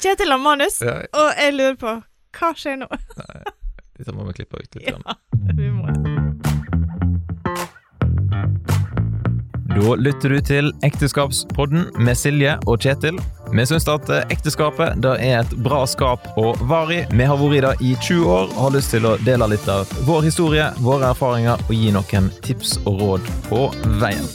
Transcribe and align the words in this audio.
Kjetil 0.00 0.30
har 0.32 0.38
manus, 0.40 0.80
Ja, 0.82 0.98
og 1.12 1.32
jeg 1.36 1.54
lurer 1.58 1.76
på 1.80 1.96
hva 2.38 2.52
skjer 2.56 2.78
nå? 2.80 2.86
dette 3.98 4.12
må 4.16 4.24
vi 4.30 4.32
klippe 4.38 4.60
ut 4.62 4.78
litt. 4.78 4.88
Ja, 4.88 5.16
vi 5.58 5.68
må. 5.74 5.90
Da 9.70 9.94
lytter 9.96 10.32
du 10.34 10.40
til 10.44 10.70
Ekteskapspodden 10.84 11.86
med 12.04 12.18
Silje 12.18 12.56
og 12.68 12.80
Kjetil. 12.82 13.20
Vi 13.54 13.64
syns 13.66 13.86
at 13.90 14.08
ekteskapet 14.30 14.98
det 15.02 15.14
er 15.24 15.40
et 15.42 15.54
bra 15.64 15.82
skap 15.88 16.26
å 16.38 16.52
vare 16.70 17.00
i. 17.00 17.00
Vi 17.10 17.26
har 17.26 17.38
vært 17.40 17.56
i 17.58 17.62
det 17.66 17.72
i 17.90 17.94
20 17.96 18.28
år 18.34 18.46
og 18.50 18.60
har 18.66 18.76
lyst 18.76 18.92
til 18.94 19.08
å 19.08 19.16
dele 19.26 19.48
litt 19.52 19.68
av 19.72 19.90
vår 20.08 20.26
historie, 20.28 20.68
våre 20.84 21.10
erfaringer 21.14 21.60
og 21.66 21.74
gi 21.76 21.92
noen 21.96 22.30
tips 22.46 22.78
og 22.84 23.00
råd 23.02 23.30
på 23.48 23.66
veien. 24.02 24.26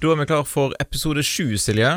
Da 0.00 0.14
er 0.14 0.16
vi 0.16 0.24
klar 0.30 0.46
for 0.48 0.72
episode 0.80 1.20
sju, 1.28 1.58
Silje, 1.60 1.88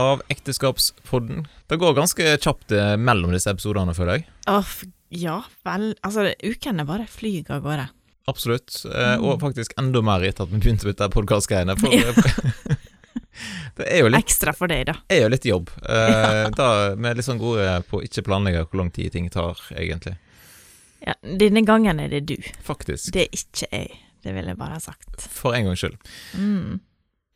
av 0.00 0.22
Ekteskapspodden. 0.32 1.42
Det 1.68 1.76
går 1.76 1.92
ganske 1.98 2.28
kjapt 2.40 2.72
eh, 2.72 2.94
mellom 2.96 3.34
disse 3.34 3.52
episodene, 3.52 3.92
føler 3.92 4.16
jeg. 4.16 4.24
Oh, 4.48 4.70
ja 5.12 5.34
vel 5.66 5.90
Altså, 6.00 6.30
ukene 6.40 6.86
bare 6.88 7.04
flyr 7.04 7.50
av 7.52 7.60
gårde. 7.66 7.84
Absolutt. 8.32 8.78
Eh, 8.88 9.20
og 9.20 9.42
faktisk 9.42 9.76
enda 9.76 10.00
mer 10.00 10.24
etter 10.24 10.46
at 10.46 10.54
vi 10.54 10.62
begynte 10.62 10.88
med 10.88 10.96
dette 10.96 11.10
podkastgreiene. 11.12 11.76
For 11.82 11.92
det 13.76 13.90
er 13.90 14.00
jo, 14.00 14.08
litt, 14.08 14.24
Ekstra 14.24 14.56
for 14.56 14.72
deg, 14.72 14.86
da. 14.88 14.96
er 15.12 15.26
jo 15.26 15.28
litt 15.34 15.50
jobb. 15.50 15.74
Eh, 15.84 16.46
da 16.62 16.70
Vi 16.96 17.10
er 17.10 17.20
litt 17.20 17.28
sånn 17.28 17.42
gode 17.42 17.68
på 17.90 18.00
å 18.00 18.08
ikke 18.08 18.24
planlegge 18.24 18.64
hvor 18.70 18.80
lang 18.80 18.94
tid 18.96 19.12
ting 19.18 19.28
tar, 19.28 19.60
egentlig. 19.76 20.16
Ja, 21.04 21.18
denne 21.20 21.66
gangen 21.68 22.00
er 22.00 22.08
det 22.08 22.24
du. 22.32 22.38
Faktisk. 22.64 23.12
Det 23.12 23.28
er 23.28 23.36
ikke 23.36 23.68
jeg. 23.68 24.02
Det 24.24 24.32
vil 24.32 24.48
jeg 24.48 24.56
bare 24.64 24.80
ha 24.80 24.82
sagt. 24.88 25.28
For 25.28 25.52
en 25.52 25.68
gangs 25.68 25.84
skyld. 25.84 26.00
Mm. 26.40 26.80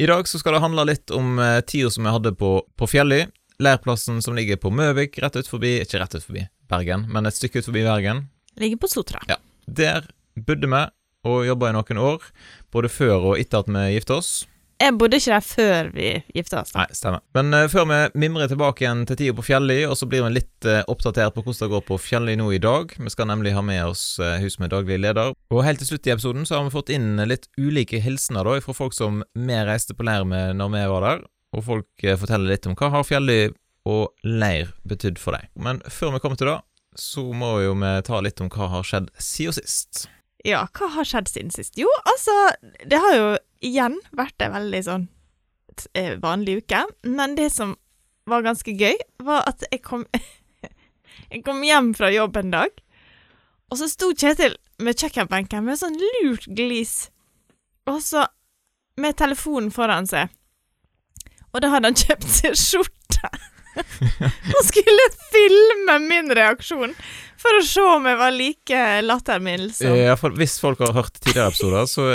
I 0.00 0.06
dag 0.06 0.28
så 0.28 0.38
skal 0.38 0.54
det 0.54 0.62
handle 0.62 0.84
litt 0.86 1.10
om 1.10 1.40
eh, 1.42 1.60
tida 1.66 1.90
som 1.90 2.06
jeg 2.06 2.14
hadde 2.14 2.30
på, 2.38 2.52
på 2.78 2.86
Fjelli. 2.86 3.24
Leirplassen 3.58 4.20
som 4.22 4.36
ligger 4.38 4.60
på 4.62 4.70
Møvik, 4.70 5.16
rett 5.18 5.34
ut 5.34 5.48
forbi 5.50 5.72
Ikke 5.82 5.98
rett 5.98 6.14
ut 6.14 6.22
forbi 6.22 6.44
Bergen, 6.70 7.08
men 7.10 7.26
et 7.26 7.34
stykke 7.34 7.58
ut 7.58 7.66
forbi 7.66 7.82
Bergen. 7.82 8.28
Ligger 8.62 8.78
på 8.78 8.90
Sotra. 8.92 9.24
Ja. 9.26 9.40
Der 9.66 10.06
bodde 10.38 10.70
vi 10.70 10.84
og 11.26 11.48
jobba 11.48 11.72
i 11.72 11.74
noen 11.74 11.98
år, 11.98 12.28
både 12.70 12.92
før 12.92 13.32
og 13.32 13.42
etter 13.42 13.64
at 13.64 13.72
vi 13.74 13.82
gifta 13.96 14.20
oss. 14.20 14.30
Jeg 14.78 14.94
bodde 14.94 15.18
ikke 15.18 15.32
der 15.32 15.42
før 15.42 15.88
vi 15.90 16.08
gifta 16.36 16.60
oss. 16.60 16.70
da. 16.70 16.84
Nei, 16.84 16.94
stemmer. 16.94 17.22
Men 17.34 17.54
uh, 17.56 17.64
før 17.70 17.88
vi 17.90 17.98
mimrer 18.22 18.50
tilbake 18.50 18.84
igjen 18.84 19.02
til 19.08 19.18
tida 19.18 19.34
på 19.34 19.44
Fjelli, 19.48 19.80
og 19.88 19.96
så 19.98 20.06
blir 20.10 20.22
vi 20.26 20.36
litt 20.36 20.68
uh, 20.70 20.84
oppdatert 20.90 21.34
på 21.34 21.42
hvordan 21.42 21.64
det 21.64 21.72
går 21.72 21.82
på 21.88 21.98
Fjelli 22.02 22.36
nå 22.38 22.46
i 22.54 22.60
dag. 22.62 22.94
Vi 22.94 23.10
skal 23.10 23.30
nemlig 23.32 23.56
ha 23.56 23.64
med 23.66 23.82
oss 23.88 24.04
uh, 24.22 24.36
Hus 24.38 24.60
med 24.62 24.70
daglig 24.70 25.00
leder. 25.02 25.34
Og 25.50 25.64
helt 25.66 25.82
til 25.82 25.90
slutt 25.90 26.06
i 26.06 26.14
episoden 26.14 26.46
så 26.46 26.58
har 26.60 26.68
vi 26.68 26.76
fått 26.76 26.92
inn 26.94 27.18
litt 27.26 27.50
ulike 27.58 27.98
hilsener 28.04 28.46
da, 28.46 28.60
fra 28.62 28.76
folk 28.76 28.94
som 28.94 29.24
vi 29.34 29.58
reiste 29.66 29.98
på 29.98 30.06
leir 30.06 30.28
med 30.28 30.60
når 30.60 30.70
vi 30.76 30.84
var 30.94 31.08
der. 31.08 31.26
Og 31.56 31.64
folk 31.64 32.04
eh, 32.04 32.18
forteller 32.20 32.52
litt 32.52 32.66
om 32.68 32.76
hva 32.78 32.90
har 32.92 33.06
Fjelli 33.08 33.38
og 33.88 34.12
leir 34.22 34.74
betydd 34.86 35.18
for 35.18 35.34
deg. 35.34 35.48
Men 35.56 35.80
før 35.88 36.14
vi 36.14 36.22
kommer 36.22 36.38
til 36.38 36.50
det, 36.52 36.58
så 36.98 37.24
må 37.32 37.54
jo 37.64 37.74
vi 37.78 37.92
ta 38.06 38.20
litt 38.22 38.42
om 38.44 38.50
hva 38.52 38.68
har 38.76 38.86
skjedd 38.86 39.10
siden 39.22 39.56
sist. 39.56 40.06
Ja, 40.46 40.66
hva 40.76 40.90
har 40.94 41.08
skjedd 41.08 41.30
siden 41.32 41.50
sist? 41.54 41.78
Jo, 41.80 41.88
altså, 42.06 42.34
det 42.86 43.00
har 43.02 43.16
jo 43.16 43.28
igjen 43.64 43.98
vært 44.16 44.42
en 44.44 44.54
veldig 44.54 44.82
sånn 44.86 45.06
eh, 45.94 46.16
vanlig 46.22 46.62
uke. 46.62 46.84
Men 47.06 47.36
det 47.38 47.50
som 47.54 47.76
var 48.28 48.44
ganske 48.46 48.74
gøy, 48.76 48.96
var 49.24 49.46
at 49.48 49.64
jeg 49.70 49.82
kom 49.84 50.06
Jeg 51.28 51.42
kom 51.44 51.60
hjem 51.66 51.90
fra 51.96 52.08
jobb 52.12 52.38
en 52.40 52.52
dag, 52.54 52.72
og 53.68 53.76
så 53.80 53.88
sto 53.90 54.14
Kjetil 54.16 54.54
med 54.80 54.96
kjøkkenbenken 54.96 55.66
med 55.66 55.76
sånn 55.76 55.96
lurt 55.98 56.46
glis, 56.56 57.10
og 57.90 57.98
så 58.04 58.22
med 58.96 59.18
telefonen 59.18 59.68
foran 59.74 60.08
seg. 60.08 60.30
Og 61.52 61.60
da 61.64 61.72
hadde 61.72 61.90
han 61.90 61.98
kjøpt 61.98 62.28
seg 62.32 62.56
skjorte. 62.56 63.30
Han 64.52 64.64
skulle 64.66 65.04
filme 65.28 65.94
min 66.02 66.32
reaksjon 66.34 66.94
for 67.38 67.58
å 67.58 67.62
se 67.62 67.84
om 67.86 68.08
jeg 68.08 68.18
var 68.18 68.32
like 68.34 68.80
lattermild 69.04 69.74
som 69.76 69.94
Ja, 69.94 70.16
for 70.18 70.34
hvis 70.34 70.56
folk 70.58 70.80
har 70.82 70.96
hørt 70.96 71.14
tidligere 71.20 71.52
episoder, 71.52 71.86
så 71.86 72.08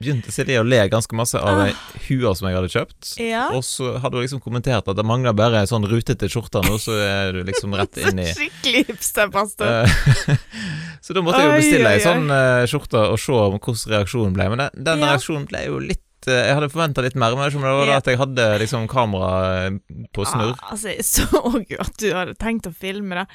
begynte 0.00 0.32
Silje 0.32 0.60
å 0.62 0.64
le 0.66 0.80
ganske 0.90 1.16
masse 1.18 1.38
av 1.38 1.60
ei 1.66 1.72
hue 2.08 2.30
som 2.36 2.48
jeg 2.48 2.56
hadde 2.56 2.70
kjøpt. 2.72 3.10
Ja. 3.20 3.46
Og 3.56 3.62
så 3.66 3.94
hadde 4.00 4.16
hun 4.16 4.24
liksom 4.24 4.40
kommentert 4.44 4.88
at 4.88 4.96
det 4.98 5.04
mangler 5.06 5.34
bare 5.36 5.60
ei 5.60 5.68
sånn 5.70 5.84
rutete 5.88 6.28
skjorte 6.32 6.62
nå, 6.64 6.78
så 6.80 6.96
er 7.04 7.34
du 7.36 7.42
liksom 7.48 7.76
rett 7.76 8.00
inn 8.08 8.22
i 8.24 8.28
Skikkelig 8.32 8.86
hipsterpastor. 8.90 9.66
Eh, 9.84 10.36
Så 11.04 11.14
da 11.16 11.22
måtte 11.24 11.40
jeg 11.40 11.48
jo 11.50 11.58
bestille 11.62 11.90
ei 11.96 12.00
sånn 12.04 12.26
uh, 12.28 12.62
skjorte 12.68 13.00
og 13.12 13.18
se 13.20 13.32
om 13.32 13.56
hvordan 13.56 13.92
reaksjonen 13.94 14.34
ble. 14.36 14.48
Men 14.52 14.64
den, 14.66 14.84
den 14.90 15.04
Ja. 15.04 15.12
reaksjonen 15.14 15.46
ble 15.48 15.62
jo 15.64 15.78
litt 15.80 16.28
eh, 16.28 16.42
Jeg 16.50 16.56
hadde 16.58 16.68
forventa 16.72 17.04
litt 17.04 17.16
mer, 17.20 17.36
men 17.38 17.48
det 17.52 17.60
var 17.62 17.88
da 17.88 17.96
at 18.00 18.10
jeg 18.12 18.20
hadde 18.20 18.48
liksom 18.60 18.84
kamera 18.90 19.70
på 20.16 20.26
snurr. 20.28 20.56
Ah, 20.60 20.74
altså, 20.74 20.92
jeg 20.92 21.06
så 21.08 21.28
jo 21.70 21.80
at 21.80 21.94
du 22.02 22.08
hadde 22.12 22.36
tenkt 22.40 22.68
å 22.68 22.74
filme 22.76 23.22
da. 23.22 23.26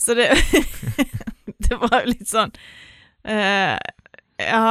så 0.00 0.16
det 0.18 0.28
Det 1.66 1.78
var 1.80 2.02
jo 2.04 2.12
litt 2.12 2.28
sånn 2.28 2.52
uh, 3.26 3.76
Ja, 4.42 4.66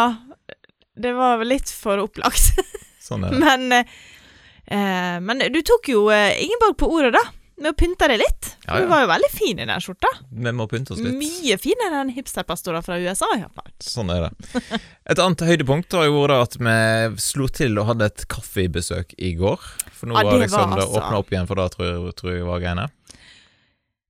det 0.95 1.13
var 1.17 1.38
vel 1.41 1.50
litt 1.56 1.69
for 1.72 2.01
opplagt. 2.03 2.53
Sånn 3.06 3.23
er 3.28 3.33
det. 3.35 3.39
men 3.44 3.72
eh, 3.79 5.17
Men 5.22 5.44
du 5.53 5.59
tok 5.61 5.89
jo 5.91 6.07
eh, 6.13 6.31
Ingeborg 6.41 6.78
på 6.81 6.88
ordet, 6.89 7.13
da. 7.17 7.25
Med 7.56 7.72
å 7.72 7.75
pynte 7.79 8.07
deg 8.11 8.17
litt. 8.19 8.47
Ja, 8.66 8.81
Du 8.81 8.83
ja. 8.83 8.88
var 8.91 9.03
jo 9.05 9.07
veldig 9.13 9.29
fin 9.31 9.59
i 9.63 9.67
den 9.69 9.79
skjorta. 9.79 10.09
Vi 10.28 10.51
må 10.51 10.66
pynte 10.67 10.91
oss 10.91 11.00
litt. 11.00 11.13
Mye 11.16 11.55
finere 11.61 12.01
enn 12.01 12.09
hipsterpastorer 12.11 12.84
fra 12.84 12.97
USA, 13.00 13.29
iallfall. 13.38 13.69
Sånn 13.79 14.11
er 14.11 14.25
det. 14.25 14.81
Et 15.13 15.22
annet 15.23 15.44
høydepunkt 15.47 15.95
har 15.95 16.03
jo 16.09 16.17
vært 16.25 16.35
at 16.50 16.57
vi 16.59 16.75
slo 17.23 17.47
til 17.47 17.79
og 17.79 17.88
hadde 17.94 18.09
et 18.11 18.25
kaffebesøk 18.34 19.16
i 19.23 19.31
går. 19.39 19.63
For 19.95 20.11
nå 20.11 20.17
Ja, 20.19 20.25
var 20.28 20.35
det 20.35 20.41
liksom 20.50 20.67
var 20.73 20.81
det 20.81 20.88
altså- 20.89 21.00
åpna 21.05 21.22
opp 21.23 21.31
igjen, 21.31 21.47
for 21.47 21.61
da 21.61 21.69
tror 21.72 21.88
jeg, 21.88 22.16
tror 22.19 22.34
jeg 22.35 22.44
var 22.50 22.59
greiene. 22.66 22.89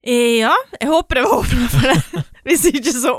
Ja, 0.05 0.55
jeg 0.81 0.89
håper 0.89 1.15
det 1.21 1.23
var 1.29 1.37
åpna 1.43 1.69
for 1.75 1.85
det. 1.91 2.25
Hvis 2.45 2.67
ikke, 2.69 2.91
så 2.93 3.13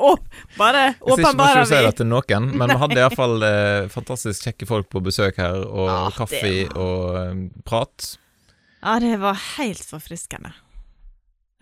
bare 0.56 0.82
Hvis 0.92 1.00
ikke 1.00 1.08
må 1.10 1.16
ikke 1.16 1.26
åpenbarer 1.26 1.64
si 1.66 1.80
det 1.82 1.94
til 1.98 2.06
noen, 2.06 2.44
men 2.54 2.70
vi 2.70 2.76
hadde 2.82 3.00
iallfall 3.00 3.42
eh, 3.42 3.88
fantastisk 3.90 4.46
kjekke 4.46 4.68
folk 4.70 4.88
på 4.92 5.02
besøk 5.02 5.40
her, 5.42 5.64
og 5.66 5.90
ah, 5.90 6.06
kaffe 6.14 6.38
kaffe 6.38 6.78
og 6.78 7.18
um, 7.32 7.42
prat. 7.66 8.12
Ja, 8.82 8.98
det 9.02 9.16
var 9.18 9.38
helt 9.56 9.82
forfriskende. 9.82 10.52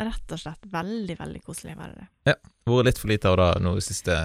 Rett 0.02 0.34
og 0.34 0.40
slett 0.42 0.68
veldig, 0.74 1.16
veldig 1.18 1.40
koselig 1.46 1.76
var 1.78 1.94
det. 1.94 2.08
det. 2.28 2.36
Vært 2.68 2.90
litt 2.90 3.00
for 3.00 3.12
lite 3.12 3.30
av 3.30 3.38
det 3.40 3.50
nå 3.62 3.74
de 3.78 3.84
siste 3.86 4.18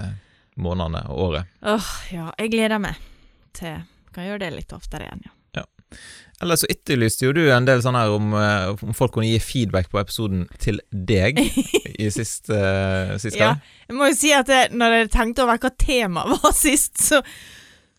månedene 0.60 1.04
og 1.08 1.26
året. 1.30 1.58
Åh, 1.62 1.90
ja, 2.12 2.28
jeg 2.36 2.52
gleder 2.52 2.82
meg 2.82 2.98
til 3.56 3.80
Kan 4.10 4.26
gjøre 4.26 4.42
det 4.42 4.54
litt 4.56 4.72
oftere 4.74 5.06
igjen, 5.06 5.20
ja. 5.28 5.36
Ellers 6.40 6.62
så 6.62 6.70
etterlyste 6.72 7.26
jo 7.26 7.34
du 7.36 7.42
en 7.52 7.66
del 7.68 7.82
sånn 7.84 7.98
her 7.98 8.12
om, 8.14 8.32
eh, 8.32 8.70
om 8.86 8.96
folk 8.96 9.12
kunne 9.12 9.28
gi 9.28 9.40
feedback 9.44 9.90
på 9.92 10.00
episoden 10.00 10.46
til 10.62 10.80
deg 10.90 11.36
i 11.42 12.08
sist, 12.16 12.48
uh, 12.48 13.16
sist 13.20 13.36
Ja. 13.36 13.52
Jeg 13.90 13.98
må 13.98 14.08
jo 14.08 14.16
si 14.16 14.32
at 14.32 14.48
jeg, 14.48 14.70
når 14.72 14.96
jeg 14.96 15.10
tenkte 15.12 15.44
over 15.44 15.60
hva 15.60 15.72
temaet 15.76 16.32
var 16.40 16.56
sist, 16.56 16.96
så, 17.02 17.20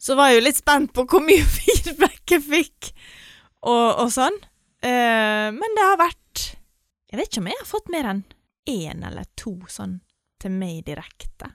så 0.01 0.17
var 0.17 0.31
jeg 0.31 0.41
jo 0.41 0.47
litt 0.47 0.61
spent 0.61 0.93
på 0.97 1.05
hvor 1.05 1.21
mye 1.25 1.45
feedback 1.59 2.33
jeg 2.33 2.45
fikk, 2.47 2.93
og, 3.61 4.07
og 4.07 4.13
sånn. 4.13 4.41
Uh, 4.81 5.53
men 5.53 5.77
det 5.77 5.83
har 5.85 5.99
vært 6.01 6.39
Jeg 7.11 7.19
vet 7.19 7.27
ikke 7.27 7.41
om 7.43 7.49
jeg 7.51 7.59
har 7.59 7.67
fått 7.69 7.91
mer 7.93 8.07
enn 8.09 8.23
én 8.71 9.03
eller 9.05 9.27
to 9.37 9.53
sånn 9.69 9.99
til 10.41 10.53
meg 10.55 10.87
direkte. 10.87 11.51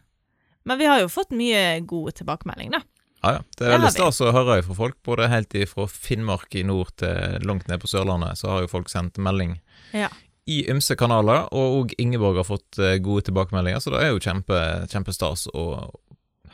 Men 0.66 0.78
vi 0.78 0.86
har 0.86 1.00
jo 1.02 1.10
fått 1.10 1.34
mye 1.34 1.80
gode 1.86 2.14
tilbakemeldinger, 2.20 2.78
da. 2.78 2.95
Ja, 3.22 3.32
ja. 3.38 3.40
Det 3.58 3.66
er 3.66 3.72
veldig 3.76 3.92
stas 3.94 4.20
å 4.22 4.32
høre 4.34 4.58
fra 4.66 4.76
folk, 4.76 4.98
både 5.06 5.28
helt 5.32 5.56
fra 5.70 5.86
Finnmark 5.90 6.54
i 6.54 6.62
nord 6.68 6.92
til 7.00 7.40
langt 7.48 7.66
ned 7.70 7.80
på 7.82 7.88
Sørlandet, 7.90 8.38
så 8.38 8.52
har 8.52 8.66
jo 8.66 8.70
folk 8.70 8.88
sendt 8.92 9.18
melding 9.18 9.56
Ja. 9.96 10.08
i 10.46 10.60
ymse 10.70 10.96
kanaler, 10.96 11.48
og 11.52 11.78
òg 11.80 11.94
Ingeborg 11.98 12.36
har 12.42 12.46
fått 12.46 12.78
eh, 12.78 12.98
gode 13.02 13.24
tilbakemeldinger, 13.26 13.80
så 13.82 13.90
det 13.94 14.04
er 14.04 14.12
jo 14.12 14.20
kjempe, 14.22 14.60
kjempestas 14.92 15.46
å 15.54 15.66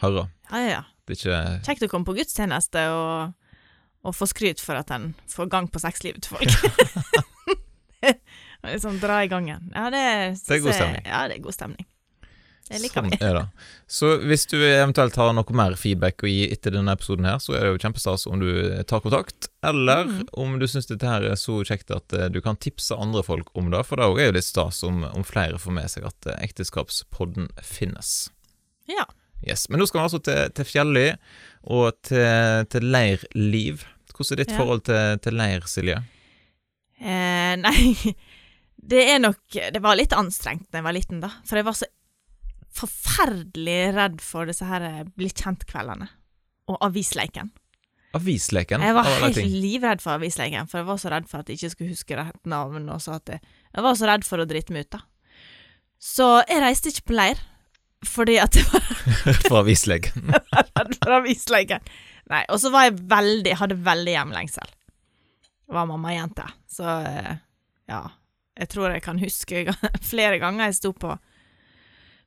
høre. 0.00 0.28
Ja, 0.50 0.58
ja, 0.62 0.68
ja. 0.78 0.82
Kjekt 1.66 1.82
å 1.84 1.90
komme 1.90 2.06
på 2.08 2.14
gudstjeneste 2.16 2.86
og, 2.94 3.34
og 4.06 4.14
få 4.16 4.28
skryt 4.30 4.62
for 4.62 4.78
at 4.78 4.90
en 4.94 5.10
får 5.28 5.50
gang 5.52 5.66
på 5.68 5.82
sexlivet 5.82 6.24
til 6.24 6.38
folk. 6.38 7.26
Liksom 8.62 8.98
dra 9.02 9.24
i 9.24 9.28
gangen. 9.28 9.72
Ja, 9.74 9.90
det, 9.90 10.02
Det 10.46 10.56
er 10.56 10.62
god 10.64 10.74
stemning. 10.78 11.04
Ja, 11.06 11.24
det 11.28 11.36
er 11.36 11.42
god 11.42 11.56
stemning. 11.56 11.86
Sånn 12.72 13.12
er 13.20 13.34
det. 13.38 13.42
Så 13.86 14.10
hvis 14.24 14.46
du 14.50 14.56
eventuelt 14.62 15.16
har 15.20 15.32
noe 15.36 15.52
mer 15.56 15.74
feedback 15.76 16.22
å 16.24 16.30
gi 16.30 16.46
etter 16.52 16.70
denne 16.74 16.92
episoden 16.96 17.24
her, 17.28 17.38
så 17.42 17.54
er 17.56 17.60
det 17.66 17.72
jo 17.74 17.80
kjempestas 17.84 18.26
om 18.30 18.40
du 18.40 18.82
tar 18.88 19.00
kontakt, 19.04 19.48
eller 19.62 20.04
Mhm. 20.04 20.28
om 20.32 20.58
du 20.58 20.66
syns 20.66 20.86
dette 20.88 21.06
her 21.06 21.22
er 21.22 21.34
så 21.36 21.60
kjekt 21.64 21.90
at 21.94 22.12
eh, 22.12 22.28
du 22.28 22.40
kan 22.40 22.56
tipse 22.56 22.92
andre 22.96 23.22
folk 23.22 23.48
om 23.54 23.70
det, 23.70 23.84
for 23.86 23.96
det 23.96 24.04
er 24.04 24.26
jo 24.26 24.32
litt 24.38 24.44
stas 24.44 24.82
om, 24.84 25.04
om 25.04 25.22
flere 25.24 25.58
får 25.58 25.72
med 25.72 25.90
seg 25.90 26.04
at 26.06 26.26
eh, 26.26 26.38
ekteskapspodden 26.48 27.50
finnes. 27.62 28.30
Ja. 28.88 29.04
Yes. 29.46 29.68
Men 29.68 29.80
nå 29.80 29.86
skal 29.88 30.00
vi 30.00 30.04
altså 30.06 30.22
til, 30.22 30.50
til 30.54 30.64
Fjelli 30.64 31.08
og 31.64 31.96
til, 32.06 32.66
til 32.70 32.82
leirliv. 32.92 33.84
Hvordan 34.12 34.32
er 34.32 34.44
ditt 34.44 34.50
Ja. 34.52 34.58
forhold 34.60 34.84
til, 34.86 35.18
til 35.24 35.34
leir, 35.34 35.60
Silje? 35.66 36.02
Eh, 37.02 37.56
nei, 37.58 38.14
det 38.92 39.00
er 39.14 39.18
nok 39.22 39.40
Det 39.50 39.80
var 39.82 39.96
litt 39.98 40.12
anstrengt 40.14 40.68
da 40.70 40.78
jeg 40.78 40.84
var 40.86 40.94
liten, 40.94 41.20
da. 41.24 41.30
For 41.48 41.58
jeg 41.58 41.66
var 41.66 41.74
så 41.78 41.88
forferdelig 42.76 43.80
redd 43.96 44.20
for 44.24 44.48
disse 44.48 44.66
her 44.68 44.84
eh, 44.86 45.02
bli 45.18 45.28
kjent-kveldene. 45.32 46.08
Og 46.72 46.78
avisleken. 46.86 47.50
Avisleken. 48.16 48.82
Jeg 48.84 48.94
var 48.96 49.08
helt 49.08 49.38
livredd 49.40 50.02
for 50.04 50.18
avisleken, 50.18 50.68
for 50.68 50.82
jeg 50.82 50.88
var 50.90 51.00
så 51.00 51.12
redd 51.14 51.28
for 51.30 51.40
at 51.40 51.48
jeg 51.48 51.60
ikke 51.60 51.72
skulle 51.72 51.94
huske 51.94 52.18
rett 52.18 52.42
navn. 52.48 52.88
Og 52.92 53.00
så 53.04 53.16
at 53.16 53.32
jeg, 53.34 53.40
jeg 53.72 53.86
var 53.86 53.96
så 53.98 54.10
redd 54.10 54.26
for 54.28 54.42
å 54.42 54.48
drite 54.48 54.74
meg 54.76 54.86
ut, 54.86 54.98
da. 54.98 55.02
Så 56.02 56.28
jeg 56.50 56.60
reiste 56.64 56.92
ikke 56.92 57.08
på 57.12 57.16
leir, 57.16 57.40
fordi 58.08 58.36
at 58.42 58.56
jeg 58.58 58.68
var 58.72 59.42
For 59.46 59.60
avisleken. 59.62 60.32
for 60.98 61.16
avisleken. 61.20 61.84
Nei, 62.32 62.42
og 62.52 62.60
så 62.62 62.70
var 62.74 62.88
jeg 62.88 63.00
veldig, 63.10 63.56
hadde 63.60 63.80
veldig 63.84 64.16
hjemlengsel. 64.16 64.74
Var 65.72 65.88
mammajente. 65.88 66.46
Så 66.70 66.84
eh, 67.08 67.32
ja. 67.90 68.02
Jeg 68.60 68.68
tror 68.68 68.92
jeg 68.92 69.02
kan 69.04 69.16
huske 69.22 69.62
flere 70.12 70.36
ganger 70.42 70.68
jeg 70.68 70.76
sto 70.82 70.90
på, 70.92 71.14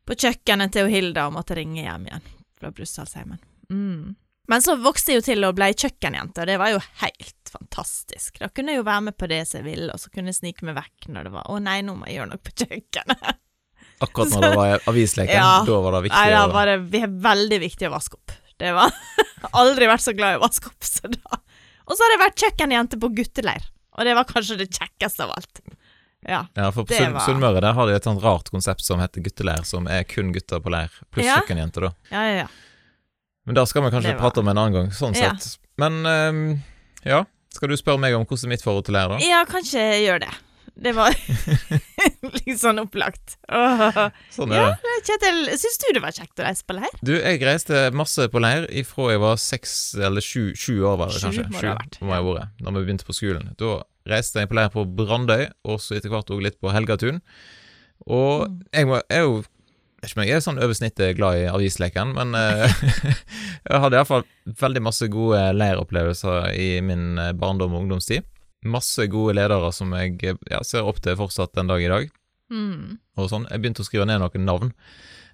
på 0.05 0.17
kjøkkenet 0.21 0.73
til 0.75 0.89
Hilda 0.91 1.27
og 1.29 1.35
måtte 1.37 1.57
ringe 1.57 1.81
hjem 1.81 2.05
igjen 2.09 2.27
fra 2.59 2.71
Brustadsheimen. 2.71 3.41
Mm. 3.69 4.15
Men 4.47 4.61
så 4.61 4.75
vokste 4.77 5.11
jeg 5.13 5.21
jo 5.21 5.25
til 5.25 5.47
og 5.47 5.55
ble 5.57 5.71
kjøkkenjente, 5.73 6.43
og 6.43 6.49
det 6.49 6.57
var 6.61 6.69
jo 6.75 6.81
helt 7.01 7.49
fantastisk. 7.49 8.37
Da 8.41 8.49
kunne 8.53 8.75
jeg 8.75 8.81
jo 8.83 8.85
være 8.85 9.05
med 9.07 9.17
på 9.17 9.29
det 9.31 9.39
jeg 9.41 9.65
ville, 9.65 9.89
og 9.89 10.01
så 10.01 10.11
kunne 10.13 10.29
jeg 10.29 10.37
snike 10.37 10.67
meg 10.67 10.77
vekk 10.77 11.07
når 11.15 11.27
det 11.27 11.31
var 11.33 11.49
'Å 11.49 11.57
nei, 11.65 11.79
nå 11.81 11.95
må 11.97 12.05
jeg 12.05 12.19
gjøre 12.19 12.29
noe 12.29 12.43
på 12.45 12.53
kjøkkenet'. 12.61 13.35
Akkurat 14.05 14.33
når 14.35 14.41
det 14.45 14.55
var 14.59 14.87
avisleken, 14.91 15.33
Ja. 15.39 15.63
da 15.65 15.79
var 15.81 15.91
det 15.95 16.01
viktig. 16.09 16.19
Nei, 16.19 16.29
da 16.35 16.47
var 16.51 16.65
det 16.69 17.09
veldig 17.25 17.59
viktig 17.63 17.87
å 17.87 17.93
vaske 17.95 18.19
opp. 18.19 18.31
Det 18.59 18.73
var 18.75 18.91
Aldri 19.61 19.87
vært 19.87 20.03
så 20.03 20.13
glad 20.15 20.35
i 20.35 20.37
å 20.39 20.43
vaske 20.45 20.67
opp, 20.69 20.83
så 20.83 21.09
da 21.09 21.39
Og 21.87 21.95
så 21.95 22.03
har 22.03 22.13
jeg 22.15 22.21
vært 22.25 22.43
kjøkkenjente 22.43 22.99
på 23.01 23.09
gutteleir, 23.17 23.65
og 23.97 24.05
det 24.05 24.13
var 24.17 24.25
kanskje 24.29 24.57
det 24.57 24.69
kjekkeste 24.73 25.25
av 25.25 25.33
alt. 25.37 25.61
Ja. 26.27 26.47
Ja, 26.55 26.71
for 26.71 26.83
på 26.85 26.95
var- 26.97 27.21
Sunnmøre 27.27 27.61
der 27.61 27.73
har 27.73 27.85
de 27.87 27.93
et 27.95 28.03
sånt 28.03 28.21
rart 28.23 28.49
konsept 28.51 28.81
som 28.81 28.99
heter 28.99 29.21
gutteleir, 29.21 29.63
som 29.65 29.87
er 29.87 30.03
kun 30.03 30.31
gutter 30.33 30.59
på 30.59 30.71
leir, 30.73 30.89
pluss 31.11 31.25
Ja. 31.25 31.35
kjøkkenjenter, 31.41 31.81
da. 31.81 31.91
Ja, 32.11 32.23
ja, 32.27 32.35
ja. 32.43 32.47
Men 33.45 33.55
det 33.55 33.67
skal 33.69 33.83
vi 33.83 33.91
kanskje 33.93 34.13
var- 34.15 34.19
prate 34.31 34.39
om 34.39 34.47
en 34.47 34.57
annen 34.57 34.73
gang, 34.73 34.89
sånn 34.91 35.15
Ja. 35.15 35.35
sett. 35.35 35.57
Men 35.77 36.05
um, 36.05 36.63
ja, 37.05 37.25
skal 37.53 37.69
du 37.69 37.75
spørre 37.77 37.99
meg 37.99 38.13
om 38.15 38.25
hvordan 38.25 38.49
mitt 38.49 38.63
forhold 38.63 38.85
til 38.85 38.93
leir, 38.95 39.07
da? 39.09 39.17
Ja, 39.21 39.45
kanskje 39.45 39.85
gjør 40.05 40.19
det. 40.21 40.33
Det 40.77 40.91
var 40.95 41.13
litt 42.45 42.59
sånn 42.59 42.79
opplagt. 42.81 43.37
Åh. 43.47 44.09
Sånn 44.33 44.51
er 44.51 44.55
Ja. 44.59 44.69
det. 44.75 44.95
Kjetil, 45.07 45.45
syns 45.61 45.77
du 45.79 45.93
det 45.93 46.01
var 46.01 46.11
kjekt 46.11 46.35
å 46.41 46.43
reise 46.47 46.63
på 46.67 46.75
leir? 46.75 46.89
Du, 47.03 47.13
jeg 47.15 47.39
reiste 47.41 47.91
masse 47.93 48.27
på 48.33 48.41
leir 48.41 48.65
ifra 48.73 49.11
jeg 49.13 49.19
var 49.21 49.35
seks 49.37 49.95
eller 49.95 50.21
sju, 50.25 50.53
sju 50.57 50.81
år, 50.83 50.97
var 50.97 51.07
det 51.13 51.21
Sju 51.21 51.27
kanskje. 51.29 51.45
må 51.51 51.61
det 51.61 51.69
ha 51.69 51.75
vært, 51.77 51.99
må 52.01 52.09
jeg 52.11 52.23
ha 52.23 52.33
vært, 52.33 52.49
da 52.65 52.71
vi 52.71 52.83
begynte 52.85 53.05
på 53.07 53.15
skolen. 53.15 53.55
Da 53.55 53.83
reiste 54.09 54.41
jeg 54.43 54.49
på 54.51 54.57
leir 54.57 54.71
på 54.73 54.85
Brandøy, 54.85 55.47
og 55.65 55.79
så 55.81 55.97
etter 55.97 56.11
hvert 56.13 56.29
òg 56.33 56.43
litt 56.45 56.59
på 56.61 56.73
Helgatun. 56.73 57.21
Og 58.05 58.47
Mm. 58.49 58.59
jeg, 58.73 58.87
må, 58.89 59.01
jeg 59.09 59.19
er 59.21 59.25
jo 59.25 59.43
jeg 60.05 60.29
er 60.35 60.41
sånn 60.43 60.59
over 60.61 60.75
snittet 60.77 61.15
glad 61.17 61.39
i 61.39 61.45
avisleken, 61.49 62.11
men 62.13 62.35
eh, 62.37 62.69
jeg 63.71 63.81
hadde 63.81 63.97
iallfall 63.97 64.25
veldig 64.45 64.83
masse 64.85 65.07
gode 65.09 65.39
leiropplevelser 65.57 66.51
i 66.53 66.67
min 66.85 67.17
eh, 67.17 67.31
barndom 67.33 67.73
og 67.73 67.85
ungdomstid. 67.85 68.27
Masse 68.65 69.07
gode 69.09 69.33
ledere 69.39 69.71
som 69.73 69.89
jeg 69.97 70.19
ja, 70.51 70.61
ser 70.61 70.85
opp 70.85 71.01
til 71.01 71.17
fortsatt 71.17 71.55
den 71.57 71.71
dag 71.71 71.81
i 71.81 71.89
dag. 71.89 72.11
Mm. 72.53 72.99
og 73.17 73.29
sånn. 73.31 73.47
Jeg 73.49 73.63
begynte 73.63 73.81
å 73.81 73.87
skrive 73.87 74.05
ned 74.05 74.21
noen 74.21 74.45
navn. 74.45 74.69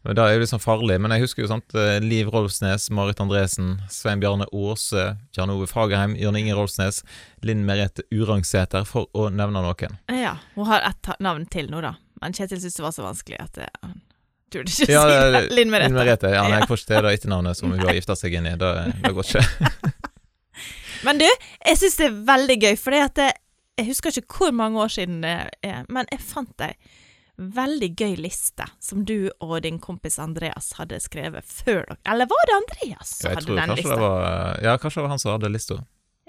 Men 0.03 0.17
Det 0.17 0.23
er 0.23 0.33
jo 0.33 0.41
litt 0.41 0.49
sånn 0.49 0.63
farlig, 0.63 0.95
men 1.01 1.13
jeg 1.13 1.21
husker 1.27 1.43
jo 1.43 1.49
sant 1.51 1.75
eh, 1.77 1.99
Liv 2.01 2.29
Rolfsnes, 2.33 2.87
Marit 2.97 3.19
Andresen, 3.21 3.75
Svein 3.93 4.21
Bjarne 4.23 4.47
Aase, 4.49 5.03
Jan 5.37 5.51
Ove 5.53 5.67
Fagerheim, 5.69 6.15
Jørn 6.17 6.39
Inge 6.39 6.55
Rolfsnes, 6.57 7.03
Linn 7.45 7.61
Merete 7.67 8.05
Urangsæter, 8.09 8.87
for 8.89 9.11
å 9.13 9.27
nevne 9.29 9.61
noen. 9.61 9.99
Ja. 10.09 10.37
Hun 10.55 10.65
har 10.71 10.87
ett 10.89 11.11
navn 11.21 11.45
til 11.53 11.69
nå, 11.69 11.83
da. 11.85 11.93
Men 12.21 12.33
Kjetil 12.33 12.61
syntes 12.63 12.79
det 12.79 12.85
var 12.87 12.95
så 12.97 13.05
vanskelig 13.05 13.37
at 13.43 13.53
det, 13.59 13.67
han 13.85 13.99
turde 14.53 14.73
ikke 14.73 14.89
Ja, 14.89 15.03
si 15.05 15.19
det-. 15.35 15.43
Linn 15.53 15.69
Linn 15.77 15.95
Merete. 15.99 16.33
Ja, 16.33 16.47
nei, 16.49 16.63
jeg 16.63 16.71
får 16.71 16.81
ikke 16.81 16.89
til 16.93 17.05
det 17.05 17.13
etternavnet 17.19 17.61
som 17.61 17.73
hun 17.73 17.85
har 17.85 17.97
gifta 17.97 18.17
seg 18.17 18.39
inn 18.39 18.49
i. 18.49 18.55
Det, 18.61 18.71
det 19.05 19.13
går 19.17 19.29
ikke. 19.29 19.69
Men 21.05 21.21
du, 21.21 21.27
jeg 21.29 21.77
syns 21.81 22.01
det 22.01 22.09
er 22.09 22.17
veldig 22.33 22.57
gøy, 22.61 22.73
for 22.77 22.97
jeg, 22.97 23.37
jeg 23.77 23.87
husker 23.87 24.17
ikke 24.21 24.41
hvor 24.41 24.51
mange 24.53 24.81
år 24.81 24.91
siden 24.93 25.21
det 25.23 25.31
er, 25.65 25.85
men 25.89 26.05
jeg 26.11 26.21
fant 26.21 26.61
ei 26.61 26.75
veldig 27.41 27.89
gøy 27.97 28.15
liste 28.21 28.65
som 28.79 29.05
du 29.05 29.31
og 29.41 29.55
din 29.65 29.79
kompis 29.81 30.19
Andreas 30.21 30.73
hadde 30.77 30.99
skrevet 31.03 31.45
før 31.45 31.81
dere 31.89 31.97
Eller 32.13 32.29
var 32.29 32.45
det 32.49 32.55
Andreas 32.59 33.15
som 33.17 33.29
Ja, 33.31 33.35
hadde 33.35 33.45
tror 33.47 33.61
den 33.61 33.75
lista? 33.81 33.97
var 33.99 34.61
Ja, 34.63 34.77
kanskje 34.77 34.99
det 35.01 35.05
var 35.07 35.13
han 35.15 35.19
som 35.19 35.31
hadde 35.35 35.49
lista. 35.53 35.79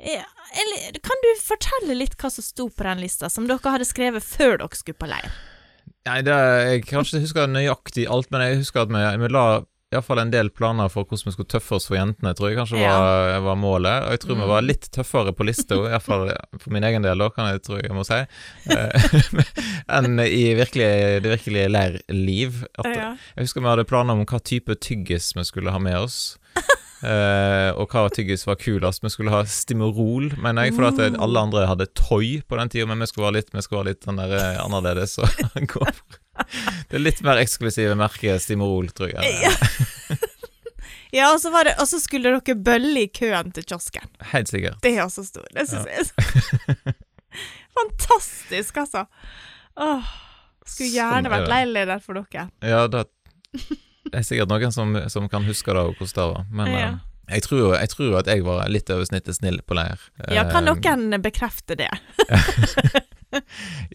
Ja, 0.03 0.25
eller, 0.63 0.99
kan 0.99 1.21
du 1.23 1.31
fortelle 1.45 1.95
litt 1.95 2.17
hva 2.19 2.31
som 2.33 2.43
sto 2.45 2.69
på 2.71 2.83
den 2.89 3.01
lista, 3.05 3.29
som 3.31 3.47
dere 3.47 3.71
hadde 3.71 3.87
skrevet 3.87 4.25
før 4.25 4.57
dere 4.65 4.79
skulle 4.79 4.99
på 4.99 5.07
leir? 5.11 5.29
Nei, 6.09 6.17
det, 6.27 6.35
jeg 6.67 6.85
kan 6.89 7.05
ikke 7.07 7.21
huske 7.23 7.45
nøyaktig 7.47 8.09
alt, 8.11 8.31
men 8.35 8.43
jeg 8.43 8.63
husker 8.65 8.83
at 8.83 8.91
vi, 8.91 9.03
vi 9.23 9.29
la 9.31 9.45
iallfall 9.93 10.19
en 10.23 10.31
del 10.33 10.49
planer 10.51 10.89
for 10.93 11.05
hvordan 11.05 11.29
vi 11.29 11.33
skulle 11.37 11.49
tøffe 11.53 11.77
oss 11.77 11.87
for 11.91 11.97
jentene, 11.99 12.33
tror 12.35 12.49
jeg 12.51 12.59
kanskje 12.59 12.81
Ja. 12.83 12.95
var, 12.99 13.41
var 13.47 13.57
målet. 13.61 14.07
Og 14.07 14.11
jeg 14.17 14.21
tror 14.25 14.35
vi 14.35 14.41
Mm. 14.43 14.49
var 14.49 14.63
litt 14.63 14.89
tøffere 14.91 15.33
på 15.37 15.45
lista, 15.47 15.75
iallfall 15.77 16.33
for 16.59 16.71
min 16.73 16.83
egen 16.85 17.03
del, 17.03 17.19
da, 17.19 17.29
kan 17.31 17.51
jeg 17.53 17.63
tro 17.63 17.77
jeg 17.77 17.91
må 17.93 18.05
si, 18.05 18.21
eh, 18.73 19.43
enn 19.99 20.19
i 20.21 20.55
virkelig, 20.59 20.91
det 21.23 21.31
virkelige 21.39 21.69
leirliv. 21.73 22.65
Ja. 22.85 23.17
Jeg 23.37 23.45
husker 23.47 23.61
vi 23.61 23.69
hadde 23.69 23.85
planer 23.89 24.13
om 24.17 24.25
hva 24.27 24.41
type 24.43 24.75
tyggis 24.81 25.33
vi 25.37 25.45
skulle 25.45 25.71
ha 25.75 25.79
med 25.79 25.97
oss. 25.97 26.39
Uh, 27.03 27.75
og 27.83 27.89
hva 27.91 28.05
tyggis 28.15 28.45
var 28.47 28.55
kulest. 28.63 29.03
Vi 29.03 29.11
skulle 29.11 29.33
ha 29.35 29.43
Stimorol, 29.51 30.31
mener 30.39 30.69
jeg, 30.69 30.77
for 30.77 30.87
at 30.87 31.01
Mm. 31.03 31.17
alle 31.21 31.41
andre 31.41 31.67
hadde 31.67 31.87
Toy 31.99 32.43
på 32.47 32.57
den 32.61 32.69
tida, 32.71 32.87
men 32.87 33.01
vi 33.03 33.07
skulle 33.11 33.27
være 33.27 33.41
litt, 33.41 33.51
vi 33.53 33.61
skulle 33.65 33.83
være 33.83 33.91
litt 33.97 34.07
den 34.07 34.17
der, 34.23 34.31
eh, 34.39 34.61
annerledes. 34.63 35.19
Og 35.19 35.27
gå 35.73 35.83
for- 35.83 36.22
det 36.89 36.97
er 36.99 37.03
litt 37.03 37.21
mer 37.27 37.41
eksklusive 37.43 37.95
merke 37.99 38.39
Stimorol, 38.41 38.89
tror 38.97 39.13
jeg. 39.13 39.35
Ja. 39.45 39.53
ja, 41.19 41.27
og 41.35 41.41
så, 41.43 41.51
var 41.53 41.69
det, 41.69 41.75
og 41.83 41.89
så 41.91 42.01
skulle 42.01 42.33
dere 42.33 42.57
bølle 42.57 43.05
i 43.05 43.11
køen 43.13 43.53
til 43.53 43.67
kiosken. 43.69 44.09
Helt 44.33 44.49
sikkert. 44.53 44.81
Det 44.85 44.95
er 44.97 45.05
også 45.05 45.25
stor. 45.29 45.45
Det 45.53 45.67
syns 45.69 45.87
jeg 45.89 46.07
er 46.09 46.99
Fantastisk, 47.79 48.77
altså. 48.83 49.07
Åh, 49.81 50.11
skulle 50.69 50.91
gjerne 50.93 51.23
Sånn 51.25 51.33
vært 51.33 51.47
det. 51.47 51.53
leirleder 51.55 52.03
for 52.05 52.19
dere. 52.21 52.49
Ja, 52.65 52.83
det 52.93 53.07
er 54.13 54.27
sikkert 54.27 54.51
noen 54.53 54.75
som, 54.75 54.93
som 55.13 55.29
kan 55.33 55.47
huske 55.49 55.73
det, 55.73 55.81
og 55.81 55.97
hvordan 55.97 56.13
det 56.19 56.27
var. 56.35 56.45
Men 56.53 56.73
Ja. 56.73 56.83
eh, 56.91 56.99
jeg, 57.39 57.43
tror, 57.47 57.59
jo- 57.63 57.75
jeg 57.79 57.89
tror 57.95 58.07
jo 58.11 58.17
at 58.21 58.29
jeg 58.29 58.45
var 58.45 58.69
litt 58.69 58.91
over 58.93 59.09
snittet 59.09 59.39
snill 59.39 59.61
på 59.65 59.77
leir. 59.79 60.01
Ja, 60.29 60.45
kan 60.51 60.69
Eh, 60.69 60.75
noen 60.75 61.23
bekrefte 61.25 61.77
det? 61.81 61.89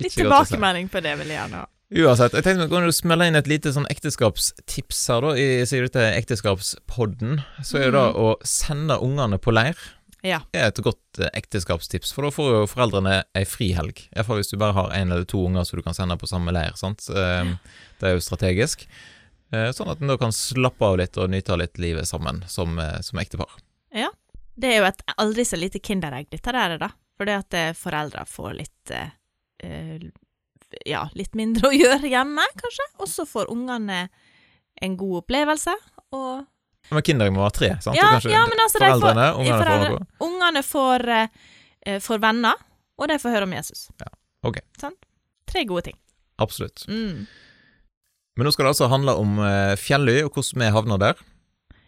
Litt 0.01 0.15
tilbakemelding 0.17 0.89
på 0.89 1.01
det 1.05 1.13
vil 1.19 1.27
jeg 1.29 1.37
gjerne 1.37 1.61
ha. 1.61 1.67
Uansett, 1.87 2.33
jeg 2.35 2.43
tenkte 2.43 2.65
vi 2.65 2.71
kunne 2.73 2.91
smelle 2.91 3.29
inn 3.29 3.37
et 3.39 3.47
lite 3.47 3.71
sånn 3.71 3.85
ekteskapstips 3.87 4.97
her, 5.07 5.23
da, 5.23 5.29
i 5.39 5.45
sier 5.69 5.85
du 5.85 5.93
til 5.93 6.03
Ekteskapspodden. 6.17 7.37
Så 7.63 7.79
er 7.79 7.85
jo 7.87 7.93
det 7.95 8.01
å 8.19 8.31
sende 8.43 8.97
ungene 8.99 9.39
på 9.39 9.53
leir 9.55 9.77
Ja. 10.25 10.41
er 10.51 10.67
et 10.67 10.81
godt 10.83 11.21
eh, 11.21 11.29
ekteskapstips, 11.39 12.11
for 12.11 12.27
da 12.27 12.31
får 12.35 12.49
jo 12.51 12.65
foreldrene 12.67 13.21
ei 13.37 13.45
frihelg. 13.47 14.01
Iallfall 14.11 14.41
hvis 14.41 14.51
du 14.51 14.57
bare 14.59 14.75
har 14.75 14.91
én 14.97 15.13
eller 15.13 15.23
to 15.29 15.45
unger 15.47 15.63
som 15.63 15.79
du 15.79 15.83
kan 15.85 15.95
sende 15.95 16.17
på 16.19 16.27
samme 16.27 16.51
leir. 16.51 16.75
sant? 16.75 17.07
Eh, 17.07 17.55
Det 18.01 18.09
er 18.09 18.17
jo 18.17 18.25
strategisk. 18.25 18.83
Eh, 19.53 19.71
Sånn 19.71 19.87
at 19.89 20.01
en 20.01 20.07
da 20.11 20.17
kan 20.19 20.35
slappe 20.35 20.83
av 20.83 20.97
litt 20.99 21.15
og 21.17 21.29
nyte 21.31 21.55
litt 21.57 21.77
livet 21.79 22.05
sammen 22.05 22.43
som, 22.49 22.77
eh, 22.79 22.99
som 23.01 23.19
ektepar. 23.19 23.47
Det 24.59 24.71
er 24.73 24.79
jo 24.81 24.85
et 24.89 25.01
aldri 25.21 25.43
så 25.45 25.55
lite 25.55 25.77
kinderegg, 25.79 26.31
dette 26.31 26.51
der, 26.51 26.77
da. 26.81 26.87
For 27.15 27.25
det 27.29 27.35
at 27.53 27.75
foreldra 27.77 28.23
får 28.25 28.55
litt 28.57 28.89
eh, 28.91 29.99
Ja, 30.85 31.07
litt 31.17 31.33
mindre 31.35 31.69
å 31.69 31.75
gjøre 31.81 32.09
hjemme, 32.11 32.45
kanskje. 32.61 32.85
Og 33.01 33.07
så 33.11 33.25
får 33.25 33.49
ungene 33.53 34.07
en 34.81 34.97
god 34.99 35.23
opplevelse, 35.23 35.73
og 36.13 36.45
Men 36.93 37.03
Kinderegg 37.03 37.33
må 37.35 37.41
være 37.43 37.55
tre, 37.57 37.69
sant? 37.83 37.97
Ja, 37.97 38.11
ja, 38.29 38.43
men 38.47 38.61
altså, 38.63 38.79
foreldrene, 38.79 39.25
får- 39.33 39.39
ungene 39.41 39.57
får 39.57 39.65
foreldre- 39.65 39.89
noe. 39.95 40.05
Ungene 40.27 40.61
får, 40.63 41.07
uh, 41.17 41.97
får 42.05 42.21
venner, 42.23 42.61
og 42.97 43.09
de 43.11 43.17
får 43.19 43.33
høre 43.35 43.47
om 43.49 43.55
Jesus. 43.57 43.87
Ja, 43.99 44.07
ok. 44.47 44.61
Sant? 44.79 44.99
Tre 45.49 45.65
gode 45.67 45.87
ting. 45.89 45.97
Absolutt. 46.39 46.85
Mm. 46.87 47.25
Men 48.37 48.45
nå 48.45 48.53
skal 48.53 48.67
det 48.67 48.73
altså 48.75 48.87
handle 48.91 49.15
om 49.17 49.39
uh, 49.41 49.73
Fjelløy, 49.81 50.21
og 50.27 50.37
hvordan 50.37 50.61
vi 50.63 50.71
havner 50.77 51.01
der. 51.01 51.21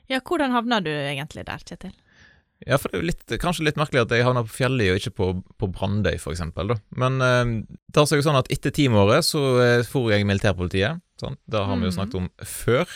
Ja, 0.09 0.19
hvordan 0.25 0.51
havna 0.57 0.79
du 0.81 0.89
egentlig 0.89 1.45
der, 1.45 1.61
Kjetil? 1.61 1.93
Ja, 2.67 2.75
for 2.77 2.89
det 2.91 2.97
er 2.99 3.03
jo 3.03 3.07
litt, 3.07 3.25
kanskje 3.39 3.63
litt 3.69 3.77
merkelig 3.79 4.01
at 4.03 4.11
jeg 4.11 4.25
havna 4.27 4.43
på 4.43 4.51
Fjelli 4.51 4.89
og 4.91 4.99
ikke 4.99 5.13
på, 5.15 5.27
på 5.61 5.69
Brandøy, 5.71 6.17
eksempel. 6.35 6.73
Men 6.99 7.21
eh, 7.23 7.53
det 7.87 8.03
seg 8.09 8.19
jo 8.19 8.25
sånn 8.27 8.39
at 8.41 8.49
etter 8.51 8.73
teamåret 8.75 9.23
så 9.23 9.39
for 9.87 10.11
jeg 10.11 10.27
militærpolitiet. 10.27 10.99
Sant? 11.19 11.39
Det 11.47 11.59
har 11.63 11.75
vi 11.77 11.87
jo 11.87 11.91
Mhm. 11.93 11.97
snakket 11.99 12.15
om 12.19 12.29
før. 12.43 12.87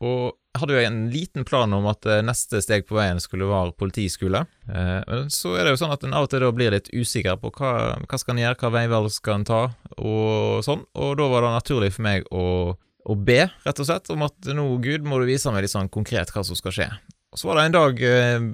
Og 0.00 0.36
hadde 0.56 0.72
jo 0.74 0.80
en 0.88 1.10
liten 1.12 1.44
plan 1.44 1.72
om 1.76 1.84
at 1.86 2.06
eh, 2.08 2.22
neste 2.24 2.58
steg 2.64 2.86
på 2.88 2.96
veien 2.96 3.20
skulle 3.20 3.44
være 3.46 3.74
politiskole. 3.76 4.46
Eh, 4.72 5.26
så 5.28 5.52
er 5.58 5.64
det 5.68 5.74
jo 5.76 5.80
sånn 5.84 5.92
at 5.92 6.02
en 6.08 6.14
av 6.16 6.24
og 6.24 6.30
til 6.32 6.40
da 6.40 6.48
blir 6.56 6.72
litt 6.72 6.88
usikker 6.90 7.36
på 7.42 7.52
hva, 7.60 8.00
hva 8.08 8.18
skal 8.18 8.34
en 8.34 8.40
gjøre, 8.42 8.56
hva 8.64 8.72
veivalg 8.78 9.12
skal 9.12 9.34
en 9.40 9.44
ta, 9.44 9.60
og 10.00 10.64
sånn. 10.64 10.86
Og 10.96 11.12
da 11.20 11.28
var 11.28 11.44
det 11.44 11.52
naturlig 11.58 11.92
for 11.92 12.02
meg 12.08 12.24
å, 12.32 12.74
å 13.06 13.14
be, 13.16 13.44
rett 13.66 13.80
og 13.84 13.86
slett, 13.86 14.08
om 14.10 14.24
at 14.26 14.50
nå, 14.56 14.64
Gud, 14.82 15.04
må 15.04 15.20
du 15.20 15.28
vise 15.28 15.52
meg 15.52 15.62
litt 15.68 15.74
sånn 15.76 15.92
konkret 15.92 16.32
hva 16.32 16.42
som 16.48 16.56
skal 16.58 16.72
skje. 16.72 16.88
Og 17.30 17.38
så 17.38 17.46
var 17.50 17.60
det 17.60 17.64
en 17.68 17.76
dag 17.78 18.02
eh, 18.02 18.48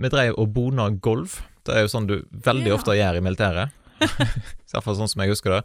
vi 0.00 0.08
dreiv 0.12 0.36
og 0.38 0.52
bona 0.54 0.88
golf. 1.02 1.40
Det 1.66 1.74
er 1.76 1.84
jo 1.86 1.92
sånn 1.92 2.06
du 2.08 2.16
veldig 2.30 2.70
Ja. 2.72 2.76
ofte 2.78 2.94
gjør 2.96 3.18
i 3.18 3.24
militæret. 3.26 3.76
I 4.00 4.72
hvert 4.72 4.84
fall 4.86 4.96
sånn 4.96 5.10
som 5.10 5.22
jeg 5.24 5.32
husker 5.34 5.56
det. 5.58 5.62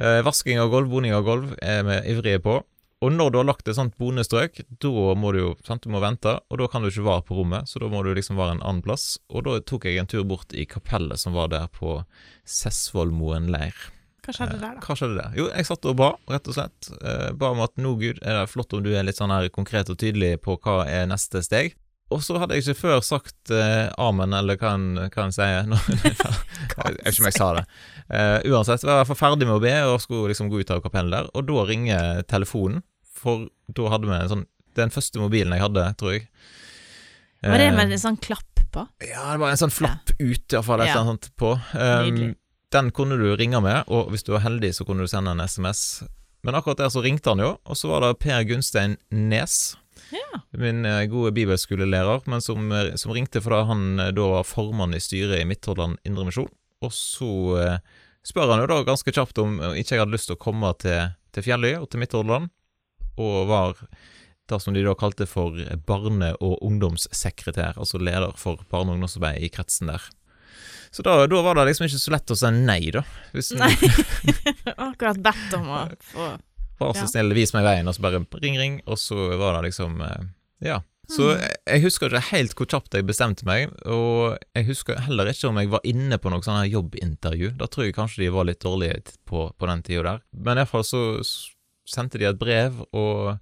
Eh, 0.00 0.20
vasking 0.24 0.58
av 0.58 0.70
gulv, 0.72 0.88
boning 0.90 1.12
av 1.14 1.24
gulv 1.26 1.52
er 1.62 1.82
vi 1.86 1.98
ivrige 2.14 2.40
på. 2.42 2.62
Og 3.02 3.10
når 3.10 3.32
du 3.34 3.36
har 3.40 3.46
lagt 3.48 3.66
et 3.66 3.74
sånt 3.74 3.96
bonestrøk, 3.98 4.60
da 4.80 4.90
må 5.18 5.32
du 5.34 5.40
jo 5.40 5.48
sant, 5.66 5.82
du 5.82 5.90
må 5.90 5.98
vente, 6.00 6.36
og 6.48 6.60
da 6.60 6.68
kan 6.70 6.84
du 6.84 6.88
ikke 6.88 7.02
være 7.02 7.24
på 7.26 7.34
rommet, 7.34 7.66
så 7.66 7.80
da 7.82 7.88
må 7.90 7.98
du 8.06 8.12
liksom 8.14 8.38
være 8.38 8.54
en 8.56 8.62
annen 8.62 8.82
plass. 8.86 9.16
Og 9.34 9.42
da 9.48 9.56
tok 9.66 9.88
jeg 9.90 9.98
en 9.98 10.06
tur 10.06 10.22
bort 10.24 10.54
i 10.54 10.62
kapellet 10.70 11.18
som 11.18 11.34
var 11.34 11.50
der 11.50 11.66
på 11.74 11.96
Sessvollmoen 12.46 13.50
leir. 13.52 13.74
Hva 14.22 14.30
skjedde 14.36 14.58
der, 14.60 14.76
da? 14.78 14.82
Hva 14.86 14.94
skjedde 14.94 15.16
der? 15.18 15.32
Jo, 15.34 15.48
jeg 15.50 15.66
satt 15.66 15.86
og 15.90 15.96
ba, 15.98 16.12
rett 16.30 16.46
og 16.46 16.54
slett. 16.54 16.90
Eh, 17.02 17.30
ba 17.34 17.48
om 17.56 17.62
at 17.64 17.74
nå, 17.82 17.96
Gud, 17.98 18.20
er 18.22 18.38
det 18.38 18.50
flott 18.52 18.74
om 18.78 18.84
du 18.84 18.92
er 18.94 19.02
litt 19.08 19.18
sånn 19.18 19.34
her 19.34 19.48
konkret 19.50 19.90
og 19.90 19.98
tydelig 19.98 20.36
på 20.44 20.54
hva 20.62 20.84
er 20.86 21.08
neste 21.10 21.42
steg. 21.42 21.74
Og 22.12 22.22
så 22.24 22.36
hadde 22.38 22.54
jeg 22.58 22.64
ikke 22.66 22.80
før 22.82 23.00
sagt 23.04 23.50
eh, 23.54 23.88
amen, 23.98 24.32
eller 24.36 24.56
hva 24.60 24.74
en, 24.76 24.86
hva 25.08 25.24
en 25.26 25.32
sier. 25.34 25.66
Nå- 25.70 25.80
jeg 25.88 26.12
vet 26.12 27.12
ikke 27.12 27.24
om 27.24 27.28
jeg 27.30 27.36
sa 27.38 27.48
det. 27.58 27.64
Eh, 28.12 28.38
uansett, 28.52 28.84
var 28.84 28.92
jeg 28.92 28.98
i 28.98 29.02
hvert 29.02 29.10
fall 29.14 29.20
ferdig 29.22 29.48
med 29.48 29.56
å 29.56 29.62
be 29.64 29.74
og 29.88 30.00
skulle 30.04 30.32
liksom 30.32 30.50
gå 30.52 30.60
ut 30.62 30.72
av 30.74 30.82
kapellet 30.84 31.14
der, 31.16 31.30
og 31.32 31.46
da 31.48 31.64
ringer 31.68 32.22
telefonen, 32.28 32.82
for 33.22 33.46
da 33.72 33.88
hadde 33.92 34.08
vi 34.10 34.16
en 34.18 34.30
sånn 34.36 34.46
Den 34.74 34.88
første 34.90 35.20
mobilen 35.20 35.52
jeg 35.52 35.60
hadde, 35.60 35.82
tror 36.00 36.14
jeg. 36.14 36.22
Var 37.44 37.58
det 37.60 37.66
Eh, 37.68 37.74
med 37.76 37.92
en 37.92 37.98
sånn 38.00 38.16
klapp 38.22 38.62
på? 38.72 38.86
ja, 39.04 39.24
det 39.34 39.40
var 39.42 39.50
en 39.52 39.58
sånn 39.60 39.72
flapp 39.74 40.12
ut, 40.18 40.46
iallfall, 40.54 40.80
et 40.80 40.88
Ja. 40.88 40.94
eller 40.94 41.10
annet 41.10 41.26
sånt 41.26 41.36
på. 41.36 41.50
Um, 41.76 42.34
den 42.72 42.88
kunne 42.96 43.18
du 43.20 43.26
ringe 43.36 43.60
med, 43.60 43.84
og 43.92 44.08
hvis 44.14 44.24
du 44.24 44.30
var 44.32 44.40
heldig, 44.46 44.70
så 44.72 44.86
kunne 44.88 45.04
du 45.04 45.10
sende 45.12 45.34
en 45.34 45.40
SMS. 45.44 46.02
Men 46.42 46.54
akkurat 46.56 46.78
der 46.80 46.88
så 46.88 47.02
ringte 47.04 47.28
han 47.34 47.38
jo, 47.44 47.50
og 47.68 47.76
så 47.76 47.90
var 47.92 48.00
det 48.06 48.18
Per 48.24 48.42
Gunstein 48.48 48.96
Nes, 49.12 49.76
Ja. 50.12 50.40
min 50.50 50.84
eh, 50.84 51.06
gode 51.10 51.32
bibelskolelærer, 51.32 52.22
men 52.26 52.40
som, 52.44 52.72
eh, 52.72 52.94
som 53.00 53.12
ringte 53.14 53.40
fordi 53.42 53.62
han 53.68 53.84
eh, 54.00 54.12
da 54.16 54.28
var 54.36 54.48
formann 54.48 54.94
i 54.96 55.00
styret 55.00 55.40
i 55.40 55.48
Midthordland 55.48 55.98
Indremisjon. 56.04 56.50
Og 56.82 56.90
så 56.92 57.28
spør 58.26 58.50
han 58.50 58.64
jo 58.64 58.70
da 58.70 58.80
ganske 58.86 59.12
kjapt 59.14 59.38
om 59.38 59.60
ikke 59.78 59.94
jeg 59.94 60.02
hadde 60.02 60.14
lyst 60.16 60.26
til 60.30 60.34
å 60.34 60.42
komme 60.42 60.72
til, 60.82 61.12
til 61.30 61.44
Fjelløy 61.46 61.76
og 61.78 61.86
til 61.92 62.02
Midthordland, 62.02 62.50
og 63.22 63.36
var 63.46 63.78
det 64.50 64.58
som 64.60 64.74
de 64.74 64.82
da 64.82 64.96
kalte 64.98 65.28
for 65.30 65.54
barne- 65.86 66.34
og 66.42 66.58
ungdomssekretær, 66.66 67.78
altså 67.78 68.02
leder 68.02 68.34
for 68.36 68.64
barne- 68.66 68.90
og 68.90 68.98
ungdomsarbeid 68.98 69.46
i 69.46 69.52
kretsen 69.54 69.92
der. 69.92 70.10
Så 70.90 71.06
da, 71.06 71.20
da 71.30 71.42
var 71.46 71.56
det 71.56 71.70
liksom 71.70 71.86
ikke 71.86 72.02
så 72.02 72.12
lett 72.12 72.34
å 72.34 72.36
si 72.36 72.50
nei, 72.52 72.80
da. 72.92 73.04
Nei. 73.62 73.72
Akkurat 74.90 75.22
bedt 75.22 75.54
om 75.56 75.70
å 75.70 75.84
få 76.10 76.32
Vær 76.80 76.94
så 76.98 77.08
snill, 77.10 77.34
vis 77.36 77.52
meg 77.54 77.64
veien, 77.66 77.88
og 77.88 77.94
så 77.94 78.02
bare 78.04 78.22
ring, 78.42 78.56
ring, 78.58 78.80
og 78.86 78.98
så 78.98 79.16
var 79.38 79.58
det 79.60 79.68
liksom 79.70 80.00
eh, 80.00 80.24
Ja. 80.68 80.80
Så 81.10 81.32
Mm. 81.34 81.40
jeg, 81.66 81.80
husker 81.82 82.06
ikke 82.08 82.30
helt 82.30 82.54
hvor 82.56 82.66
kjapt 82.70 82.94
jeg 82.94 83.04
bestemte 83.04 83.44
meg, 83.44 83.72
og 83.90 84.38
jeg 84.54 84.64
husker 84.68 85.00
heller 85.02 85.26
ikke 85.28 85.48
om 85.50 85.58
jeg 85.58 85.68
var 85.72 85.80
inne 85.84 86.16
på 86.18 86.30
noe 86.30 86.40
sånn 86.46 86.60
her 86.62 86.70
jobbintervju. 86.72 87.50
Da 87.58 87.66
tror 87.66 87.84
jeg 87.84 87.94
kanskje 87.96 88.22
de 88.22 88.28
var 88.32 88.46
litt 88.48 88.60
dårlige 88.62 89.02
på, 89.28 89.50
på 89.58 89.66
den 89.68 89.82
tida 89.82 90.02
der. 90.06 90.22
Men 90.32 90.56
iallfall 90.62 90.84
så 90.86 91.02
sendte 91.90 92.18
de 92.22 92.28
et 92.30 92.38
brev, 92.38 92.78
og 92.94 93.34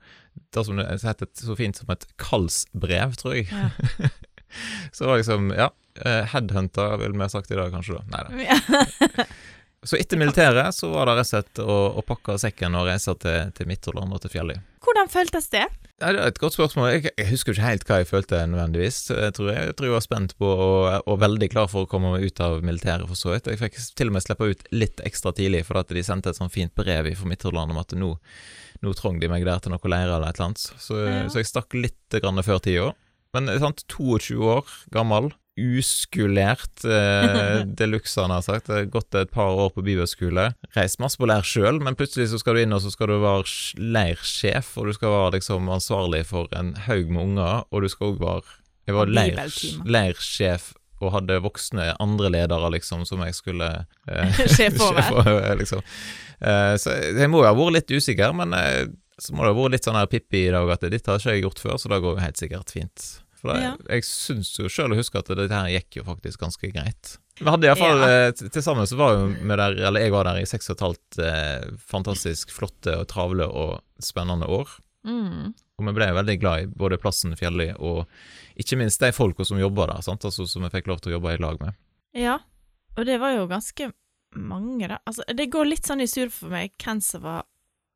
det 0.57 0.65
som 0.67 0.81
det 0.81 0.89
heter 1.05 1.29
så 1.37 1.55
fint 1.59 1.77
som 1.77 1.93
et 1.93 2.07
kallsbrev, 2.19 3.15
tror 3.21 3.37
jeg. 3.37 3.47
Ja. 3.53 4.09
Så 4.91 5.05
det 5.05 5.11
var 5.13 5.21
liksom, 5.21 5.51
ja. 5.55 5.69
eh, 6.03 6.25
Headhunter, 6.33 6.97
ville 6.99 7.15
vi 7.21 7.29
sagt 7.31 7.53
i 7.53 7.55
dag, 7.55 7.71
kanskje 7.71 8.01
da. 8.01 8.03
Nei 8.11 8.25
da. 8.27 9.27
Så 9.87 9.97
etter 9.97 10.19
militæret 10.21 10.75
så 10.77 10.91
var 10.93 11.09
det 11.09 11.15
rett 11.17 11.25
og 11.25 11.31
slett 11.31 11.61
å, 11.65 11.77
å 11.97 12.03
pakke 12.05 12.35
sekken 12.41 12.75
og 12.77 12.85
reise 12.91 13.15
til, 13.17 13.53
til 13.57 13.69
Midtjylland 13.71 14.13
og 14.13 14.21
til 14.21 14.33
Fjelløy. 14.35 14.59
Hvordan 14.85 15.09
føltes 15.13 15.49
det? 15.53 15.63
Ja, 16.01 16.11
det 16.13 16.21
er 16.21 16.31
et 16.31 16.41
godt 16.41 16.57
spørsmål. 16.57 16.87
Jeg, 16.95 17.13
jeg 17.17 17.29
husker 17.31 17.53
ikke 17.55 17.65
helt 17.65 17.87
hva 17.89 17.99
jeg 18.01 18.09
følte 18.09 18.43
nødvendigvis. 18.49 18.99
Jeg 19.13 19.35
tror 19.37 19.51
jeg, 19.53 19.71
jeg, 19.71 19.77
tror 19.79 19.89
jeg 19.89 19.95
var 19.97 20.05
spent 20.05 20.35
på 20.41 20.51
og, 20.53 20.85
og 21.09 21.19
veldig 21.21 21.49
klar 21.53 21.69
for 21.73 21.85
å 21.85 21.91
komme 21.91 22.13
ut 22.21 22.41
av 22.45 22.61
militæret, 22.65 23.09
for 23.09 23.17
så 23.21 23.33
vidt. 23.35 23.49
Jeg 23.53 23.61
fikk 23.61 23.77
til 23.97 24.13
og 24.13 24.17
med 24.17 24.25
slippe 24.25 24.49
ut 24.53 24.65
litt 24.73 25.01
ekstra 25.09 25.33
tidlig, 25.37 25.65
for 25.69 25.81
at 25.81 25.93
de 25.97 26.05
sendte 26.05 26.33
et 26.33 26.41
sånn 26.41 26.53
fint 26.53 26.73
brev 26.77 27.09
fra 27.17 27.33
Midtjylland 27.33 27.73
om 27.73 27.81
at 27.81 27.97
nå, 27.97 28.15
nå 28.85 28.97
trong 29.01 29.21
de 29.21 29.33
meg 29.33 29.49
der 29.49 29.65
til 29.65 29.73
noe 29.73 29.93
leire 29.93 30.17
eller 30.19 30.29
et 30.29 30.41
eller 30.41 30.51
annet. 30.51 30.67
Så, 30.77 31.01
Ja. 31.09 31.23
så 31.33 31.41
jeg 31.41 31.53
stakk 31.53 31.77
litt 31.77 32.21
før 32.21 32.65
tida. 32.65 32.93
Men 33.37 33.49
sant, 33.63 33.85
22 33.89 34.41
år 34.45 34.73
gammel, 34.93 35.33
uskulert 35.61 36.85
eh, 36.85 37.61
de 37.79 37.88
luxe, 37.90 38.17
han 38.21 38.33
har 38.35 38.45
sagt. 38.47 38.67
Det 38.69 38.76
har 38.76 38.88
Gått 38.90 39.14
et 39.14 39.33
par 39.35 39.52
år 39.61 39.71
på 39.75 39.85
bibelskole. 39.87 40.50
Reist 40.76 41.00
masse 41.02 41.21
på 41.21 41.29
leir 41.31 41.47
sjøl, 41.47 41.81
men 41.85 41.99
plutselig 41.99 42.31
så 42.33 42.40
skal 42.40 42.57
du 42.57 42.64
inn 42.64 42.76
og 42.76 42.83
så 42.85 42.93
skal 42.95 43.12
du 43.12 43.19
være 43.23 43.47
leirsjef, 43.81 44.75
og 44.81 44.90
du 44.90 44.97
skal 44.97 45.14
være 45.14 45.37
liksom 45.38 45.71
ansvarlig 45.73 46.25
for 46.31 46.50
en 46.57 46.75
haug 46.88 47.12
med 47.12 47.23
unger, 47.29 47.64
og 47.71 47.85
du 47.85 47.93
skal 47.93 48.14
òg 48.14 48.21
være 48.25 48.59
Jeg 48.88 48.97
var 48.97 49.12
leir, 49.12 49.40
leirsjef 49.87 50.73
og 51.00 51.14
hadde 51.14 51.38
voksne 51.40 51.95
andre 52.02 52.31
ledere, 52.33 52.71
liksom, 52.76 53.07
som 53.09 53.23
jeg 53.25 53.37
skulle 53.37 53.69
eh, 54.11 54.43
Sjef 54.55 54.81
over. 54.85 55.00
over, 55.21 55.55
liksom. 55.61 55.85
Eh, 56.40 56.75
så 56.81 56.97
jeg 57.09 57.31
må 57.33 57.43
jo 57.43 57.49
ha 57.49 57.57
vært 57.57 57.79
litt 57.79 57.95
usikker, 57.97 58.37
men 58.37 58.55
eh, 58.57 58.85
så 59.21 59.37
må 59.37 59.45
det 59.45 59.52
ha 59.52 59.57
vært 59.57 59.76
litt 59.76 59.88
sånn 59.88 59.99
her 60.00 60.11
Pippi 60.12 60.47
i 60.49 60.52
dag 60.52 60.71
at 60.76 60.87
dette 60.93 61.12
har 61.12 61.21
ikke 61.21 61.37
jeg 61.37 61.45
gjort 61.47 61.64
før, 61.64 61.81
så 61.81 61.93
det 61.93 62.00
går 62.05 62.17
jo 62.17 62.25
helt 62.25 62.40
sikkert 62.40 62.73
fint. 62.76 63.09
For 63.41 63.55
da, 63.55 63.61
Ja. 63.61 63.73
jeg 63.97 64.05
syns 64.05 64.51
jo 64.59 64.69
sjøl 64.69 64.93
å 64.93 64.99
huske 64.99 65.17
at 65.19 65.31
dette 65.33 65.49
her 65.57 65.71
gikk 65.73 65.97
jo 66.01 66.05
faktisk 66.05 66.43
ganske 66.43 66.69
greit. 66.75 67.15
Vi 67.41 67.49
hadde 67.49 67.65
iallfall 67.71 68.03
Ja. 68.05 68.09
ja. 68.27 68.33
Til 68.37 68.63
sammen 68.63 68.85
så 68.87 68.99
var 69.01 69.15
jo 69.17 69.27
vi 69.33 69.57
der, 69.57 69.79
eller 69.89 70.01
jeg 70.05 70.13
var 70.13 70.25
der 70.29 70.43
i 70.43 70.45
seks 70.49 70.69
og 70.69 70.77
et 70.77 70.85
halvt 70.85 71.19
eh, 71.25 71.71
fantastisk 71.89 72.53
flotte 72.53 72.99
og 73.01 73.07
travle 73.09 73.47
og 73.49 73.81
spennende 74.05 74.45
år. 74.47 74.69
Mm. 75.09 75.55
Og 75.81 75.87
vi 75.89 75.95
ble 75.97 76.11
veldig 76.13 76.37
glad 76.43 76.63
i 76.63 76.67
både 76.67 76.99
plassen 77.01 77.33
Fjelli 77.41 77.71
og 77.79 78.05
ikke 78.61 78.77
minst 78.77 79.01
de 79.01 79.09
folka 79.17 79.47
som 79.49 79.57
jobba 79.59 79.87
der, 79.95 80.03
sant? 80.05 80.27
Altså, 80.29 80.45
som 80.47 80.63
vi 80.67 80.69
fikk 80.75 80.91
lov 80.93 81.01
til 81.01 81.15
å 81.15 81.17
jobbe 81.17 81.33
i 81.33 81.41
lag 81.41 81.57
med. 81.63 81.73
Ja, 82.13 82.37
og 82.99 83.07
det 83.09 83.17
var 83.23 83.33
jo 83.39 83.47
ganske 83.49 83.89
mange, 84.37 84.87
da. 84.93 84.99
Altså, 85.09 85.25
det 85.33 85.49
går 85.51 85.65
litt 85.73 85.89
sånn 85.89 86.03
i 86.05 86.07
surr 86.11 86.29
for 86.31 86.53
meg 86.53 86.77
hvem 86.85 87.01
som 87.01 87.23
var 87.25 87.47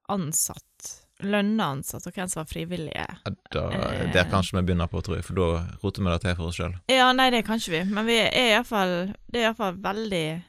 ansatt, 0.09 1.04
lønna 1.23 1.69
ansatte 1.77 2.09
og 2.11 2.17
hvem 2.17 2.29
som 2.29 2.41
var 2.43 2.49
frivillige. 2.51 3.05
Ja, 3.25 3.31
Da, 3.53 3.69
Eh. 3.71 4.13
Der 4.13 4.25
kanskje 4.31 4.57
vi 4.59 4.63
begynner 4.67 4.89
på, 4.91 5.01
tror 5.03 5.17
jeg, 5.17 5.25
for 5.25 5.35
da 5.35 5.77
roter 5.83 6.03
vi 6.03 6.11
det 6.11 6.21
til 6.25 6.35
for 6.37 6.47
oss 6.51 6.57
sjøl. 6.59 6.75
Ja, 6.91 7.13
nei, 7.13 7.31
det 7.31 7.45
kan 7.47 7.59
ikke 7.59 7.71
vi, 7.71 7.85
men 7.95 8.07
vi 8.07 8.17
er 8.19 8.33
iallfall 8.57 9.15
Det 9.31 9.41
er 9.41 9.49
iallfall 9.51 9.77
veldig 9.81 10.43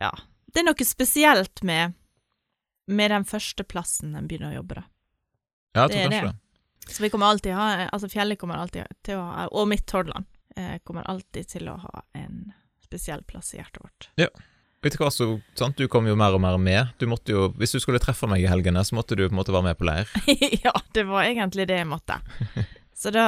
Ja. 0.00 0.10
Det 0.52 0.60
er 0.62 0.64
noe 0.70 0.84
spesielt 0.84 1.62
med 1.62 1.94
med 2.88 3.10
den 3.10 3.24
første 3.24 3.64
plassen 3.68 4.14
en 4.16 4.26
begynner 4.26 4.48
å 4.54 4.62
jobbe, 4.62 4.74
da. 4.78 4.84
Ja, 5.76 5.82
jeg 5.82 5.88
Det 5.90 5.96
tror 5.96 6.00
er 6.00 6.08
kanskje 6.08 6.26
det. 6.26 6.32
det. 6.86 6.94
Så 6.94 7.02
vi 7.02 7.10
kommer 7.10 7.26
alltid 7.26 7.52
ha 7.54 7.88
Altså 7.92 8.08
fjellet 8.08 8.38
kommer 8.38 8.56
alltid 8.56 8.86
til 9.04 9.16
å 9.18 9.26
ha 9.28 9.46
Og 9.52 9.68
Midt-Hordaland 9.68 10.24
eh, 10.56 10.78
kommer 10.84 11.02
alltid 11.04 11.46
til 11.48 11.68
å 11.68 11.76
ha 11.76 12.02
en 12.14 12.52
spesiell 12.82 13.22
plass 13.28 13.52
i 13.54 13.58
hjertet 13.58 13.82
vårt. 13.84 14.08
Vet 14.16 14.32
du 14.82 14.96
hva, 15.00 15.10
så, 15.10 15.26
sant? 15.58 15.76
Du 15.78 15.88
kom 15.90 16.06
jo 16.06 16.14
mer 16.18 16.36
og 16.36 16.42
mer 16.42 16.58
med. 16.58 16.94
Du 16.98 17.06
måtte 17.10 17.34
jo, 17.34 17.48
Hvis 17.58 17.74
du 17.74 17.80
skulle 17.82 18.00
treffe 18.02 18.28
meg 18.30 18.44
i 18.44 18.50
helgene, 18.50 18.84
så 18.86 18.94
måtte 18.94 19.16
du 19.18 19.24
på 19.26 19.32
en 19.32 19.40
måte 19.40 19.54
være 19.54 19.70
med 19.70 19.78
på 19.78 19.88
leir. 19.88 20.10
ja, 20.64 20.74
det 20.94 21.04
var 21.08 21.26
egentlig 21.26 21.66
det 21.70 21.80
jeg 21.80 21.88
måtte. 21.90 22.20
Så 22.98 23.12
da 23.14 23.24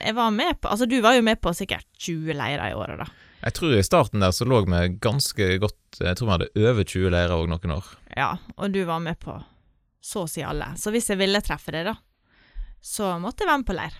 Jeg 0.00 0.14
var 0.16 0.32
med 0.34 0.58
på 0.58 0.72
Altså, 0.72 0.86
du 0.90 0.96
var 1.00 1.14
jo 1.14 1.22
med 1.22 1.38
på 1.38 1.52
sikkert 1.54 1.86
20 2.02 2.34
leirer 2.34 2.72
i 2.72 2.74
året, 2.74 2.98
da. 2.98 3.06
Jeg 3.44 3.54
tror 3.58 3.74
i 3.76 3.84
starten 3.84 4.24
der 4.24 4.32
så 4.32 4.46
lå 4.48 4.62
vi 4.64 4.80
ganske 5.04 5.48
godt 5.62 6.00
Jeg 6.00 6.16
tror 6.16 6.26
vi 6.26 6.32
hadde 6.32 6.70
over 6.70 6.82
20 6.82 7.12
leirer 7.12 7.34
òg 7.36 7.50
noen 7.52 7.76
år. 7.76 7.90
Ja, 8.16 8.30
og 8.56 8.72
du 8.74 8.80
var 8.88 9.02
med 9.04 9.20
på 9.22 9.36
så 10.04 10.24
å 10.24 10.28
si 10.28 10.42
alle. 10.44 10.74
Så 10.76 10.92
hvis 10.92 11.06
jeg 11.08 11.16
ville 11.16 11.40
treffe 11.40 11.72
deg, 11.72 11.86
da, 11.88 11.94
så 12.84 13.14
måtte 13.22 13.44
jeg 13.44 13.48
være 13.48 13.62
med 13.62 13.68
på 13.68 13.76
leir. 13.78 13.94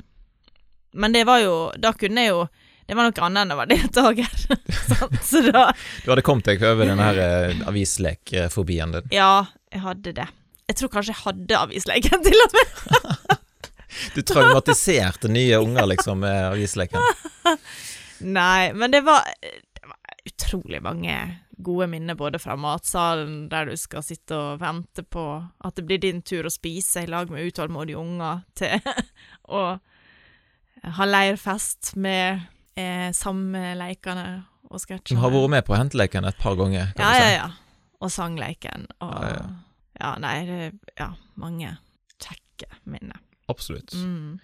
Men 0.94 1.14
det 1.14 1.24
var 1.26 1.40
jo 1.42 1.54
Da 1.80 1.94
kunne 1.98 2.26
jeg 2.26 2.34
jo 2.34 2.42
Det 2.84 2.96
var 2.96 3.08
noe 3.08 3.26
annet 3.26 3.44
enn 3.44 3.54
å 3.54 3.58
være 3.58 3.76
deltaker. 3.78 4.28
Så 5.30 5.40
da 5.48 5.70
Du 6.04 6.10
hadde 6.12 6.24
kommet 6.26 6.48
deg 6.50 6.64
over 6.68 6.88
denne 6.90 7.06
her 7.08 7.20
eh, 7.22 7.62
avislekfobien 7.68 8.92
din. 8.96 9.12
Ja, 9.14 9.46
jeg 9.72 9.84
hadde 9.86 10.12
det. 10.18 10.26
Jeg 10.68 10.78
tror 10.80 10.92
kanskje 10.92 11.14
jeg 11.14 11.22
hadde 11.22 11.62
avisleken 11.64 12.28
til 12.28 12.44
og 12.46 12.58
med. 12.58 13.40
Du 14.10 14.24
traumatiserte 14.26 15.28
nye 15.30 15.54
unger, 15.62 15.86
liksom, 15.86 16.18
med 16.24 16.48
avisleken. 16.48 16.98
Nei, 18.38 18.72
men 18.74 18.90
det 18.90 19.04
var, 19.06 19.22
det 19.38 19.86
var 19.86 20.16
utrolig 20.26 20.80
mange 20.82 21.14
gode 21.62 21.86
minner, 21.92 22.16
både 22.18 22.40
fra 22.42 22.56
matsalen, 22.58 23.44
der 23.52 23.70
du 23.70 23.76
skal 23.78 24.02
sitte 24.02 24.34
og 24.34 24.58
vente 24.64 25.04
på 25.06 25.24
at 25.62 25.78
det 25.78 25.84
blir 25.86 26.02
din 26.02 26.24
tur 26.26 26.48
å 26.48 26.52
spise 26.52 27.04
i 27.04 27.10
lag 27.10 27.30
med 27.30 27.46
utålmodige 27.46 28.00
unger, 28.00 28.42
til 28.58 28.82
å 29.46 29.62
ha 30.98 31.06
leirfest 31.06 31.94
med 31.94 32.42
eh, 32.76 33.10
samme 33.12 33.74
og 34.70 34.78
Du 34.78 34.82
sketsjene. 34.82 35.20
har 35.20 35.30
vært 35.30 35.50
med 35.50 35.64
på 35.66 35.76
Henteleken 35.76 36.24
et 36.28 36.38
par 36.40 36.56
ganger, 36.56 36.92
kan 36.96 37.04
Ja, 37.04 37.12
du 37.12 37.18
ja, 37.18 37.26
si. 37.28 37.34
ja. 37.34 37.48
Og 38.04 38.10
sangleiken. 38.10 38.86
Og 39.00 39.12
Ja, 39.22 39.28
ja, 39.30 39.50
ja. 40.00 40.14
nei, 40.18 40.44
det 40.46 40.72
Ja, 40.98 41.10
mange 41.36 41.76
kjekke 42.18 42.66
minner. 42.84 43.20
Absolutt. 43.48 43.92
Mm. 43.94 44.38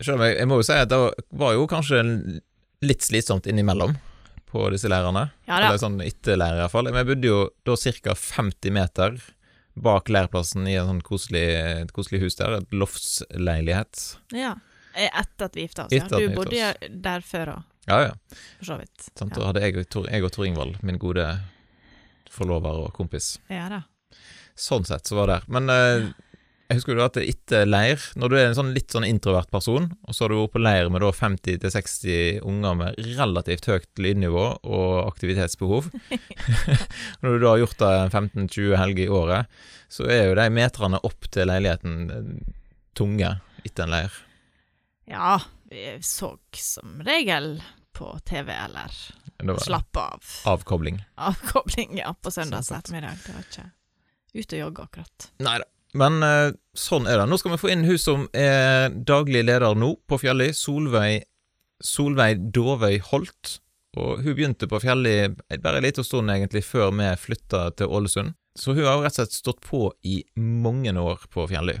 Selv 0.00 0.18
om 0.18 0.24
jeg, 0.26 0.38
jeg 0.38 0.48
må 0.48 0.56
jo 0.58 0.62
si 0.66 0.72
at 0.72 0.88
det 0.88 0.98
var 1.30 1.52
jo 1.54 1.66
kanskje 1.70 2.02
litt 2.82 3.00
slitsomt 3.04 3.46
innimellom 3.46 3.94
på 4.50 4.70
disse 4.74 4.88
leirene. 4.90 5.30
Ja. 5.46 5.58
Eller 5.60 5.78
sånn 5.78 6.00
etterlærer 6.02 6.56
leir, 6.58 6.62
iallfall. 6.64 6.90
Vi 6.92 7.04
bodde 7.14 7.28
jo 7.28 7.50
da 7.64 7.76
ca. 7.76 8.14
50 8.14 8.70
meter 8.74 9.20
bak 9.74 10.08
leirplassen 10.12 10.66
i 10.68 10.74
en 10.76 10.88
sånn 10.90 11.02
koselig, 11.06 11.44
et 11.86 11.92
koselig 11.96 12.20
hus 12.20 12.34
der, 12.36 12.58
et 12.58 12.74
loftsleilighet. 12.76 14.02
Ja. 14.36 14.56
Eh, 14.94 15.08
Etter 15.08 15.46
at 15.48 15.54
vi 15.56 15.66
gifta 15.66 15.86
oss, 15.86 15.92
ja. 15.96 16.06
Du 16.08 16.28
bodde 16.36 16.58
oss. 16.70 16.88
der 16.90 17.20
før 17.26 17.54
òg, 17.56 17.62
Ja, 17.88 18.00
ja. 18.08 18.12
for 18.58 18.64
så 18.72 18.78
vidt. 18.80 19.08
Sant? 19.18 19.32
Ja. 19.32 19.38
Da 19.40 19.46
hadde 19.50 19.62
jeg, 19.64 19.76
og 19.80 19.88
Tor- 19.90 20.10
jeg 20.10 20.24
og 20.24 20.32
Tor 20.32 20.44
Ingvald, 20.46 20.76
min 20.82 20.98
gode 21.02 21.26
forlover 22.32 22.84
og 22.86 22.92
kompis. 22.96 23.38
Ja 23.52 23.68
da. 23.72 23.82
Sånn 24.56 24.84
sett 24.86 25.08
så 25.08 25.16
var 25.16 25.26
det 25.30 25.40
der. 25.40 25.48
Men 25.52 25.70
eh, 25.72 26.12
Jeg 26.72 26.78
husker 26.78 26.96
jo 26.96 27.04
at 27.04 27.16
etter 27.20 27.66
leir, 27.68 28.00
når 28.16 28.30
du 28.32 28.36
er 28.38 28.46
en 28.48 28.54
sånn 28.56 28.70
litt 28.72 28.88
sånn 28.94 29.04
introvert 29.04 29.50
person, 29.52 29.90
og 30.08 30.14
så 30.16 30.24
har 30.24 30.32
du 30.32 30.38
vært 30.38 30.52
på 30.54 30.62
leir 30.62 30.88
med 30.88 31.02
da 31.04 31.10
50-60 31.12 32.38
unger 32.48 32.78
med 32.78 32.94
relativt 33.18 33.66
høyt 33.68 33.90
lydnivå 34.00 34.44
og 34.64 35.02
aktivitetsbehov 35.10 35.90
Når 37.20 37.28
du 37.28 37.38
da 37.44 37.50
har 37.52 37.60
gjort 37.60 37.76
det 37.82 37.92
15-20 38.14 38.76
helger 38.80 39.04
i 39.04 39.12
året, 39.12 39.46
så 39.92 40.06
er 40.08 40.30
jo 40.30 40.38
de 40.38 40.46
meterne 40.54 41.00
opp 41.04 41.28
til 41.34 41.50
leiligheten 41.50 41.98
eh, 42.08 42.32
tunge 42.96 43.34
etter 43.66 43.84
en 43.84 43.92
leir. 43.92 44.16
Ja, 45.10 45.40
vi 45.70 45.98
så 46.02 46.38
som 46.56 47.02
regel 47.02 47.62
på 47.92 48.18
TV 48.28 48.52
eller 48.52 48.90
slappe 49.58 50.00
av. 50.00 50.24
Avkobling. 50.44 51.04
Avkobling, 51.14 51.98
ja, 51.98 52.14
på 52.14 52.30
søndags 52.30 52.72
ettermiddag. 52.72 53.18
Det 53.26 53.34
var 53.34 53.46
ikke 53.48 53.70
ute 54.32 54.56
og 54.56 54.60
jogge, 54.60 54.86
akkurat. 54.88 55.30
Nei 55.44 55.58
da. 55.62 55.68
Men 55.92 56.22
eh, 56.24 56.54
sånn 56.78 57.08
er 57.10 57.20
det. 57.20 57.26
Nå 57.28 57.36
skal 57.40 57.52
vi 57.52 57.60
få 57.60 57.72
inn 57.74 57.84
hun 57.84 57.98
som 58.00 58.24
er 58.32 58.94
daglig 59.04 59.42
leder 59.44 59.76
nå 59.76 59.90
på 60.08 60.18
Fjelli, 60.22 60.48
Solveig, 60.56 61.26
Solveig 61.84 62.46
Dovøy 62.54 62.96
Holt. 63.10 63.58
Og 64.00 64.22
hun 64.24 64.32
begynte 64.32 64.68
på 64.70 64.80
Fjelli 64.80 65.16
bare 65.60 65.82
en 65.82 65.84
liten 65.84 66.06
stund 66.06 66.32
egentlig 66.32 66.64
før 66.64 66.94
vi 66.96 67.10
flytta 67.20 67.66
til 67.76 67.92
Ålesund. 67.92 68.32
Så 68.56 68.72
hun 68.72 68.86
har 68.86 69.02
rett 69.04 69.12
og 69.12 69.20
slett 69.20 69.36
stått 69.36 69.60
på 69.64 69.90
i 70.08 70.22
mange 70.40 70.92
år 70.96 71.28
på 71.32 71.44
Fjelli. 71.50 71.76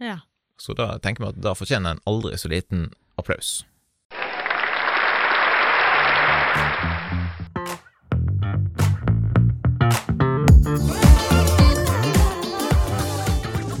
Ja. 0.00 0.18
Så 0.60 0.72
da 0.76 0.98
tenker 0.98 1.24
vi 1.24 1.28
at 1.32 1.40
da 1.40 1.54
fortjener 1.56 1.96
en 1.96 2.02
aldri 2.10 2.36
så 2.38 2.48
liten 2.52 2.90
applaus. 3.16 3.62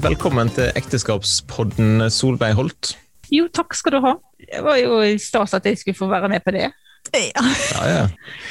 Velkommen 0.00 0.48
til 0.56 0.70
ekteskapspodden 0.78 2.06
Solveig 2.12 2.54
Holt. 2.56 2.94
Jo, 3.30 3.46
takk 3.52 3.76
skal 3.76 3.98
du 3.98 4.00
ha. 4.06 4.14
Det 4.40 4.62
var 4.64 4.78
jo 4.80 5.02
stas 5.20 5.52
at 5.58 5.66
jeg 5.68 5.78
skulle 5.78 5.98
få 5.98 6.08
være 6.10 6.30
med 6.32 6.44
på 6.44 6.54
det. 6.56 6.70
Ja, 7.10 7.42
Ja, 7.42 7.84
ja. 7.90 8.00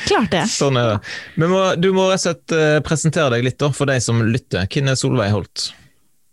klart 0.06 0.32
det. 0.34 0.44
Sånn 0.52 0.78
er 0.80 0.94
det. 0.94 1.12
Men 1.42 1.52
må, 1.54 1.62
du 1.80 1.90
må 1.96 2.08
rett 2.10 2.20
og 2.22 2.26
slett 2.28 2.56
eh, 2.56 2.78
presentere 2.86 3.34
deg 3.36 3.46
litt 3.46 3.60
da, 3.62 3.70
for 3.74 3.90
de 3.90 3.98
som 4.04 4.22
lytter. 4.26 4.70
Hvem 4.70 4.90
er 4.94 4.98
Solveig 5.00 5.34
Holt? 5.34 5.70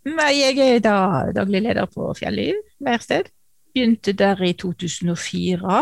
Jeg 0.07 0.59
er 0.63 0.83
da 0.85 0.99
daglig 1.35 1.65
leder 1.65 1.89
på 1.91 2.13
Fjelliv 2.15 2.59
leirsted. 2.85 3.31
Begynte 3.75 4.15
der 4.17 4.39
i 4.47 4.53
2004 4.55 5.81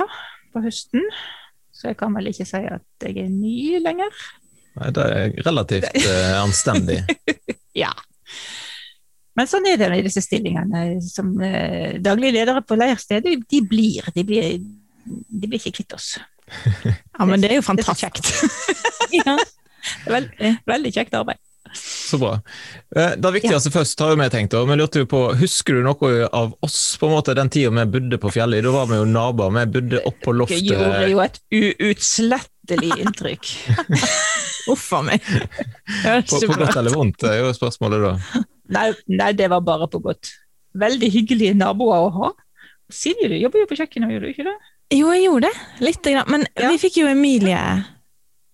på 0.54 0.62
høsten, 0.64 1.04
så 1.74 1.90
jeg 1.90 1.98
kan 2.00 2.14
vel 2.16 2.30
ikke 2.30 2.46
si 2.48 2.62
at 2.64 3.04
jeg 3.04 3.18
er 3.20 3.28
ny 3.28 3.82
lenger. 3.84 4.16
Nei, 4.78 4.90
det 4.94 5.04
er 5.04 5.34
relativt 5.46 6.00
uh, 6.06 6.42
anstendig. 6.42 7.02
Ja. 7.74 7.88
Men 9.34 9.48
sånn 9.50 9.64
er 9.66 9.80
det 9.80 9.88
i 9.98 10.02
disse 10.06 10.20
stillingene. 10.22 11.00
Som 11.02 11.32
uh, 11.42 11.96
daglig 11.98 12.30
ledere 12.36 12.62
på 12.62 12.78
leirsted, 12.78 13.26
de, 13.26 13.60
blir. 13.66 14.06
De 14.14 14.22
blir, 14.22 14.60
de 15.02 15.48
blir 15.48 15.58
ikke 15.58 15.80
kvitt 15.80 15.96
oss. 15.98 16.12
Ja, 17.18 17.26
men 17.26 17.42
det 17.42 17.50
er 17.50 17.58
jo 17.58 17.74
Det 17.74 17.86
er 17.88 17.98
kjekt. 17.98 18.30
ja. 19.18 19.34
Veld, 20.06 20.30
veldig 20.70 20.94
kjekt 20.94 21.18
arbeid. 21.18 21.42
Så 21.74 22.18
bra. 22.20 22.34
Eh, 22.96 23.14
Det 23.18 23.32
viktigste 23.34 23.70
først 23.74 23.98
har 24.04 24.12
jo 24.14 24.16
vi 24.20 24.28
tenkt, 24.30 24.54
og 24.54 24.68
vi 24.70 24.76
lurte 24.78 25.02
jo 25.02 25.06
på, 25.10 25.20
husker 25.40 25.74
du 25.74 25.82
noe 25.86 26.28
av 26.32 26.52
oss 26.62 26.96
på 27.00 27.08
en 27.08 27.14
måte 27.16 27.34
den 27.34 27.50
tida 27.50 27.70
vi 27.74 27.84
bodde 27.98 28.18
på 28.22 28.30
fjellet? 28.34 28.62
Da 28.66 28.70
var 28.74 28.86
vi 28.90 29.00
jo 29.00 29.04
naboer, 29.10 29.50
vi 29.58 29.64
bodde 29.78 30.02
oppå 30.06 30.32
Det 30.32 30.38
loftet. 30.38 30.62
gjorde 30.70 31.08
jo 31.10 31.20
et 31.24 31.40
uutslettelig 31.50 32.92
inntrykk. 33.04 33.50
Uff 34.72 34.86
a 34.96 35.02
meg. 35.04 35.20
På, 35.24 36.38
på 36.40 36.56
godt 36.56 36.76
eller 36.80 36.94
vondt, 36.96 37.24
er 37.28 37.40
jo 37.42 37.50
spørsmålet 37.56 38.04
da. 38.06 38.12
Nei, 38.74 38.86
nei, 39.12 39.32
det 39.36 39.50
var 39.52 39.60
bare 39.66 39.88
på 39.92 40.00
godt. 40.04 40.30
Veldig 40.80 41.10
hyggelige 41.14 41.54
naboer 41.58 42.06
å 42.06 42.12
ha. 42.20 42.30
Silje, 42.92 43.28
du 43.32 43.36
jobber 43.40 43.64
jo 43.64 43.68
på 43.70 43.76
kjøkkenet, 43.80 44.14
gjør 44.14 44.24
du 44.24 44.30
ikke 44.32 44.46
det? 44.48 44.54
Jo, 44.94 45.10
jeg 45.14 45.24
gjorde 45.26 45.48
det. 45.50 45.54
Lite 45.84 46.12
grann. 46.14 46.30
Men 46.32 46.46
Ja. 46.60 46.70
vi 46.70 46.78
fikk 46.78 46.96
jo 47.02 47.06
Emilie 47.10 47.60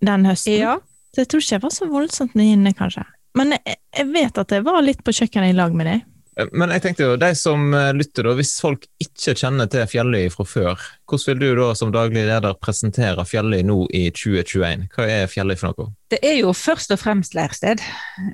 den 0.02 0.24
høsten. 0.28 0.56
Ja. 0.58 0.78
Så 1.14 1.24
jeg 1.24 1.28
tror 1.32 1.42
ikke 1.42 1.56
jeg 1.58 1.62
var 1.66 1.74
så 1.74 1.88
voldsomt 1.90 2.36
mye 2.38 2.54
inne, 2.54 2.74
kanskje. 2.78 3.02
Men 3.38 3.56
jeg, 3.56 3.76
jeg 3.98 4.06
vet 4.14 4.38
at 4.38 4.52
jeg 4.56 4.64
var 4.66 4.80
litt 4.82 5.02
på 5.06 5.12
kjøkkenet 5.14 5.52
i 5.52 5.58
lag 5.58 5.74
med 5.74 5.86
deg. 5.90 6.06
Eh, 6.38 6.46
Men 6.54 6.70
jeg 6.70 6.82
tenkte 6.84 7.02
jo, 7.08 7.16
de 7.18 7.28
som 7.38 7.74
eh, 7.74 7.88
lytter 7.94 8.26
da, 8.28 8.34
hvis 8.38 8.52
folk 8.62 8.86
ikke 9.02 9.34
kjenner 9.38 9.66
til 9.70 9.82
Fjelløy 9.90 10.28
fra 10.30 10.46
før, 10.46 10.84
hvordan 11.10 11.26
vil 11.40 11.40
du 11.42 11.60
da 11.60 11.68
som 11.78 11.90
daglig 11.94 12.22
leder 12.28 12.54
presentere 12.62 13.24
Fjelløy 13.26 13.64
nå 13.66 13.76
i 13.94 14.04
2021? 14.14 14.86
Hva 14.94 15.06
er 15.10 15.26
Fjelløy 15.30 15.58
for 15.58 15.74
noe? 15.74 15.90
Det 16.14 16.20
er 16.26 16.36
jo 16.40 16.52
først 16.54 16.94
og 16.94 17.02
fremst 17.02 17.34
leirsted 17.38 17.82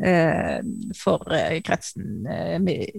eh, 0.04 0.60
for 1.00 1.24
eh, 1.32 1.56
kretsen 1.64 2.28
eh, 2.28 2.58
med- 2.60 2.92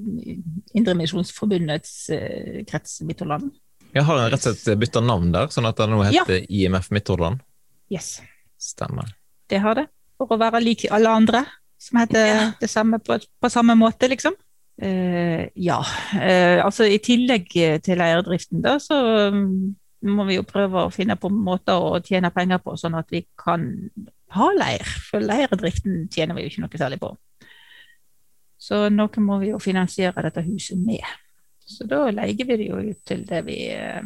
Indremisjonsforbundets 0.78 2.10
eh, 2.10 2.64
krets 2.70 3.02
Midtholland. 3.06 3.52
Jeg 3.94 4.04
har 4.06 4.20
rett 4.30 4.46
og 4.50 4.58
slett 4.58 4.80
bytta 4.82 5.02
navn 5.02 5.32
der, 5.34 5.48
sånn 5.54 5.66
at 5.70 5.78
det 5.80 5.88
nå 5.90 6.02
heter 6.06 6.44
IMF 6.50 6.90
Midtholland? 6.94 7.42
Yes, 7.94 8.18
Stemmer. 8.62 9.14
Det 9.50 9.62
har 9.64 9.80
det. 9.80 9.88
For 10.18 10.34
å 10.34 10.40
være 10.42 10.64
lik 10.64 10.88
alle 10.92 11.14
andre 11.14 11.46
som 11.80 12.00
heter 12.02 12.26
Ja. 12.26 12.46
det 12.60 12.70
samme 12.70 13.00
på, 13.00 13.20
på 13.42 13.50
samme 13.54 13.76
måte, 13.78 14.10
liksom. 14.10 14.36
Uh, 14.82 15.48
ja, 15.56 15.80
Uh, 16.14 16.62
altså 16.66 16.86
i 16.86 17.00
tillegg 17.02 17.50
til 17.84 17.98
leirdriften 17.98 18.62
da, 18.62 18.76
så 18.82 18.98
um, 19.34 19.76
må 20.06 20.26
vi 20.28 20.38
jo 20.38 20.46
prøve 20.46 20.86
å 20.86 20.94
finne 20.94 21.16
på 21.18 21.30
måter 21.34 21.78
å 21.78 21.98
tjene 22.06 22.30
penger 22.34 22.62
på, 22.62 22.76
sånn 22.78 22.98
at 22.98 23.10
vi 23.14 23.24
kan 23.38 23.66
ha 24.36 24.50
leir. 24.54 24.86
For 25.10 25.24
leirdriften 25.24 26.06
tjener 26.14 26.38
vi 26.38 26.46
jo 26.46 26.52
ikke 26.52 26.66
noe 26.66 26.82
særlig 26.82 27.00
på. 27.02 27.14
Så 28.58 28.88
noe 28.94 29.24
må 29.24 29.40
vi 29.42 29.52
jo 29.54 29.62
finansiere 29.62 30.26
dette 30.26 30.44
huset 30.46 30.80
med. 30.82 31.06
Så 31.68 31.86
da 31.90 32.08
leier 32.12 32.48
vi 32.48 32.58
det 32.58 32.70
jo 32.70 32.80
ut 32.82 33.02
til 33.08 33.26
det 33.28 33.44
vi 33.46 33.58
eh, 33.76 34.02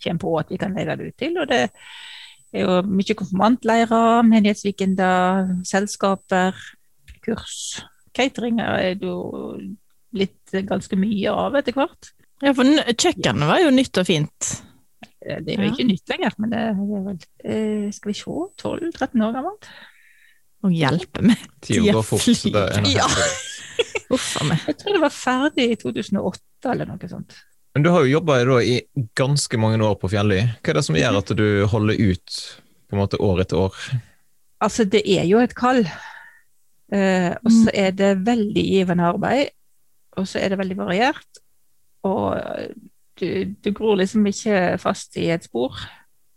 kommer 0.00 0.22
på 0.22 0.34
at 0.38 0.52
vi 0.52 0.58
kan 0.60 0.76
leie 0.76 0.96
det 0.96 1.10
ut 1.10 1.18
til. 1.18 1.36
Og 1.42 1.48
det 1.50 1.64
er 2.52 2.64
jo 2.66 2.78
mye 2.90 3.14
konfirmantleirer, 3.14 4.22
menighetsweekender, 4.26 5.52
selskaper, 5.68 6.56
kurs. 7.24 7.82
Catering 8.16 8.58
er 8.64 8.94
det 8.98 9.06
jo 9.06 9.20
blitt 10.10 10.56
ganske 10.66 10.96
mye 10.98 11.30
av 11.30 11.54
etter 11.60 11.76
hvert. 11.76 12.10
Ja, 12.42 12.54
for 12.56 12.64
kjøkkenet 12.64 13.46
var 13.50 13.60
jo 13.62 13.70
nytt 13.74 14.00
og 14.00 14.06
fint. 14.08 14.50
Eh, 15.22 15.38
Det 15.44 15.54
er 15.54 15.60
jo 15.62 15.68
Ja. 15.68 15.72
ikke 15.74 15.86
nytt 15.90 16.08
lenger, 16.08 16.32
men 16.38 16.50
det 16.50 16.58
er 16.58 16.74
vel 16.74 17.18
eh, 17.44 17.90
Skal 17.92 18.10
vi 18.10 18.14
se 18.18 18.24
12-13 18.64 19.22
år 19.26 19.32
gammelt? 19.36 19.68
Å 20.64 20.68
hjelpe 20.72 21.22
meg. 21.22 21.38
Tida 21.60 21.92
går 21.92 22.02
fort. 22.04 22.20
så 22.20 22.50
det 22.52 22.64
er 22.76 22.88
Ja. 22.90 23.06
Uff 24.10 24.40
a 24.40 24.44
meg. 24.44 24.58
Jeg 24.66 24.76
tror 24.80 24.92
det 24.96 25.00
var 25.04 25.14
ferdig 25.14 25.66
i 25.70 25.76
2008 25.76 26.72
eller 26.72 26.86
noe 26.90 27.08
sånt. 27.08 27.36
Men 27.74 27.84
du 27.84 27.90
har 27.94 28.02
jo 28.02 28.16
jobba 28.16 28.40
i 28.62 28.80
ganske 29.14 29.58
mange 29.60 29.78
år 29.86 29.94
på 30.00 30.10
Fjelløy. 30.10 30.40
Hva 30.58 30.72
er 30.72 30.78
det 30.80 30.86
som 30.86 30.98
gjør 30.98 31.20
at 31.20 31.34
du 31.38 31.46
holder 31.70 32.00
ut 32.00 32.38
på 32.90 32.96
en 32.96 33.02
måte 33.02 33.20
år 33.22 33.44
etter 33.44 33.60
år? 33.68 33.76
Altså, 34.60 34.84
det 34.84 35.04
er 35.06 35.28
jo 35.30 35.38
et 35.38 35.54
kall. 35.54 35.84
Eh, 36.90 37.30
og 37.30 37.52
så 37.54 37.70
er 37.74 37.94
det 37.94 38.26
veldig 38.26 38.64
givende 38.66 39.06
arbeid. 39.06 39.54
Og 40.18 40.26
så 40.26 40.42
er 40.42 40.50
det 40.50 40.58
veldig 40.58 40.76
variert. 40.80 41.40
Og 42.02 42.34
du, 43.20 43.54
du 43.54 43.72
gror 43.76 44.00
liksom 44.00 44.26
ikke 44.26 44.76
fast 44.82 45.16
i 45.20 45.28
et 45.30 45.46
spor. 45.46 45.78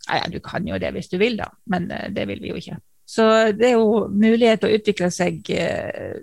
Nei, 0.08 0.20
ja, 0.20 0.30
du 0.30 0.40
kan 0.44 0.68
jo 0.68 0.78
det 0.78 0.92
hvis 0.94 1.10
du 1.10 1.18
vil, 1.18 1.38
da, 1.40 1.48
men 1.72 1.90
eh, 1.92 2.10
det 2.14 2.28
vil 2.30 2.44
vi 2.44 2.52
jo 2.52 2.60
ikke. 2.60 2.78
Så 3.10 3.26
det 3.56 3.72
er 3.72 3.78
jo 3.80 4.06
mulighet 4.12 4.62
til 4.62 4.72
å 4.72 4.78
utvikle 4.78 5.10
seg 5.12 5.50
eh, 5.56 6.20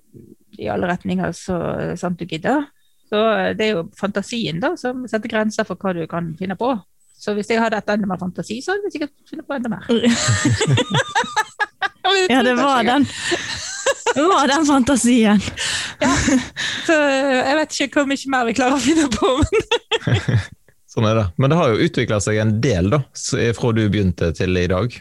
i 0.61 0.68
alle 0.70 0.88
retninger 0.90 1.33
så 1.37 1.59
sant 1.99 2.20
du 2.20 2.29
gidder. 2.29 2.68
Så 3.11 3.20
eh, 3.35 3.51
det 3.59 3.66
er 3.66 3.73
jo 3.75 3.88
fantasien 3.99 4.61
da 4.62 4.75
som 4.79 5.03
setter 5.11 5.33
grenser 5.33 5.66
for 5.68 5.81
hva 5.81 5.94
du 5.96 6.05
kan 6.11 6.31
finne 6.38 6.57
på. 6.59 6.73
Så 7.20 7.35
hvis 7.37 7.51
jeg 7.53 7.61
hadde 7.61 7.77
hatt 7.77 7.90
enda 7.92 8.09
mer 8.09 8.20
fantasi, 8.20 8.61
så 8.64 8.73
hadde 8.73 8.88
jeg 8.88 8.94
sikkert 8.96 9.12
funnet 9.29 9.46
på 9.49 9.59
enda 9.59 9.75
mer. 9.75 9.85
Ja, 12.31 12.42
det 12.42 12.55
var 12.55 12.83
den. 12.83 13.05
Det 14.14 14.23
var 14.23 14.49
den 14.49 14.64
fantasien. 14.66 15.40
Så 16.87 16.96
eh, 16.96 17.37
jeg 17.37 17.59
vet 17.59 17.77
ikke 17.85 18.01
hvor 18.01 18.09
mye 18.11 18.33
mer 18.33 18.49
vi 18.49 18.55
klarer 18.57 18.75
å 18.75 18.83
finne 18.83 19.07
på. 19.12 19.29
Men 19.38 20.40
Sånn 20.90 21.07
er 21.07 21.20
det. 21.20 21.27
Men 21.38 21.53
det 21.53 21.59
har 21.61 21.70
jo 21.70 21.87
utvikla 21.87 22.18
seg 22.25 22.40
en 22.42 22.57
del, 22.64 22.90
da, 22.90 22.99
fra 23.55 23.70
du 23.77 23.85
begynte 23.85 24.33
til 24.35 24.59
i 24.59 24.66
dag. 24.70 24.96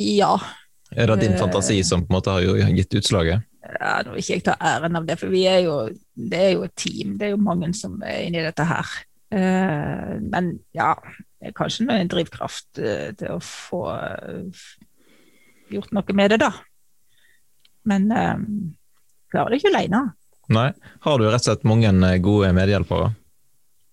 ja. 0.00 0.32
Er 0.96 1.06
det 1.06 1.20
din 1.20 1.36
fantasi 1.38 1.76
som 1.86 2.00
på 2.02 2.10
en 2.10 2.16
måte 2.16 2.32
har 2.34 2.72
gitt 2.74 2.96
utslaget? 2.98 3.44
Ja, 3.78 4.02
nå 4.04 4.08
vil 4.14 4.22
ikke 4.22 4.36
jeg 4.36 4.44
ta 4.46 4.54
æren 4.70 4.98
av 4.98 5.04
det, 5.08 5.16
for 5.20 5.28
vi 5.32 5.42
er 5.48 5.60
jo, 5.66 5.74
det 6.14 6.40
er 6.40 6.52
jo 6.56 6.62
et 6.66 6.76
team. 6.78 7.16
Det 7.20 7.26
er 7.28 7.32
jo 7.34 7.42
mange 7.42 7.68
som 7.76 7.92
er 8.06 8.18
inni 8.26 8.44
dette 8.44 8.64
her. 8.66 8.86
Uh, 9.30 10.18
men 10.26 10.44
ja, 10.74 10.96
det 11.38 11.46
er 11.52 11.54
kanskje 11.54 11.86
noe 11.86 12.00
en 12.02 12.10
drivkraft 12.10 12.80
uh, 12.82 13.10
til 13.14 13.30
å 13.36 13.44
få 13.44 13.82
uh, 13.94 14.64
gjort 15.70 15.92
noe 15.94 16.12
med 16.18 16.28
det, 16.34 16.40
da. 16.42 16.50
Men 17.90 18.02
klarer 19.32 19.50
det 19.50 19.58
ikke 19.60 19.70
alene. 19.70 20.00
Nei. 20.52 20.70
Har 21.06 21.14
du 21.16 21.24
rett 21.24 21.40
og 21.40 21.44
slett 21.46 21.68
mange 21.68 21.90
gode 22.20 22.52
medhjelpere? 22.52 23.08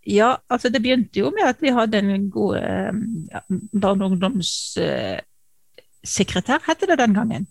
Ja, 0.07 0.29
altså 0.51 0.67
det 0.73 0.81
begynte 0.83 1.19
jo 1.21 1.27
med 1.35 1.45
at 1.47 1.61
vi 1.63 1.75
hadde 1.75 1.97
en 2.01 2.29
god 2.33 2.55
ja, 2.57 3.39
barne- 3.71 4.03
og 4.03 4.11
ungdomssekretær, 4.17 6.59
heter 6.67 6.85
det 6.91 6.97
den 6.99 7.13
gangen. 7.15 7.43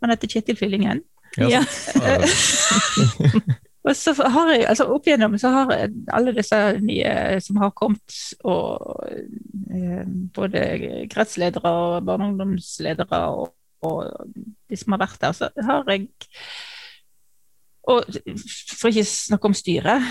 Han 0.00 0.10
heter 0.14 0.28
Kjetil 0.30 0.60
Fyllingen. 0.60 0.98
Ja. 1.38 1.62
Og 3.84 3.92
så 3.96 4.14
har 4.16 4.52
jeg, 4.54 4.64
altså 4.70 4.86
Opp 4.94 5.08
igjennom 5.08 5.34
så 5.40 5.50
har 5.52 5.72
alle 6.16 6.32
disse 6.36 6.58
nye 6.80 7.40
som 7.44 7.58
har 7.60 7.74
kommet, 7.76 8.16
og 8.48 9.02
eh, 9.12 10.06
både 10.36 10.62
kretsledere 11.12 11.68
og 11.68 12.06
barne- 12.06 12.30
og 12.30 12.32
ungdomsledere 12.32 13.20
og, 13.34 13.50
og 13.84 14.30
de 14.32 14.78
som 14.80 14.96
har 14.96 15.04
vært 15.04 15.20
der, 15.20 15.36
så 15.36 15.50
har 15.68 15.92
jeg 15.92 16.08
Og 17.92 18.08
for 18.80 18.88
ikke 18.88 19.04
snakke 19.04 19.50
om 19.50 19.54
styret, 19.54 20.08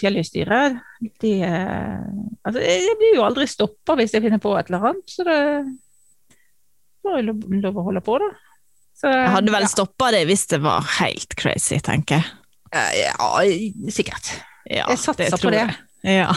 Fjelløystyret 0.00 0.80
de, 1.20 1.34
eh, 1.44 2.08
altså, 2.40 2.60
Jeg 2.64 2.96
blir 2.96 3.18
jo 3.18 3.26
aldri 3.28 3.44
stoppa 3.46 3.98
hvis 4.00 4.16
jeg 4.16 4.24
finner 4.24 4.40
på 4.40 4.56
et 4.56 4.72
eller 4.72 4.94
annet, 4.94 5.12
så 5.12 5.28
det 5.28 5.40
må 7.04 7.20
lov, 7.20 7.44
lov 7.68 7.76
å 7.76 7.84
holde 7.90 8.00
på, 8.04 8.16
da. 8.22 8.30
Så, 9.00 9.08
Jeg 9.08 9.30
hadde 9.32 9.52
vel 9.54 9.64
ja. 9.64 9.70
stoppa 9.72 10.10
det 10.12 10.26
hvis 10.28 10.42
det 10.50 10.58
var 10.64 10.84
helt 10.98 11.34
crazy, 11.40 11.78
tenker 11.80 12.20
jeg. 12.20 12.24
Eh, 12.76 12.90
Ja, 13.00 13.30
sikkert. 13.90 14.28
Ja, 14.68 14.84
Jeg 14.92 14.98
satser 15.00 15.30
det 15.32 15.40
på 15.40 15.50
det. 15.54 15.62
jeg. 15.64 16.20
Ja. 16.20 16.28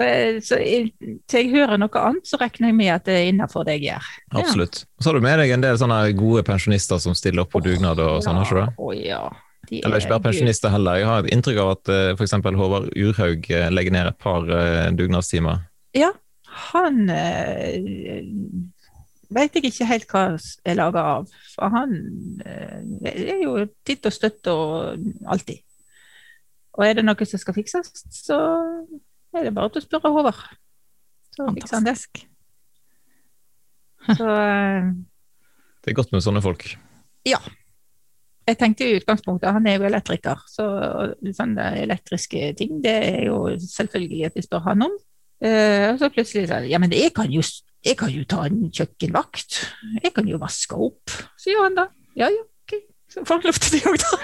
Eh, 0.00 0.38
Så 0.46 0.56
jeg- 0.62 0.92
til 1.28 1.40
jeg 1.44 1.50
hører 1.52 1.76
noe 1.78 2.00
annet, 2.00 2.24
så 2.26 2.38
regner 2.40 2.70
jeg 2.70 2.74
med 2.78 2.92
at 2.94 3.04
det 3.04 3.14
er 3.18 3.28
innafor 3.32 3.64
det 3.66 3.76
jeg 3.80 3.90
gjør. 3.92 4.08
Absolutt. 4.40 4.84
Og 4.96 5.02
så 5.04 5.10
har 5.10 5.18
du 5.18 5.24
med 5.26 5.38
deg 5.42 5.50
en 5.54 5.64
del 5.64 5.76
sånne 5.80 6.00
gode 6.16 6.42
pensjonister 6.46 6.98
som 7.02 7.14
stiller 7.18 7.42
opp 7.44 7.52
på 7.52 7.62
dugnad 7.64 7.98
og 8.00 8.22
sånn, 8.24 8.38
har 8.40 8.46
du 8.46 8.60
det? 8.62 9.06
Ja. 9.06 9.24
De 9.68 9.80
Eller 9.84 9.98
ikke 9.98 10.12
bare 10.14 10.22
pensjonister 10.30 10.70
heller. 10.70 11.00
Jeg 11.00 11.06
har 11.10 11.24
et 11.24 11.32
inntrykk 11.34 11.58
av 11.58 11.70
at 11.74 11.88
uh, 11.90 12.10
for 12.14 12.22
eksempel 12.22 12.54
Håvard 12.54 12.92
Urhaug 12.94 13.48
eh, 13.50 13.66
legger 13.74 13.90
ned 13.96 14.06
et 14.12 14.18
par 14.22 14.46
uh, 14.46 14.86
dugnadstimer. 14.94 15.64
Ja, 15.98 16.12
han 16.70 17.08
eh, 17.10 17.74
vet 19.32 19.56
jeg 19.56 19.70
ikke 19.70 19.88
helt 19.88 20.12
hva 20.12 20.24
er 20.36 20.78
laga 20.78 21.02
av. 21.16 21.32
For 21.54 21.72
han 21.72 21.96
eh, 22.46 22.78
er 23.12 23.42
jo 23.42 23.58
titt 23.86 24.06
og 24.06 24.14
støtt 24.14 24.50
og 24.52 25.02
alltid. 25.26 25.62
Og 26.76 26.84
er 26.84 26.98
det 26.98 27.06
noe 27.06 27.28
som 27.28 27.40
skal 27.40 27.56
fikses, 27.56 27.90
så 28.12 28.38
er 29.36 29.48
det 29.48 29.54
bare 29.56 29.72
til 29.72 29.82
å 29.82 29.86
spørre 29.86 30.12
Håvard. 30.12 30.42
Så 31.36 31.46
fikser 31.56 31.78
han 31.78 31.86
det. 31.88 31.96
Så 34.16 34.26
eh, 34.30 34.90
Det 35.84 35.92
er 35.92 35.98
godt 35.98 36.12
med 36.14 36.24
sånne 36.24 36.44
folk. 36.44 36.68
Ja. 37.26 37.40
jeg 38.46 38.58
tenkte 38.60 38.86
i 38.86 38.98
utgangspunktet, 39.00 39.50
han 39.50 39.66
er 39.66 39.80
jo 39.80 39.88
elektriker, 39.88 40.44
så 40.46 40.66
sånne 41.34 41.72
elektriske 41.80 42.52
ting, 42.58 42.76
det 42.84 42.94
er 43.08 43.24
jo 43.26 43.40
selvfølgelig 43.58 44.28
at 44.28 44.36
vi 44.38 44.44
spør 44.46 44.62
han 44.68 44.86
om. 44.86 44.94
Eh, 45.42 45.88
og 45.90 45.98
så 45.98 46.12
plutselig 46.14 46.46
sa 46.46 46.60
han, 46.60 46.68
ja, 46.70 46.78
men 46.78 46.94
jeg 46.94 47.10
kan, 47.16 47.32
jo, 47.32 47.42
jeg 47.86 47.96
kan 48.00 48.10
jo 48.10 48.24
ta 48.28 48.42
en 48.48 48.66
kjøkkenvakt. 48.74 49.60
Jeg 50.02 50.12
kan 50.16 50.26
jo 50.28 50.40
vaske 50.42 50.74
opp, 50.88 51.14
sier 51.40 51.62
han 51.62 51.76
da. 51.78 51.86
Ja, 52.18 52.28
ja, 52.32 52.42
ok. 52.66 52.74
Så 53.12 53.22
folk 53.28 53.46
løfter 53.46 53.76
det 53.76 53.82
òg, 53.86 54.00
da. 54.02 54.16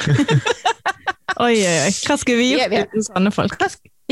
Oi, 1.42 1.54
oi, 1.64 1.76
oi. 1.86 1.92
Hva 2.04 2.16
skulle 2.20 2.38
vi 2.42 2.50
gjort 2.52 2.70
vet. 2.74 2.90
uten 2.92 3.04
sånne 3.06 3.30
folk? 3.32 3.54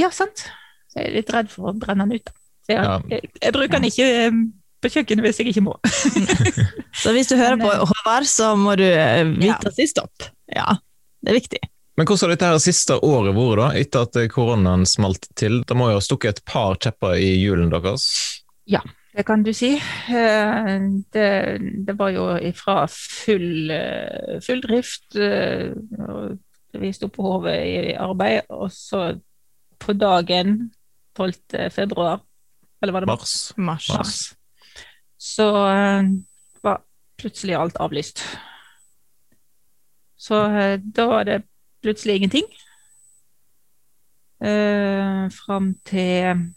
Ja, 0.00 0.08
sant. 0.14 0.46
Så 0.90 1.02
jeg 1.02 1.10
er 1.10 1.16
litt 1.18 1.32
redd 1.34 1.50
for 1.52 1.68
å 1.70 1.74
brenne 1.76 2.06
den 2.08 2.16
ut, 2.16 2.30
da. 2.30 2.32
Så 2.64 2.72
jeg, 2.74 2.80
Ja. 2.86 2.94
jeg, 3.12 3.30
jeg 3.44 3.52
bruker 3.56 3.74
den 3.76 3.88
ikke 3.90 4.06
um, 4.30 4.38
på 4.80 4.90
kjøkkenet 4.94 5.26
hvis 5.26 5.40
jeg 5.42 5.50
ikke 5.52 5.64
må. 5.66 5.74
Så 7.02 7.12
hvis 7.14 7.28
du 7.30 7.36
hører 7.36 7.58
Men, 7.60 7.66
på 7.66 7.72
eh, 7.74 7.84
Håvard, 7.90 8.26
så 8.30 8.54
må 8.58 8.72
du 8.80 8.86
eh, 8.86 9.20
Ja. 9.20 9.26
vite 9.58 9.70
å 9.70 9.74
si 9.76 9.86
stopp. 9.90 10.26
Ja, 10.50 10.78
det 11.20 11.34
er 11.34 11.38
viktig. 11.38 11.60
Men 12.00 12.08
hvordan 12.08 12.24
har 12.30 12.32
dette 12.34 12.48
her 12.54 12.62
siste 12.64 12.96
året 13.04 13.36
vært, 13.36 13.60
da, 13.60 13.68
etter 13.82 14.06
at 14.08 14.32
koronaen 14.32 14.86
smalt 14.88 15.28
til? 15.36 15.60
Det 15.68 15.76
må 15.76 15.90
jo 15.92 15.98
ha 15.98 16.04
stukket 16.04 16.40
et 16.40 16.44
par 16.48 16.78
kjepper 16.80 17.18
i 17.20 17.34
hjulene 17.42 17.68
deres? 17.76 18.08
Det 19.16 19.24
kan 19.26 19.42
du 19.42 19.52
si. 19.52 19.72
Eh, 20.08 20.80
Det, 21.12 21.58
det 21.86 21.98
var 21.98 22.08
jo 22.14 22.26
ifra 22.38 22.86
full, 22.88 23.70
eh, 23.70 24.40
full 24.46 24.60
drift. 24.62 25.16
eh, 25.16 25.72
Vi 26.72 26.92
sto 26.92 27.08
på 27.08 27.22
hodet 27.22 27.56
i 27.66 27.92
arbeid, 27.98 28.40
og 28.48 28.70
så 28.72 29.20
på 29.78 29.92
dagen 29.92 30.70
12. 31.16 31.70
februar, 31.70 32.20
eller 32.82 32.92
var 32.92 33.00
det 33.00 33.06
Mars? 33.06 33.52
Mars. 33.56 33.88
mars, 33.88 34.34
så 35.18 35.50
var 36.62 36.82
plutselig 37.18 37.54
alt 37.58 37.76
avlyst. 37.80 38.22
Så 40.16 40.44
da 40.96 41.06
var 41.06 41.24
det 41.24 41.42
plutselig 41.82 42.14
ingenting. 42.16 42.44
Eh, 44.42 45.26
fram 45.30 45.74
til 45.84 46.54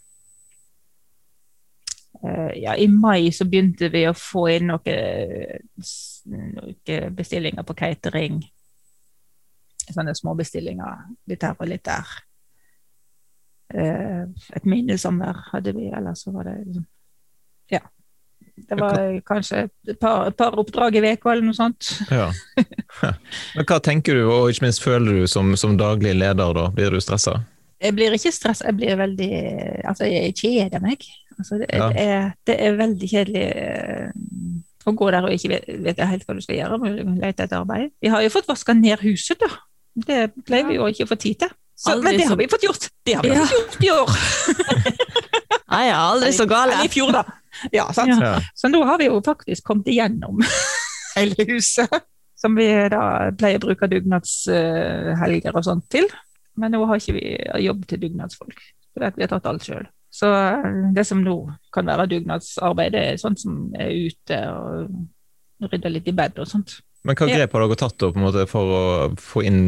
Ja, 2.58 2.76
i 2.76 2.88
mai 2.88 3.32
så 3.32 3.46
begynte 3.50 3.90
vi 3.94 4.06
å 4.10 4.16
få 4.18 4.48
inn 4.56 4.70
noen 4.72 5.64
noe 6.56 7.00
bestillinger 7.16 7.66
på 7.68 7.76
catering. 7.78 8.42
Sånne 9.84 10.16
småbestillinger 10.16 11.10
litt 11.30 11.44
her 11.44 11.58
og 11.60 11.68
litt 11.68 11.84
der. 11.88 12.14
Eh, 13.74 14.24
et 14.56 14.66
minnesommer 14.70 15.40
hadde 15.52 15.74
vi, 15.76 15.90
eller 15.90 16.16
så 16.20 16.32
var 16.32 16.50
det 16.50 16.58
liksom 16.66 16.86
Ja. 17.72 17.80
Det 18.56 18.76
var 18.78 19.22
kanskje 19.26 19.64
et 19.88 20.00
par, 20.00 20.28
et 20.28 20.38
par 20.38 20.54
oppdrag 20.60 20.96
i 20.96 21.02
uka 21.02 21.32
eller 21.32 21.48
noe 21.48 21.58
sånt. 21.58 21.88
Ja. 22.12 22.28
Men 23.56 23.66
hva 23.66 23.80
tenker 23.82 24.20
du, 24.20 24.28
og 24.30 24.52
ikke 24.52 24.68
minst 24.68 24.84
føler 24.84 25.24
du 25.24 25.28
som, 25.28 25.56
som 25.58 25.74
daglig 25.80 26.14
leder, 26.20 26.54
da? 26.54 26.68
Blir 26.76 26.94
du 26.94 27.02
stressa? 27.02 27.40
Jeg 27.84 27.96
blir 27.98 28.14
ikke 28.16 28.32
stressa, 28.32 28.68
jeg 28.70 28.78
blir 28.78 29.00
veldig 29.00 29.32
Altså, 29.90 30.06
jeg 30.08 30.36
kjeder 30.38 30.84
meg. 30.84 31.08
Altså, 31.40 31.58
det, 31.62 31.68
Ja. 31.74 31.90
det, 31.90 32.04
er, 32.04 32.32
det 32.48 32.56
er 32.68 32.78
veldig 32.80 33.10
kjedelig 33.10 33.44
eh, 33.56 34.12
å 34.86 34.94
gå 35.00 35.10
der 35.16 35.24
og 35.28 35.34
ikke 35.36 35.50
vet, 35.54 35.68
vet 35.86 36.00
helt 36.10 36.26
hva 36.28 36.36
du 36.38 36.42
skal 36.44 36.58
gjøre. 36.60 36.78
må 36.82 36.92
lete 37.22 37.44
etter 37.46 37.60
arbeid. 37.62 37.92
Vi 38.04 38.12
har 38.12 38.22
jo 38.26 38.30
fått 38.34 38.48
vaska 38.52 38.74
ned 38.78 39.00
huset, 39.06 39.40
da. 39.40 39.50
Det 39.96 40.22
pleier 40.48 40.66
vi 40.68 40.76
jo 40.80 40.88
ikke 40.90 41.06
å 41.06 41.12
få 41.14 41.20
tid 41.22 41.40
til. 41.46 41.52
Så, 41.84 41.96
men 42.02 42.16
det 42.18 42.28
har 42.30 42.38
vi 42.40 42.46
fått 42.48 42.64
gjort! 42.64 42.90
Det 43.06 43.16
har 43.18 43.24
vi 43.26 43.30
Ja. 43.34 43.44
fått 43.46 43.56
gjort 43.58 43.84
i 43.84 43.92
år! 43.92 44.12
Nei, 45.74 45.88
ja, 45.90 45.98
aldri 46.14 46.30
så 46.36 46.46
gale. 46.46 46.76
Eller 46.78 46.86
i 46.86 46.92
fjor, 46.94 47.12
da. 47.16 47.24
Ja, 47.74 47.88
sant? 47.94 48.12
Ja. 48.14 48.34
Ja. 48.36 48.42
Så 48.58 48.70
nå 48.70 48.84
har 48.86 49.00
vi 49.02 49.08
jo 49.10 49.20
faktisk 49.26 49.64
kommet 49.66 49.88
igjennom 49.90 50.42
hele 51.18 51.46
huset. 51.50 51.90
Som 52.38 52.58
vi 52.60 52.68
da 52.92 53.32
pleier 53.40 53.62
å 53.62 53.64
bruke 53.70 53.88
dugnadshelger 53.88 55.56
og 55.56 55.64
sånt 55.66 55.86
til. 55.94 56.08
Men 56.60 56.74
nå 56.76 56.84
har 56.90 57.00
ikke 57.00 57.16
vi 57.16 57.26
jobb 57.66 57.86
til 57.90 58.02
dugnadsfolk. 58.04 58.60
For 58.94 59.08
vi 59.16 59.24
har 59.26 59.32
tatt 59.32 59.48
alt 59.50 59.66
sjøl. 59.66 59.86
Så 60.14 60.30
eh, 60.30 60.70
det 60.94 61.06
som 61.10 61.24
nå 61.26 61.38
kan 61.74 61.90
være 61.90 62.08
dugnadsarbeid, 62.12 62.94
det 62.94 63.04
er 63.04 63.22
sånt 63.22 63.42
som 63.42 63.68
er 63.74 63.94
ute 64.10 64.40
og 64.54 65.70
rydder 65.72 65.94
litt 65.96 66.10
i 66.10 66.16
bed 66.16 66.42
og 66.44 66.50
sånt. 66.50 66.78
Men 67.04 67.18
hva 67.20 67.28
grep 67.28 67.56
har 67.56 67.66
dere 67.66 67.80
tatt 67.80 67.98
da, 68.00 68.10
på 68.14 68.20
en 68.20 68.26
måte, 68.28 68.46
for 68.48 68.70
å 68.72 68.84
få 69.20 69.42
inn 69.44 69.64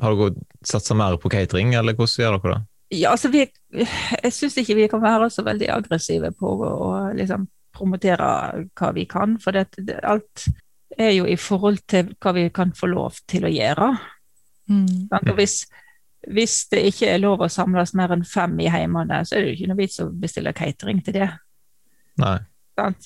Har 0.00 0.14
dere 0.16 0.38
satsa 0.64 0.96
mer 0.96 1.18
på 1.20 1.28
catering, 1.32 1.74
eller 1.76 1.96
hvordan 1.98 2.22
gjør 2.22 2.38
dere 2.38 2.54
det? 2.54 2.60
Ja, 2.96 3.10
altså 3.12 3.28
vi, 3.28 3.42
jeg 3.76 4.32
syns 4.32 4.56
ikke 4.62 4.78
vi 4.78 4.86
kan 4.88 5.02
være 5.02 5.28
så 5.32 5.44
veldig 5.44 5.68
aggressive 5.74 6.30
på 6.32 6.54
å, 6.56 6.70
å 6.86 6.92
liksom 7.16 7.44
promotere 7.76 8.30
hva 8.78 8.92
vi 8.96 9.04
kan, 9.10 9.36
for 9.42 9.54
det, 9.54 9.66
det, 9.76 9.98
alt 10.08 10.46
er 10.96 11.12
jo 11.12 11.26
i 11.28 11.36
forhold 11.38 11.82
til 11.90 12.14
hva 12.16 12.32
vi 12.38 12.46
kan 12.54 12.72
få 12.74 12.88
lov 12.90 13.20
til 13.28 13.44
å 13.44 13.52
gjøre. 13.52 13.90
Mm. 14.72 15.10
Sant? 15.10 15.28
Og 15.28 15.36
hvis, 15.36 15.58
hvis 16.32 16.66
det 16.72 16.84
ikke 16.90 17.08
er 17.12 17.22
lov 17.22 17.42
å 17.44 17.50
samles 17.52 17.94
mer 17.96 18.12
enn 18.14 18.24
fem 18.26 18.54
i 18.60 18.68
heimene, 18.72 19.22
så 19.24 19.36
er 19.36 19.44
det 19.44 19.52
jo 19.52 19.56
ikke 19.58 19.70
noe 19.72 19.80
vits 19.80 20.00
å 20.04 20.08
bestille 20.12 20.54
catering 20.56 21.02
til 21.04 21.20
det. 21.20 21.28
Nei. 22.20 22.38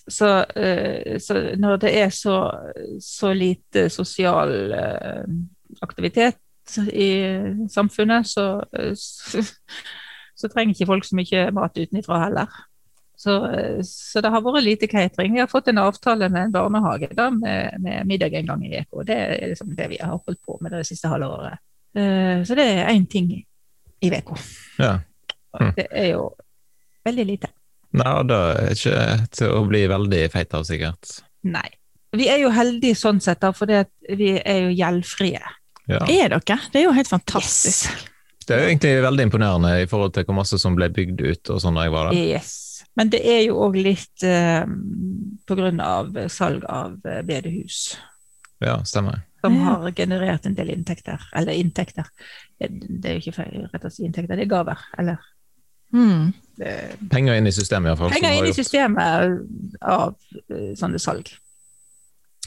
Så, 0.08 0.28
eh, 0.44 1.18
så 1.20 1.38
når 1.56 1.78
det 1.80 1.92
er 2.02 2.10
så, 2.12 2.36
så 3.00 3.32
lite 3.32 3.86
sosial 3.90 4.72
eh, 4.76 5.24
aktivitet 5.80 6.76
i 6.92 7.12
samfunnet, 7.72 8.28
så, 8.28 8.44
eh, 8.76 8.92
så, 10.40 10.50
trenger 10.52 10.74
ikke 10.74 10.90
folk 10.90 11.08
så 11.08 11.16
mye 11.16 11.46
mat 11.56 11.78
utenfra 11.78 12.20
heller. 12.26 12.60
Så, 13.22 13.36
så 13.86 14.20
det 14.20 14.32
har 14.34 14.42
vært 14.42 14.64
lite 14.66 14.88
catering. 14.90 15.36
Vi 15.36 15.40
har 15.40 15.48
fått 15.48 15.70
en 15.70 15.78
avtale 15.78 16.26
med 16.28 16.48
en 16.48 16.54
barnehage 16.56 17.12
da, 17.14 17.30
med, 17.30 17.78
med 17.80 18.08
middag 18.10 18.34
en 18.34 18.48
gang 18.50 18.64
i 18.66 18.80
uka. 18.80 19.04
Det 19.06 19.16
er 19.16 19.52
liksom 19.52 19.76
det 19.78 19.92
vi 19.92 20.00
har 20.02 20.18
holdt 20.18 20.40
på 20.42 20.58
med 20.60 20.74
det 20.74 20.82
siste 20.88 21.08
halve 21.08 21.30
året. 21.30 21.62
Eh, 21.94 22.42
Så 22.44 22.54
det 22.58 22.66
er 22.66 22.92
én 22.94 23.06
ting 23.10 23.30
i 24.02 24.10
uka. 24.10 24.38
Ja. 24.78 24.98
Hm. 25.58 25.72
Det 25.76 25.86
er 25.90 26.08
jo 26.14 26.30
veldig 27.04 27.26
lite. 27.28 27.50
Nei, 27.92 28.08
og 28.16 28.28
det 28.30 28.36
er 28.40 28.70
ikke 28.72 29.00
til 29.36 29.52
å 29.52 29.64
bli 29.68 29.82
veldig 29.90 30.22
feit 30.32 30.54
av, 30.56 30.64
sikkert. 30.64 31.18
Nei. 31.44 31.68
Vi 32.16 32.28
er 32.28 32.40
jo 32.42 32.50
heldige 32.52 32.96
sånn 32.96 33.20
sett, 33.24 33.40
da, 33.40 33.52
for 33.56 33.68
vi 33.68 34.30
er 34.38 34.58
jo 34.66 34.72
gjeldfrie. 34.76 35.40
Ja. 35.88 36.00
Er 36.08 36.32
dere? 36.32 36.58
Det 36.72 36.80
er 36.80 36.86
jo 36.86 36.94
helt 36.96 37.08
fantastisk. 37.10 37.90
Det 38.46 38.54
er 38.56 38.62
jo 38.64 38.70
egentlig 38.72 38.92
veldig 39.04 39.24
imponerende 39.28 39.72
i 39.82 39.86
forhold 39.90 40.14
til 40.16 40.24
hvor 40.26 40.36
masse 40.40 40.58
som 40.58 40.74
ble 40.78 40.88
bygd 40.92 41.20
ut 41.22 41.50
og 41.54 41.60
sånn 41.62 41.76
da 41.78 41.84
jeg 41.86 41.94
var 41.94 42.08
der. 42.10 42.18
Yes. 42.36 42.84
Men 42.98 43.08
det 43.12 43.20
er 43.24 43.42
jo 43.46 43.60
òg 43.64 43.76
litt 43.80 44.24
eh, 44.26 44.64
på 45.48 45.56
grunn 45.56 45.80
av 45.80 46.10
salg 46.32 46.64
av 46.68 46.96
eh, 47.08 47.22
bedehus, 47.26 47.96
Ja, 48.62 48.76
stemmer. 48.86 49.22
Som 49.42 49.54
Ja. 49.58 49.64
har 49.76 49.90
generert 49.92 50.46
en 50.46 50.54
del 50.54 50.70
inntekter. 50.70 51.20
Eller 51.34 51.52
inntekter. 51.58 52.06
Det, 52.58 52.70
det 53.02 53.10
er 53.10 53.18
jo 53.18 53.22
ikke 53.26 53.36
feil 53.42 53.68
rett 53.72 53.84
å 53.84 53.90
si 53.92 54.04
inntekter, 54.06 54.36
det 54.38 54.46
er 54.46 54.52
gaver. 54.56 54.78
Eller 54.98 55.18
Mm. 55.92 56.32
det, 56.56 56.96
Penger 57.10 57.34
inn 57.36 57.46
i 57.46 57.52
systemet, 57.52 57.90
iallfall. 57.90 58.10
penger 58.14 58.32
inn 58.38 58.46
i 58.48 58.52
systemet 58.56 59.42
av 59.82 60.14
eh, 60.48 60.70
sånne 60.78 60.98
salg. 60.98 61.28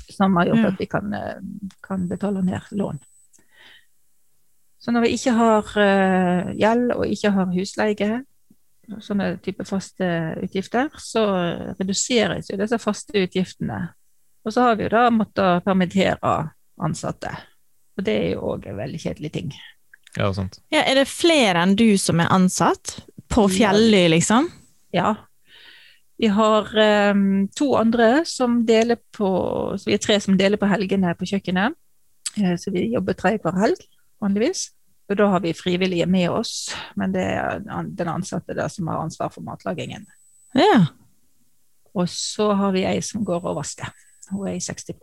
Som 0.09 0.35
har 0.37 0.45
gjort 0.47 0.57
Ja. 0.63 0.67
at 0.71 0.79
vi 0.79 0.85
kan, 0.87 1.13
eh, 1.13 1.35
kan 1.83 2.07
betale 2.07 2.41
ned 2.41 2.61
lån. 2.71 2.99
Så 4.79 4.91
når 4.91 5.01
vi 5.01 5.13
ikke 5.17 5.31
har 5.33 5.63
uh, 5.77 6.51
gjeld 6.53 6.91
og 6.93 7.05
ikke 7.09 7.31
har 7.33 7.45
husleie, 7.55 8.23
sånne 9.01 9.39
type 9.41 9.65
faste 9.65 10.05
utgifter, 10.43 10.89
så 11.01 11.23
reduseres 11.79 12.51
jo 12.51 12.57
disse 12.57 12.77
faste 12.77 13.13
utgiftene. 13.25 13.79
Og 14.45 14.53
så 14.53 14.61
har 14.61 14.75
vi 14.77 14.83
jo 14.85 14.89
da 14.93 15.09
måttet 15.09 15.63
permittere 15.65 16.51
ansatte. 16.81 17.31
Og 17.95 18.05
det 18.07 18.15
er 18.15 18.29
jo 18.33 18.51
òg 18.53 18.67
en 18.69 18.79
veldig 18.79 18.99
kjedelig 19.01 19.31
ting. 19.35 19.53
Ja, 20.15 20.31
sant. 20.35 20.59
Ja, 20.71 20.83
er 20.83 20.99
det 20.99 21.07
flere 21.11 21.63
enn 21.63 21.75
du 21.79 21.87
som 21.99 22.21
er 22.23 22.31
ansatt 22.33 22.99
på 23.31 23.47
Fjelløy, 23.51 24.07
liksom? 24.15 24.47
Ja. 24.95 25.15
Vi 26.17 26.29
har 26.31 26.69
um, 27.11 27.47
to 27.55 27.73
andre 27.75 28.23
som 28.25 28.61
deler 28.67 29.01
på 29.11 29.27
Så 29.75 29.89
vi 29.89 29.97
er 29.97 30.03
tre 30.03 30.15
som 30.23 30.37
deler 30.39 30.59
på 30.61 30.69
helgene 30.71 31.11
på 31.19 31.27
kjøkkenet. 31.27 31.75
Eh, 32.39 32.55
så 32.59 32.71
vi 32.71 32.87
jobber 32.93 33.17
tre 33.19 33.35
hver 33.41 33.59
helg, 33.59 33.81
vanligvis. 34.23 34.69
Og 35.09 35.19
da 35.19 35.27
har 35.35 35.43
vi 35.43 35.53
frivillige 35.53 36.07
med 36.09 36.31
oss, 36.33 36.71
men 36.97 37.13
det 37.13 37.25
er 37.35 37.59
den 37.67 38.09
ansatte 38.09 38.55
der 38.57 38.71
som 38.73 38.87
har 38.89 39.03
ansvar 39.03 39.29
for 39.33 39.45
matlagingen. 39.45 40.07
Ja. 40.55 40.87
Og 41.93 42.09
så 42.09 42.49
har 42.57 42.73
vi 42.75 42.87
ei 42.87 42.97
som 43.05 43.25
går 43.25 43.43
og 43.45 43.59
vasker. 43.59 43.91
Hun 44.31 44.47
er 44.47 44.57
i 44.57 44.63
60 44.63 44.95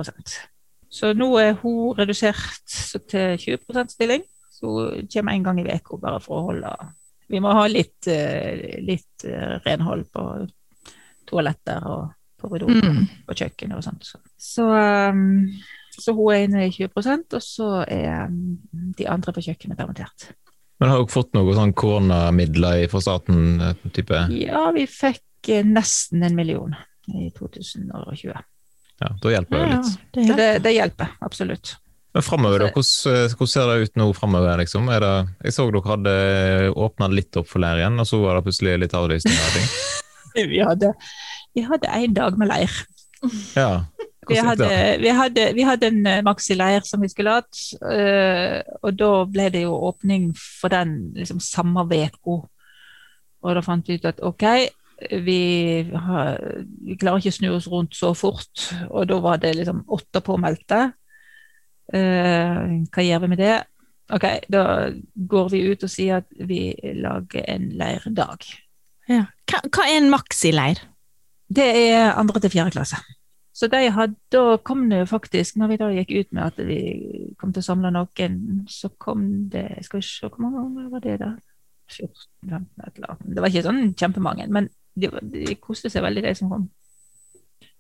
Så 0.93 1.13
nå 1.17 1.31
er 1.41 1.55
hun 1.63 1.95
redusert 1.97 2.75
til 3.09 3.39
20% 3.41 3.95
stilling. 3.95 4.25
Så 4.53 4.69
hun 4.69 5.09
kommer 5.13 5.33
en 5.33 5.47
gang 5.47 5.61
i 5.63 5.65
uka 5.69 5.97
bare 6.01 6.21
for 6.23 6.39
å 6.41 6.49
holde 6.53 6.73
Vi 7.33 7.41
må 7.41 7.53
ha 7.57 7.65
litt, 7.71 8.07
eh, 8.13 8.77
litt 8.85 9.25
eh, 9.25 9.57
renhold 9.65 10.05
på 10.13 10.25
toaletter 11.31 11.87
og 11.89 12.11
korridorer 12.43 12.83
Mm. 12.83 13.07
på 13.27 13.35
kjøkkenet 13.39 13.79
og 13.79 13.85
sånt. 13.87 14.05
Så, 14.05 14.19
så, 14.37 14.67
så 15.97 16.13
hun 16.13 16.33
er 16.35 16.45
inne 16.45 16.67
i 16.67 16.71
20 16.75 16.91
og 17.39 17.43
så 17.43 17.71
er 17.89 18.27
um, 18.27 18.59
de 18.99 19.09
andre 19.09 19.33
på 19.33 19.45
kjøkkenet 19.47 19.79
permittert. 19.79 20.33
Men 20.81 20.91
har 20.91 20.99
dere 20.99 21.15
fått 21.15 21.33
noen 21.37 21.55
sånn 21.55 21.75
koronamidler 21.79 22.89
fra 22.91 23.01
staten? 23.01 23.61
eh, 23.63 23.91
type? 23.95 24.25
Ja, 24.35 24.65
vi 24.75 24.87
fikk 24.91 25.49
eh, 25.55 25.65
nesten 25.65 26.25
en 26.27 26.35
million 26.37 26.75
i 27.09 27.31
2020. 27.37 28.35
Ja, 29.03 29.09
da 29.23 29.33
hjelper 29.35 29.57
det 29.59 29.63
jo 29.63 29.71
Ja, 29.71 29.79
litt. 29.79 29.95
det 30.15 30.27
hjelper. 30.27 30.37
det, 30.43 30.51
det 30.67 30.73
hjelper, 30.77 31.15
absolutt. 31.27 31.73
Men 32.13 32.25
framover, 32.27 32.61
da? 32.61 32.67
Hvordan, 32.75 33.15
eh, 33.17 33.35
hvordan 33.39 33.51
ser 33.55 33.71
det 33.71 33.87
ut 33.89 33.95
nå 33.97 34.07
framover? 34.17 34.59
Liksom? 34.61 34.91
Det, 34.93 35.13
jeg 35.49 35.55
så 35.57 35.65
dere 35.73 35.83
hadde 35.89 36.13
åpna 36.77 37.09
litt 37.09 37.39
opp 37.41 37.49
for 37.49 37.63
leir 37.65 37.81
igjen, 37.81 37.97
og 38.03 38.09
så 38.09 38.21
var 38.21 38.37
det 38.37 38.45
plutselig 38.51 38.75
litt 38.83 38.97
avlysninger 38.99 39.47
og 39.49 39.57
ting. 39.57 39.71
Vi 40.53 40.61
hadde, 40.65 40.89
vi 41.53 41.61
hadde 41.69 41.89
en 41.93 42.15
dag 42.17 42.37
med 42.41 42.49
leir. 42.49 42.77
Ja. 43.57 43.85
Vi 44.31 44.39
hadde, 44.39 44.67
vi 45.03 45.11
hadde, 45.13 45.45
vi 45.59 45.65
hadde 45.67 45.89
en 45.91 46.07
eh, 46.07 46.21
maxileir 46.23 46.85
som 46.87 47.03
vi 47.03 47.09
skulle 47.11 47.33
hatt, 47.41 47.59
eh, 47.91 48.61
og 48.87 48.95
da 48.95 49.09
ble 49.27 49.49
det 49.51 49.65
jo 49.65 49.73
åpning 49.89 50.29
for 50.39 50.71
den 50.71 50.93
liksom 51.17 51.41
samme 51.43 51.83
uka. 51.91 52.37
Og 53.43 53.57
da 53.59 53.65
fant 53.67 53.91
vi 53.91 53.97
ut 53.99 54.07
at 54.07 54.23
ok, 54.23 54.45
vi, 55.25 55.43
har, 55.93 56.41
vi 56.87 56.97
klarer 57.01 57.23
ikke 57.23 57.33
å 57.33 57.39
snu 57.39 57.49
oss 57.57 57.69
rundt 57.71 57.97
så 57.97 58.13
fort, 58.17 58.69
og 58.91 59.09
da 59.11 59.19
var 59.25 59.41
det 59.43 59.55
liksom 59.59 59.85
åtte 59.93 60.23
påmeldte. 60.25 60.83
Uh, 61.93 62.83
hva 62.93 63.05
gjør 63.05 63.25
vi 63.25 63.31
med 63.35 63.43
det? 63.43 63.57
Ok, 64.13 64.27
da 64.53 64.65
går 65.15 65.51
vi 65.53 65.65
ut 65.73 65.85
og 65.87 65.91
sier 65.91 66.21
at 66.21 66.47
vi 66.49 66.73
lager 66.99 67.47
en 67.49 67.71
leirdag. 67.81 68.47
Ja. 69.11 69.25
Hva, 69.49 69.63
hva 69.69 69.89
er 69.89 69.99
en 70.01 70.13
maxileir? 70.13 70.83
Det 71.53 71.67
er 71.67 72.15
andre 72.17 72.41
til 72.41 72.53
fjerde 72.53 72.75
klasse. 72.77 73.01
Så 73.53 73.69
de 73.69 73.91
hadde, 73.93 74.17
da 74.33 74.57
kom 74.65 74.87
det 74.91 75.05
faktisk, 75.11 75.59
når 75.61 75.69
vi 75.69 75.79
da 75.81 75.89
gikk 75.93 76.13
ut 76.13 76.31
med 76.33 76.45
at 76.47 76.61
vi 76.67 76.79
kom 77.41 77.53
til 77.53 77.61
å 77.61 77.67
samle 77.67 77.91
noen, 77.93 78.39
så 78.69 78.89
kom 78.97 79.27
det 79.53 79.67
Skal 79.85 80.01
vi 80.01 80.07
se, 80.09 80.29
hvor 80.29 80.41
mange 80.41 80.89
var 80.93 81.05
det 81.05 81.19
da? 81.21 81.35
14, 81.93 82.09
15, 82.49 82.69
et 82.87 82.97
eller 82.97 83.11
annet. 83.13 83.35
Det 83.35 83.43
var 83.43 83.53
ikke 83.53 83.67
sånn 83.67 83.83
kjempemange, 83.99 84.47
men 84.49 84.71
de, 84.95 85.09
de 85.33 85.57
koste 85.61 85.91
seg 85.93 86.05
veldig, 86.05 86.25
de 86.27 86.35
som 86.39 86.53
kom. 86.53 86.69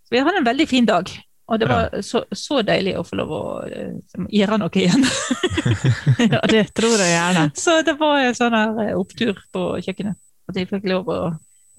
Så 0.06 0.14
vi 0.14 0.22
hadde 0.22 0.42
en 0.42 0.48
veldig 0.48 0.68
fin 0.70 0.88
dag. 0.88 1.10
Og 1.52 1.58
det 1.60 1.68
var 1.68 1.90
så, 2.06 2.22
så 2.32 2.62
deilig 2.64 2.94
å 2.96 3.04
få 3.04 3.18
lov 3.18 3.32
å 3.34 3.42
liksom, 3.66 4.28
gjøre 4.32 4.58
noe 4.62 4.78
igjen. 4.78 5.04
Ja, 6.32 6.40
det 6.48 6.62
tror 6.76 6.94
jeg 6.96 7.12
gjerne. 7.12 7.44
Så 7.64 7.74
det 7.86 7.94
var 8.00 8.20
en 8.22 8.36
sånn 8.36 8.54
her 8.56 8.78
eh, 8.84 8.92
opptur 8.98 9.38
på 9.54 9.64
kjøkkenet. 9.84 10.18
At 10.48 10.58
jeg 10.58 10.68
fikk 10.70 10.86
lov 10.90 11.10
å 11.12 11.18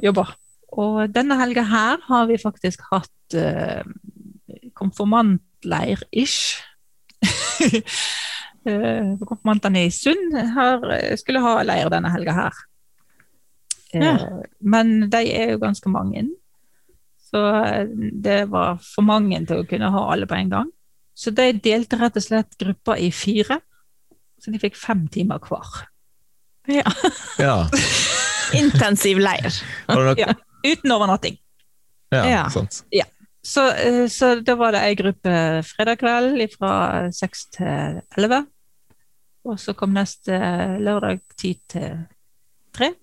jobbe. 0.03 0.25
Og 0.77 0.99
denne 1.13 1.37
helga 1.39 1.63
her 1.69 2.03
har 2.05 2.27
vi 2.29 2.37
faktisk 2.41 2.83
hatt 2.91 3.37
eh, 3.39 3.81
konfirmantleir-ish. 4.79 6.59
Eh, 8.63 9.17
Konfirmantene 9.19 9.81
i 9.83 9.89
Sund 9.91 10.37
har, 10.55 10.85
skulle 11.19 11.41
ha 11.43 11.57
leir 11.67 11.89
denne 11.91 12.07
helga 12.13 12.31
her. 12.37 12.59
Eh, 13.93 14.01
Ja. 14.03 14.41
Men 14.61 15.09
de 15.09 15.21
er 15.33 15.51
jo 15.53 15.59
ganske 15.61 15.89
mange. 15.89 16.25
Så 17.29 17.41
eh, 17.65 17.87
det 18.23 18.49
var 18.49 18.77
for 18.81 19.01
mange 19.05 19.39
til 19.45 19.61
å 19.63 19.67
kunne 19.69 19.91
ha 19.93 20.03
alle 20.13 20.25
på 20.29 20.35
en 20.37 20.49
gang. 20.49 20.71
Så 21.15 21.29
de 21.33 21.51
delte 21.53 21.97
rett 22.01 22.15
og 22.17 22.23
slett 22.25 22.57
gruppa 22.57 22.95
i 22.97 23.11
fire. 23.13 23.59
Så 24.41 24.51
de 24.51 24.59
fikk 24.59 24.75
fem 24.75 25.05
timer 25.13 25.39
hver. 25.39 25.83
Ja. 26.67 26.89
Ja. 27.39 27.55
Intensiv 28.59 29.19
leir. 29.21 29.53
Ja. 30.17 30.33
Uten 30.63 30.91
overnatting. 30.95 31.37
Ja, 32.13 32.25
Ja. 32.29 32.43
sant. 32.49 32.83
Så, 33.43 33.63
eh, 33.75 34.05
så 34.07 34.35
da 34.45 34.55
var 34.55 34.71
det 34.71 34.81
ei 34.85 34.95
gruppe 34.95 35.31
fredag 35.67 35.99
kveld 35.99 36.53
fra 36.57 37.09
seks 37.11 37.47
til 37.57 38.01
elleve. 38.17 38.45
Og 39.43 39.57
så 39.59 39.73
kom 39.75 39.91
neste 39.93 40.37
lørdag 40.79 41.19
ti 41.35 41.55
til 41.67 42.05
tre. 42.73 42.93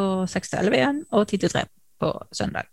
Og 0.00 0.28
seks 0.30 0.50
til 0.50 0.58
elleve 0.58 0.80
igjen, 0.80 1.04
og 1.14 1.28
ti 1.30 1.38
til 1.38 1.52
tre 1.52 1.62
på 2.00 2.10
søndag. 2.34 2.66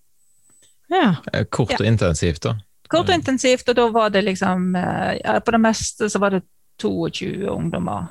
Ja. 0.91 1.15
Eh, 1.33 1.45
Kort 1.45 1.79
og 1.79 1.87
intensivt, 1.87 2.43
da. 2.43 2.55
Kort 2.91 3.09
og 3.09 3.15
intensivt, 3.15 3.69
og 3.69 3.75
da 3.77 3.85
var 3.93 4.09
det 4.11 4.25
liksom 4.25 4.75
eh, 4.75 5.21
ja, 5.21 5.39
På 5.39 5.51
det 5.55 5.61
meste 5.63 6.09
så 6.11 6.19
var 6.19 6.29
det 6.35 6.41
22 6.81 7.47
ungdommer 7.49 8.09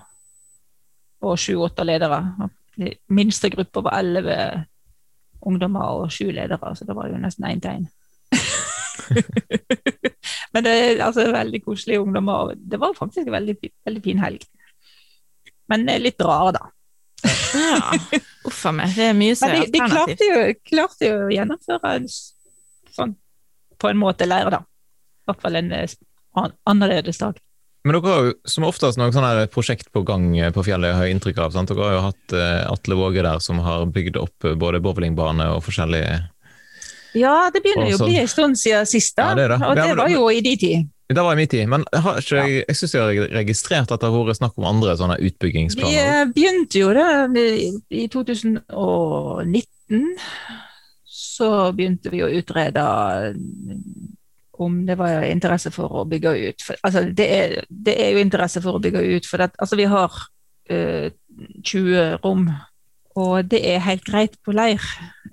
og 1.20 1.36
7-8 1.36 1.84
ledere. 1.84 2.20
De 2.78 2.94
minste 3.12 3.50
gruppa 3.52 3.82
var 3.84 3.98
11 3.98 4.64
ungdommer 5.42 6.00
og 6.00 6.12
7 6.12 6.30
ledere, 6.30 6.76
så 6.76 6.84
det 6.88 6.96
var 6.96 7.10
jo 7.10 7.18
nesten 7.20 7.44
én 7.44 7.60
én. 7.60 7.86
Men 10.52 10.64
det 10.64 10.72
er 10.72 11.04
altså 11.04 11.32
veldig 11.32 11.64
koselige 11.64 12.00
ungdommer, 12.00 12.54
det 12.54 12.80
var 12.80 12.92
faktisk 12.96 13.26
en 13.26 13.32
veldig, 13.32 13.56
veldig 13.84 14.02
fin 14.02 14.18
helg. 14.18 14.44
Men 15.68 15.88
eh, 15.88 16.00
litt 16.00 16.22
rar, 16.24 16.52
da. 16.56 16.70
Ja. 17.24 18.20
Uff 18.48 18.60
a 18.66 18.72
meg, 18.74 18.94
det 18.96 19.10
er 19.10 19.16
mye 19.16 19.36
som 19.38 19.50
Men 19.50 19.62
er 19.62 19.66
de, 19.66 19.72
de 19.74 19.90
klarte, 19.92 20.28
jo, 20.30 20.44
klarte 20.70 21.10
jo 21.10 21.18
å 21.26 21.32
gjennomføre 21.34 21.96
en 21.98 22.08
sånn 22.10 23.16
på 23.80 23.88
en 23.88 24.00
måte 24.00 24.28
leir, 24.28 24.50
da. 24.52 24.60
I 24.60 25.30
hvert 25.30 25.44
fall 25.44 25.56
en 25.60 25.70
eh, 25.72 25.94
an 26.36 26.52
annerledes 26.68 27.20
dag. 27.20 27.38
Men 27.84 27.96
dere 27.96 28.12
har 28.12 28.26
jo 28.28 28.32
som 28.52 28.66
oftest 28.68 29.00
noen 29.00 29.14
sånn 29.14 29.24
her 29.24 29.46
prosjekt 29.52 29.88
på 29.94 30.02
gang 30.04 30.26
eh, 30.36 30.52
på 30.52 30.64
fjellet, 30.66 30.92
har 30.96 31.08
jeg 31.08 31.16
inntrykk 31.16 31.40
av. 31.46 31.54
Sant? 31.56 31.72
Dere 31.72 31.86
har 31.86 31.96
jo 31.96 32.02
hatt 32.10 32.36
eh, 32.36 32.60
Atle 32.68 32.98
Våge 33.00 33.24
der 33.24 33.40
som 33.44 33.62
har 33.64 33.86
bygd 33.88 34.20
opp 34.20 34.50
både 34.60 34.82
bowlingbane 34.84 35.48
og 35.54 35.64
forskjellige 35.64 36.20
Ja, 37.16 37.48
det 37.52 37.64
begynner 37.64 37.88
jo 37.90 38.02
å 38.02 38.06
bli 38.06 38.20
en 38.20 38.30
stund 38.30 38.60
siden 38.60 38.88
sist, 38.88 39.16
da. 39.16 39.32
Ja, 39.32 39.38
det 39.38 39.48
det. 39.54 39.60
og 39.64 39.80
det 39.80 39.88
var 39.98 40.12
jo 40.12 40.28
i 40.30 40.42
de 40.44 40.56
tid. 40.60 40.90
Det 41.10 41.22
var 41.26 41.32
i 41.34 41.40
min 41.40 41.48
tid, 41.50 41.66
men 41.66 41.84
har 41.90 42.20
ikke, 42.20 42.36
jeg, 42.38 42.64
jeg 42.68 42.78
syns 42.78 42.94
jeg 42.94 43.02
har 43.02 43.32
registrert 43.34 43.90
at 43.90 44.02
det 44.02 44.10
har 44.12 44.28
vært 44.28 44.38
snakk 44.38 44.54
om 44.60 44.68
andre 44.70 44.94
sånne 44.98 45.16
utbyggingsplaner. 45.26 45.90
Vi 46.30 46.36
begynte 46.36 46.78
jo 46.78 46.92
det 46.94 47.42
i 47.90 48.06
2019. 48.12 50.04
Så 51.10 51.50
begynte 51.74 52.12
vi 52.14 52.22
å 52.22 52.30
utrede 52.30 52.84
om 54.60 54.86
det 54.86 54.96
var 55.00 55.24
interesse 55.24 55.72
for 55.74 56.02
å 56.02 56.06
bygge 56.08 56.32
ut. 56.36 56.62
For, 56.62 56.78
altså, 56.86 57.04
det, 57.16 57.26
er, 57.26 57.54
det 57.68 57.94
er 57.96 58.12
jo 58.14 58.22
interesse 58.22 58.62
for 58.62 58.76
å 58.76 58.82
bygge 58.82 59.02
ut, 59.16 59.28
for 59.28 59.42
det, 59.42 59.50
altså, 59.58 59.78
vi 59.80 59.86
har 59.88 60.18
uh, 60.70 61.06
20 61.64 62.20
rom, 62.24 62.44
og 63.18 63.48
det 63.50 63.62
er 63.66 63.86
helt 63.86 64.04
greit 64.06 64.36
på 64.44 64.54
leir. 64.54 64.84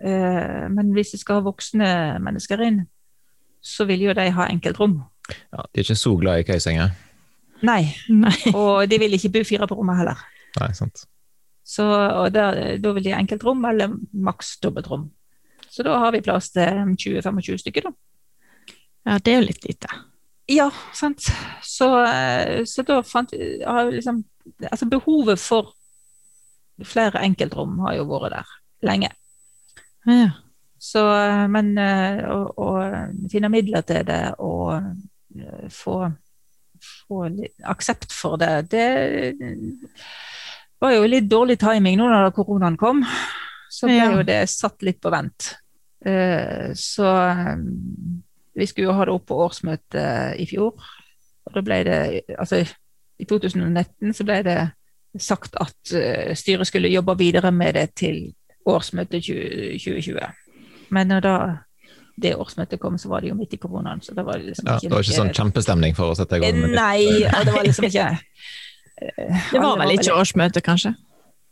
uh, 0.02 0.66
men 0.72 0.94
hvis 0.96 1.14
vi 1.14 1.22
skal 1.22 1.42
ha 1.42 1.48
voksne 1.50 1.92
mennesker 2.24 2.64
inn, 2.66 2.82
så 3.62 3.86
vil 3.90 4.08
jo 4.08 4.16
de 4.16 4.30
ha 4.32 4.48
enkeltrom. 4.48 5.02
Ja, 5.28 5.64
de 5.64 5.82
er 5.82 5.86
ikke 5.86 6.00
så 6.00 6.16
glad 6.20 6.42
i 6.42 6.48
køysenger. 6.48 6.96
Nei, 7.68 7.84
Nei. 8.14 8.36
og 8.60 8.88
de 8.90 9.00
vil 9.02 9.18
ikke 9.18 9.34
bo 9.38 9.44
fire 9.48 9.68
på 9.70 9.78
rommet 9.80 10.02
heller. 10.02 10.26
Nei, 10.60 10.72
sant. 10.78 11.06
Så, 11.68 11.84
og 11.84 12.32
der, 12.32 12.78
da 12.80 12.94
vil 12.96 13.04
de 13.04 13.12
ha 13.12 13.22
enkeltrom 13.22 13.66
eller 13.68 13.96
maks 14.14 14.56
dobbeltrom. 14.64 15.10
Så 15.70 15.84
da 15.84 15.98
har 16.00 16.14
vi 16.16 16.24
plass 16.24 16.52
til 16.56 16.94
20-25 16.96 17.58
stykker, 17.66 17.90
da. 17.90 18.76
Ja, 19.08 19.18
det 19.24 19.34
er 19.34 19.42
jo 19.42 19.48
litt 19.50 19.68
lite. 19.68 19.90
Ja, 20.48 20.70
sant. 20.96 21.28
Så, 21.64 21.90
så 22.66 22.86
da 22.88 23.02
fant 23.04 23.34
vi 23.36 23.60
har 23.64 23.92
liksom 23.92 24.24
Altså 24.72 24.86
behovet 24.88 25.42
for 25.44 25.74
flere 26.88 27.20
enkeltrom 27.26 27.82
har 27.84 27.98
jo 27.98 28.06
vært 28.08 28.32
der 28.32 28.52
lenge. 28.88 29.10
Ja. 30.08 30.30
Så, 30.80 31.02
men 31.52 31.74
å, 31.76 32.38
å 32.56 32.68
finne 33.28 33.50
midler 33.52 33.84
til 33.84 34.06
det 34.08 34.22
og 34.40 34.88
få 35.74 36.00
få 37.08 37.30
aksept 37.64 38.12
for 38.14 38.38
det. 38.38 38.62
Det 38.72 38.88
var 40.80 40.94
jo 40.94 41.08
litt 41.10 41.30
dårlig 41.30 41.60
timing 41.60 41.98
nå 42.00 42.10
da 42.12 42.32
koronaen 42.36 42.78
kom. 42.78 43.04
Så 43.70 43.90
ble 43.90 44.20
jo 44.20 44.26
det 44.26 44.44
satt 44.52 44.84
litt 44.86 45.02
på 45.04 45.12
vent. 45.12 45.56
Eh, 46.06 46.72
Så 46.78 47.08
eh, 47.08 47.58
vi 48.58 48.68
skulle 48.68 48.88
jo 48.88 48.96
ha 48.98 49.06
det 49.06 49.16
opp 49.16 49.28
på 49.28 49.40
årsmøtet 49.48 50.40
i 50.40 50.48
fjor. 50.50 50.78
Og 51.48 51.56
da 51.56 51.64
ble 51.64 51.84
det 51.88 52.00
Altså, 52.38 52.64
i 53.18 53.26
2019 53.26 54.14
så 54.14 54.26
ble 54.28 54.42
det 54.46 54.60
sagt 55.20 55.58
at 55.60 55.94
eh, 55.98 56.34
styret 56.38 56.70
skulle 56.70 56.94
jobbe 56.94 57.18
videre 57.18 57.52
med 57.52 57.76
det 57.76 57.90
til 57.98 58.28
årsmøtet 58.68 59.26
2020. 59.26 60.20
Men 60.94 61.18
da 61.24 61.38
det 62.18 62.34
årsmøtet 62.36 62.82
kom, 62.82 62.98
så 62.98 63.12
var 63.12 63.22
det 63.22 63.30
jo 63.32 63.38
midt 63.38 63.54
i 63.54 63.60
koronaen, 63.62 64.02
så 64.02 64.16
Det 64.18 64.26
var 64.26 64.40
liksom 64.42 64.68
Ja, 64.68 64.78
det 64.82 64.92
var 64.92 65.06
ikke 65.06 65.18
sånn 65.20 65.36
kjempestemning 65.38 65.98
for 65.98 66.14
å 66.14 66.18
sette 66.18 66.40
i 66.40 66.42
gang 66.42 66.62
med. 66.64 66.74
Nei, 66.74 67.04
og 67.30 67.46
det 67.46 67.54
var 67.54 67.68
liksom 67.68 67.90
ikke 67.90 68.08
Det 69.54 69.62
var 69.62 69.78
vel 69.78 69.94
ikke 69.94 70.16
årsmøte, 70.18 70.64
kanskje? 70.66 70.96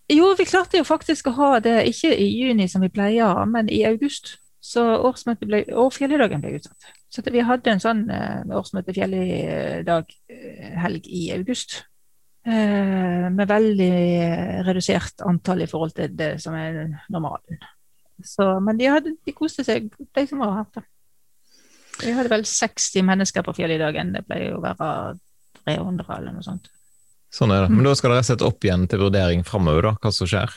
Jo, 0.09 0.31
vi 0.37 0.45
klarte 0.45 0.77
jo 0.77 0.85
faktisk 0.85 1.29
å 1.29 1.35
ha 1.37 1.51
det 1.65 1.79
ikke 1.89 2.11
i 2.13 2.27
juni 2.29 2.67
som 2.69 2.83
vi 2.85 2.91
pleier, 2.93 3.45
men 3.49 3.69
i 3.73 3.81
august. 3.89 4.35
Så 4.65 4.81
årsmøtet 4.81 5.49
ble, 5.49 5.63
og 5.77 5.93
fjellidagen 5.93 6.41
ble 6.41 6.55
utsatt. 6.57 6.89
Så 7.13 7.21
vi 7.31 7.43
hadde 7.45 7.71
en 7.71 7.81
sånn 7.81 8.07
eh, 8.11 8.41
årsmøte 8.57 8.93
fjellidag 8.93 10.09
eh, 10.29 10.71
helg 10.81 11.05
i 11.05 11.27
august. 11.37 11.83
Eh, 12.45 13.29
med 13.33 13.49
veldig 13.49 13.93
redusert 14.67 15.21
antall 15.25 15.63
i 15.65 15.69
forhold 15.69 15.95
til 15.97 16.17
det 16.17 16.35
som 16.41 16.57
er 16.57 16.83
normalen. 17.13 17.61
Så, 18.23 18.45
men 18.63 18.77
de, 18.79 18.87
hadde, 18.89 19.15
de 19.25 19.33
koste 19.35 19.65
seg, 19.67 19.89
de 19.91 20.27
som 20.29 20.43
var 20.43 20.53
her. 20.59 20.69
da. 20.77 20.85
Vi 22.03 22.13
hadde 22.15 22.31
vel 22.31 22.45
60 22.47 23.03
mennesker 23.07 23.43
på 23.45 23.55
fjellidagen. 23.57 24.13
Det 24.15 24.23
pleier 24.27 24.53
jo 24.53 24.59
å 24.59 24.63
være 24.63 24.89
300 25.65 26.17
eller 26.19 26.35
noe 26.35 26.45
sånt. 26.45 26.69
Sånn 27.35 27.51
er 27.51 27.65
det. 27.65 27.73
Men 27.73 27.87
da 27.87 27.95
skal 27.97 28.13
det 28.13 28.19
rett 28.19 28.27
og 28.27 28.31
slett 28.31 28.47
opp 28.47 28.67
igjen 28.67 28.87
til 28.91 29.01
vurdering 29.03 29.43
framover, 29.47 29.89
da, 29.89 29.93
hva 29.99 30.11
som 30.15 30.29
skjer. 30.29 30.53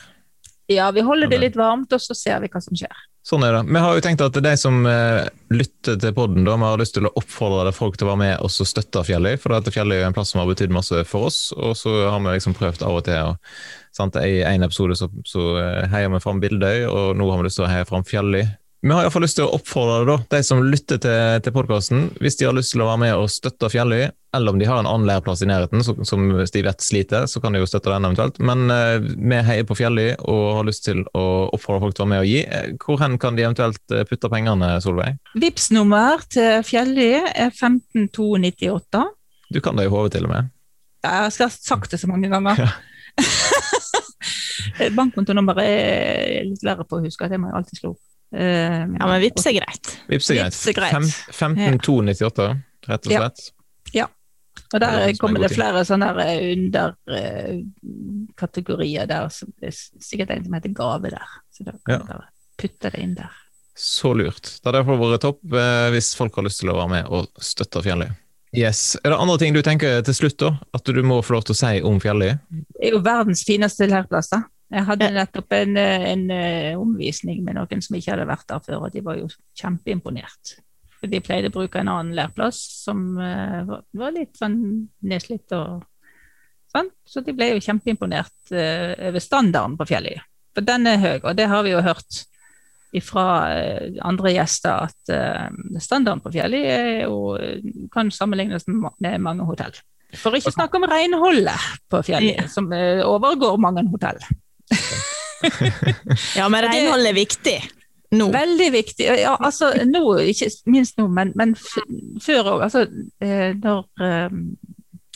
Ja, 0.69 0.91
vi 0.93 1.01
holder 1.01 1.31
det 1.31 1.39
litt 1.41 1.55
varmt, 1.57 1.93
og 1.95 2.01
så 2.01 2.13
ser 2.13 2.43
vi 2.43 2.49
hva 2.53 2.59
som 2.61 2.77
skjer. 2.77 2.93
Sånn 3.25 3.43
er 3.45 3.55
det. 3.55 3.61
Vi 3.73 3.81
har 3.81 3.95
jo 3.97 4.03
tenkt 4.05 4.21
at 4.21 4.37
de 4.41 4.51
som 4.57 4.83
eh, 4.87 5.25
lytter 5.53 5.97
til 6.01 6.13
podden, 6.15 6.45
da, 6.45 6.55
vi 6.61 6.67
har 6.69 6.79
lyst 6.81 6.95
til 6.95 7.09
å 7.09 7.11
oppfordre 7.19 7.73
folk 7.75 7.97
til 7.97 8.07
å 8.07 8.11
være 8.11 8.21
med 8.21 8.45
og 8.45 8.53
støtte 8.53 9.01
Fjelløy, 9.05 9.35
for 9.41 9.53
dette 9.53 9.73
Fjelløy 9.73 9.97
er 9.97 10.07
en 10.07 10.15
plass 10.15 10.31
som 10.33 10.43
har 10.43 10.49
betydd 10.49 10.73
masse 10.73 11.01
for 11.09 11.27
oss, 11.31 11.39
og 11.57 11.73
så 11.77 11.95
har 12.05 12.21
vi 12.21 12.37
liksom 12.37 12.55
prøvd 12.57 12.85
av 12.85 12.99
og 13.01 13.03
til. 13.09 13.33
Og? 13.33 14.15
I 14.21 14.39
en 14.45 14.65
episode 14.69 14.95
så, 14.97 15.09
så 15.27 15.49
eh, 15.57 15.89
heier 15.91 16.13
vi 16.13 16.21
fram 16.23 16.41
Bildøy, 16.41 16.85
og 16.85 17.17
nå 17.17 17.27
har 17.33 17.41
vi 17.41 17.49
lyst 17.49 17.59
til 17.59 17.65
å 17.65 17.71
heie 17.73 17.89
fram 17.89 18.05
Fjelløy. 18.05 18.45
Vi 18.81 18.91
har 18.95 19.03
iallfall 19.03 19.25
lyst 19.25 19.35
til 19.35 19.43
å 19.43 19.55
oppfordre 19.57 20.05
da, 20.07 20.13
de 20.31 20.39
som 20.45 20.61
lytter 20.63 21.01
til, 21.03 21.39
til 21.43 21.51
podkasten, 21.51 22.05
hvis 22.23 22.37
de 22.39 22.45
har 22.47 22.53
lyst 22.55 22.71
til 22.71 22.79
å 22.79 22.87
være 22.87 23.01
med 23.01 23.15
og 23.19 23.25
støtte 23.27 23.67
Fjelløy, 23.73 24.05
eller 24.37 24.53
om 24.53 24.61
de 24.61 24.69
har 24.69 24.79
en 24.79 24.87
annen 24.87 25.07
leirplass 25.09 25.41
i 25.43 25.49
nærheten 25.49 25.83
som, 25.83 25.99
som 26.07 26.23
de 26.23 26.61
vet 26.63 26.85
sliter, 26.85 27.25
så 27.27 27.41
kan 27.43 27.51
de 27.51 27.59
jo 27.59 27.67
støtte 27.67 27.91
den 27.91 28.07
eventuelt. 28.07 28.39
Men 28.39 28.71
eh, 28.71 29.01
vi 29.03 29.41
heier 29.49 29.67
på 29.67 29.75
Fjelløy 29.75 30.13
og 30.21 30.43
har 30.61 30.69
lyst 30.69 30.85
til 30.87 31.01
å 31.11 31.25
oppfordre 31.57 31.83
folk 31.83 31.97
til 31.97 32.05
å 32.05 32.07
være 32.07 32.13
med 32.13 32.23
og 32.23 32.31
gi. 32.31 32.39
Eh, 32.47 32.69
Hvor 32.79 33.03
hen 33.03 33.19
kan 33.19 33.35
de 33.35 33.43
eventuelt 33.43 33.95
eh, 33.97 34.05
putte 34.07 34.31
pengene, 34.31 34.71
Solveig? 34.85 35.19
Vips 35.43 35.67
nummer 35.75 36.23
til 36.31 36.63
Fjelløy 36.69 37.33
er 37.33 37.51
15298. 37.51 39.03
Du 39.51 39.59
kan 39.65 39.75
det 39.75 39.89
i 39.89 39.91
hodet 39.91 40.15
til 40.15 40.29
og 40.29 40.37
med. 40.37 40.53
Jeg 41.03 41.35
skal 41.35 41.51
ha 41.51 41.57
sagt 41.57 41.91
det 41.91 41.99
så 41.99 42.07
mange 42.07 42.31
ganger. 42.31 42.63
Ja. 42.63 42.71
Bankkontonummeret 44.95 45.67
er 45.67 46.47
litt 46.47 46.63
verre 46.63 46.87
på 46.87 47.01
å 47.01 47.03
huske, 47.03 47.27
det 47.27 47.41
må 47.41 47.51
jeg 47.51 47.59
alltid 47.59 47.81
slå 47.81 47.91
opp. 47.97 48.05
Eh, 48.33 48.85
Ja, 48.99 49.07
men 49.09 49.21
vips 49.23 49.45
er 49.49 49.53
greit. 49.57 49.91
Vips 50.09 50.29
er 50.29 50.35
greit. 50.43 50.53
Vips 50.53 50.67
er 50.67 50.73
greit. 50.77 51.13
Fem- 51.33 51.55
15298, 51.57 52.49
rett 52.87 53.07
og 53.07 53.11
slett. 53.15 53.51
Ja. 53.93 54.03
ja. 54.03 54.07
Og 54.69 54.75
er 54.77 54.79
der 54.83 54.99
er 55.07 55.13
kommer 55.17 55.39
det 55.41 55.49
flere 55.55 55.81
sånne 55.87 56.11
underkategorier 57.79 59.07
der. 59.09 59.29
Så 59.33 59.45
Det 59.59 59.67
er 59.71 59.77
sikkert 60.03 60.29
en 60.35 60.43
som 60.45 60.53
heter 60.57 60.73
gave 60.77 61.09
der. 61.09 61.27
Så 61.51 61.63
da 61.65 61.71
kan 61.85 62.05
Ja. 62.07 62.19
putte 62.57 62.91
det 62.91 62.99
inn 63.01 63.15
der. 63.15 63.29
Så 63.75 64.13
lurt. 64.13 64.41
Det 64.43 64.65
hadde 64.65 64.77
iallfall 64.83 64.99
vært 64.99 65.21
topp 65.21 65.39
eh, 65.53 65.89
hvis 65.93 66.13
folk 66.15 66.35
har 66.35 66.43
lyst 66.43 66.59
til 66.59 66.69
å 66.69 66.75
være 66.75 66.89
med 66.89 67.05
og 67.07 67.27
støtte 67.39 67.81
Fjelløy. 67.81 68.09
Yes. 68.53 68.97
Er 69.05 69.09
det 69.11 69.19
andre 69.19 69.37
ting 69.37 69.53
du 69.53 69.61
tenker 69.61 70.01
til 70.03 70.13
slutt, 70.13 70.37
da? 70.37 70.49
At 70.73 70.83
du 70.83 71.01
må 71.03 71.21
få 71.23 71.33
lov 71.37 71.43
til 71.45 71.53
å 71.53 71.57
si 71.59 71.81
om 71.85 71.99
Fjelløy? 72.01 72.33
Det 72.49 72.89
er 72.89 72.91
jo 72.91 72.99
verdens 73.05 73.43
fineste 73.45 73.87
leirplass. 73.87 74.29
da. 74.29 74.43
Jeg 74.69 74.85
hadde 74.85 75.09
nettopp 75.15 75.53
en, 75.57 75.77
en 75.81 76.25
eh, 76.33 76.77
omvisning 76.77 77.41
med 77.45 77.57
noen 77.57 77.81
som 77.81 77.95
ikke 77.97 78.13
hadde 78.13 78.29
vært 78.29 78.49
der 78.51 78.61
før, 78.61 78.85
og 78.85 78.93
de 78.93 79.01
var 79.05 79.17
jo 79.17 79.29
kjempeimponert. 79.57 80.57
De 81.09 81.21
pleide 81.23 81.49
å 81.49 81.55
bruke 81.55 81.79
en 81.79 81.89
annen 81.89 82.13
læreplass 82.17 82.59
som 82.83 83.15
eh, 83.23 83.63
var, 83.65 84.11
litt 84.13 84.37
sånn 84.37 84.59
nedslitt 85.09 85.55
og 85.57 85.85
sånn, 86.69 86.91
så 87.07 87.23
de 87.25 87.33
ble 87.33 87.55
jo 87.55 87.63
kjempeimponert 87.65 88.53
eh, 88.53 88.93
over 89.09 89.23
standarden 89.23 89.77
på 89.79 89.87
Fjelløya. 89.89 90.21
For 90.53 90.65
den 90.65 90.85
er 90.91 91.01
høy, 91.01 91.15
og 91.23 91.33
det 91.39 91.47
har 91.49 91.65
vi 91.65 91.73
jo 91.73 91.85
hørt 91.85 92.25
fra 93.05 93.23
andre 94.01 94.31
gjester 94.33 94.87
at 94.87 95.11
standarden 95.77 96.23
på 96.23 96.31
Fjelløya 96.33 96.71
er 96.73 97.03
jo, 97.03 97.35
kan 97.93 98.09
sammenlignes 98.09 98.65
med 98.65 99.21
mange 99.21 99.45
hotell. 99.45 99.77
For 100.17 100.33
ikke 100.33 100.55
snakke 100.55 100.81
om 100.81 100.87
renholdet 100.89 101.67
på 101.85 102.01
fjellet, 102.07 102.49
som 102.49 102.65
overgår 102.73 103.61
mange 103.61 103.85
hotell. 103.93 104.17
Ja, 106.35 106.49
men 106.51 106.65
renhold 106.67 107.07
er 107.07 107.15
viktig 107.15 107.59
nå. 108.11 108.31
Veldig 108.33 108.71
viktig. 108.73 109.05
Ja, 109.05 109.35
altså, 109.39 109.71
nå, 109.85 110.01
ikke 110.31 110.49
minst 110.65 110.97
nå, 110.97 111.07
men, 111.13 111.33
men 111.37 111.55
før 112.21 112.55
òg. 112.55 112.63
Altså, 112.65 112.85
eh, 113.21 113.53
når 113.57 113.85
eh, 114.01 114.39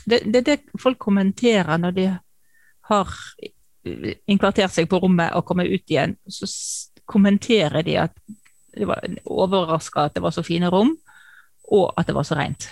det, 0.05 0.21
det 0.29 0.41
er 0.41 0.47
det 0.51 0.59
folk 0.81 0.99
kommenterer 1.01 1.79
når 1.81 1.97
de 1.97 2.07
har 2.89 3.15
inkvartert 4.31 4.71
seg 4.71 4.87
på 4.91 4.99
rommet 5.03 5.33
og 5.35 5.45
kommer 5.47 5.67
ut 5.67 5.89
igjen. 5.91 6.15
Så 6.27 6.47
kommenterer 7.09 7.83
de 7.83 7.97
at 8.05 8.15
de 8.73 8.87
var 8.89 9.03
overraska 9.29 10.07
at 10.07 10.15
det 10.15 10.23
var 10.23 10.33
så 10.35 10.43
fine 10.45 10.69
rom, 10.71 10.95
og 11.73 11.91
at 11.97 12.07
det 12.07 12.15
var 12.15 12.27
så 12.27 12.37
rent. 12.37 12.69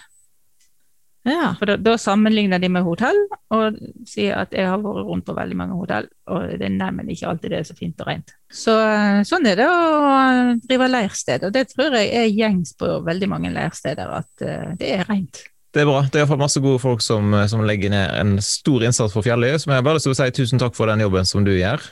Ja. 1.27 1.51
For 1.60 1.69
da, 1.69 1.75
da 1.77 1.93
sammenligner 2.01 2.62
de 2.62 2.69
med 2.73 2.86
hotell, 2.86 3.19
og 3.53 3.77
sier 4.10 4.39
at 4.41 4.55
jeg 4.57 4.65
har 4.65 4.81
vært 4.81 5.05
rundt 5.05 5.27
på 5.27 5.36
veldig 5.38 5.57
mange 5.60 5.77
hotell, 5.77 6.07
og 6.34 6.55
det 6.57 6.65
er 6.65 6.73
neimen 6.73 7.12
ikke 7.13 7.29
alltid 7.29 7.53
det 7.53 7.60
er 7.60 7.67
så 7.69 7.77
fint 7.77 8.01
og 8.01 8.10
rent. 8.10 8.34
Så 8.51 8.73
eh, 8.81 9.21
sånn 9.27 9.45
er 9.51 9.60
det 9.60 9.67
å 9.69 10.57
drive 10.65 10.89
leirsted, 10.89 11.45
og 11.45 11.53
det 11.53 11.67
tror 11.75 11.97
jeg 11.99 12.10
er 12.23 12.31
gjengs 12.34 12.73
på 12.79 12.89
veldig 13.05 13.29
mange 13.29 13.53
leirsteder, 13.53 14.15
at 14.17 14.45
uh, 14.47 14.71
det 14.79 14.95
er 14.97 15.05
rent. 15.12 15.43
Det 15.71 15.84
er 15.84 15.88
bra. 15.88 16.01
Det 16.03 16.17
er 16.17 16.25
iallfall 16.25 16.41
masse 16.41 16.60
gode 16.63 16.81
folk 16.84 17.03
som, 17.05 17.31
som 17.47 17.62
legger 17.63 17.93
ned 17.93 18.17
en 18.17 18.34
stor 18.43 18.84
innsats 18.84 19.13
for 19.15 19.23
Fjelløy. 19.23 19.53
Som 19.62 19.71
jeg 19.71 19.86
bare 19.86 19.95
lyst 19.95 20.10
til 20.10 20.12
å 20.12 20.17
si 20.19 20.27
tusen 20.36 20.60
takk 20.60 20.75
for 20.75 20.91
den 20.91 20.99
jobben 21.05 21.29
som 21.29 21.45
du 21.47 21.53
gjør 21.53 21.86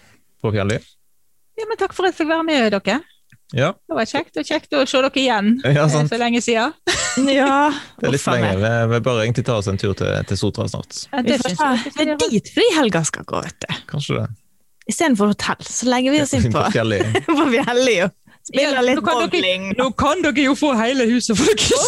på 0.43 0.51
Fjelløy. 0.51 0.81
Ja, 1.59 1.67
men 1.69 1.79
takk 1.79 1.95
for 1.95 2.03
at 2.03 2.11
jeg 2.11 2.25
fikk 2.25 2.33
være 2.33 2.47
med 2.49 2.75
dere. 2.75 2.97
Ja, 3.57 3.71
Det 3.88 3.95
var 3.97 4.05
kjekt 4.05 4.38
og 4.38 4.45
kjekt 4.45 4.75
å 4.77 4.83
se 4.85 4.99
dere 5.01 5.17
igjen. 5.17 5.55
ja 5.65 5.85
er 5.88 5.89
sant. 5.89 6.12
så 6.12 6.19
lenge 6.21 6.41
siden. 6.45 6.75
ja. 7.39 7.71
Det 7.97 8.09
er 8.09 8.13
litt 8.13 8.21
Uff 8.21 8.29
lenge. 8.29 8.51
Vi, 8.62 8.73
vi 8.93 8.99
bør 9.07 9.23
egentlig 9.23 9.45
ta 9.47 9.57
oss 9.57 9.69
en 9.71 9.79
tur 9.81 9.95
til, 9.97 10.12
til 10.29 10.38
Sotra 10.38 10.67
snart. 10.69 11.01
Ja, 11.09 11.23
det 11.25 11.39
det 11.41 12.05
er 12.05 12.21
dit 12.29 12.53
frihelga 12.53 13.01
skal 13.09 13.25
gå, 13.29 13.41
vet 13.47 13.65
du. 13.65 13.73
Kanskje 13.89 14.19
det. 14.19 14.27
Istedenfor 14.89 15.33
hotell, 15.33 15.65
så 15.65 15.89
legger 15.89 16.13
vi 16.13 16.21
oss 16.21 16.33
inn 16.38 16.49
på, 16.53 16.62
på 16.62 17.49
Fjelli 17.53 18.01
og 18.05 18.15
Ja, 18.49 18.65
spiller 18.65 18.85
litt 18.85 19.01
nå 19.01 19.05
bowling. 19.05 19.65
Nå 19.77 19.91
kan 19.97 20.23
dere 20.25 20.45
jo 20.47 20.55
få 20.57 20.71
hele 20.79 21.05
huset, 21.09 21.38
folkens! 21.38 21.88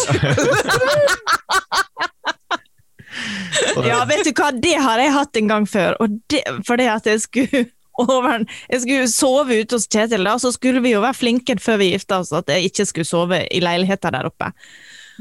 Ja, 3.82 4.02
vet 4.08 4.26
du 4.26 4.30
hva, 4.36 4.50
det 4.54 4.76
har 4.78 5.00
jeg 5.02 5.12
hatt 5.14 5.38
en 5.40 5.50
gang 5.50 5.66
før, 5.68 5.96
og 6.02 6.14
det, 6.30 6.42
fordi 6.66 6.86
at 6.92 7.08
jeg 7.08 7.22
skulle 7.24 7.64
over, 8.00 8.46
jeg 8.70 8.84
skulle 8.84 9.10
sove 9.12 9.58
ute 9.60 9.76
hos 9.76 9.88
Kjetil, 9.90 10.24
da, 10.24 10.38
så 10.40 10.52
skulle 10.54 10.82
vi 10.84 10.94
jo 10.94 11.02
være 11.04 11.18
flinke 11.18 11.58
før 11.60 11.80
vi 11.82 11.92
gifta 11.92 12.22
oss, 12.22 12.32
at 12.36 12.48
jeg 12.52 12.70
ikke 12.70 12.88
skulle 12.88 13.08
sove 13.08 13.42
i 13.52 13.60
leiligheta 13.62 14.12
der 14.14 14.30
oppe. 14.30 14.52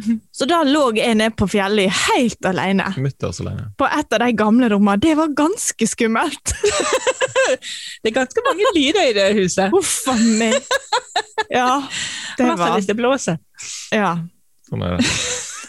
Så 0.31 0.47
da 0.49 0.61
lå 0.65 0.85
jeg 0.95 1.17
nede 1.19 1.33
på 1.37 1.45
Fjelløy 1.51 1.89
helt 1.91 2.47
alene, 2.47 2.87
alene. 2.95 3.65
på 3.77 3.89
et 3.91 4.15
av 4.15 4.23
de 4.23 4.29
gamle 4.39 4.69
rommene. 4.71 5.01
Det 5.03 5.11
var 5.19 5.33
ganske 5.37 5.87
skummelt. 5.87 6.53
Det 8.01 8.09
er 8.09 8.15
ganske 8.15 8.43
mange 8.45 8.71
lyder 8.77 9.09
i 9.09 9.13
det 9.17 9.27
huset. 9.35 9.73
Huff 9.73 10.07
a 10.07 10.15
meg. 10.15 10.55
Ja, 11.51 11.81
I 11.83 12.37
det 12.37 12.45
hvert 12.45 12.55
fall 12.55 12.61
var 12.61 12.75
hvis 12.77 12.87
det 12.87 12.95
blåser. 12.95 13.41
Ja. 13.91 14.13
Sånn 14.69 14.85
er 14.87 14.95
det. 14.95 15.09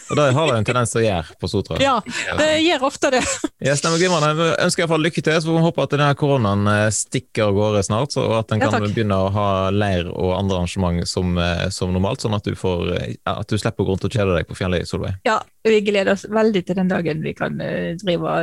Og 0.09 0.17
det 0.19 0.25
har 0.35 0.49
de 0.49 0.55
en 0.57 0.67
tendens 0.67 0.91
til 0.93 1.01
å 1.01 1.03
gjøre 1.05 1.35
på 1.39 1.49
Sotra. 1.51 1.77
Ja, 1.81 1.93
det 2.39 2.47
gjør 2.63 2.87
ofte 2.89 3.11
det. 3.13 3.21
Yes, 3.63 3.83
nei, 3.85 3.93
glimrende. 3.95 4.49
Jeg 4.49 4.65
ønsker 4.65 4.81
i 4.81 4.83
hvert 4.83 4.91
fall 4.93 5.05
lykke 5.05 5.23
til, 5.23 5.37
så 5.39 5.49
får 5.49 5.57
vi 5.57 5.63
håpe 5.63 5.85
at 5.85 5.93
denne 5.95 6.09
koronaen 6.19 6.71
eh, 6.71 6.87
stikker 6.93 7.45
av 7.47 7.57
gårde 7.57 7.83
snart, 7.87 8.17
og 8.19 8.33
at 8.41 8.51
en 8.55 8.63
kan 8.63 8.75
ja, 8.75 8.81
begynne 8.83 9.19
å 9.19 9.29
ha 9.33 9.47
leir 9.71 10.09
og 10.11 10.33
andre 10.35 10.59
arrangement 10.59 11.07
som, 11.09 11.37
eh, 11.39 11.67
som 11.73 11.93
normalt, 11.95 12.25
sånn 12.25 12.35
at 12.35 12.47
du, 12.47 12.57
får, 12.59 12.91
eh, 12.97 13.15
at 13.31 13.47
du 13.47 13.55
slipper 13.55 13.85
å 13.85 13.87
gå 13.87 13.95
rundt 13.95 14.09
og 14.09 14.17
kjede 14.17 14.35
deg 14.35 14.49
på 14.49 14.57
Fjelløy, 14.59 14.83
Solveig. 14.89 15.15
Ja, 15.27 15.39
vi 15.63 15.79
gleder 15.87 16.17
oss 16.17 16.27
veldig 16.27 16.65
til 16.67 16.81
den 16.81 16.91
dagen 16.91 17.23
vi 17.23 17.35
kan 17.37 17.55
drive 17.57 18.35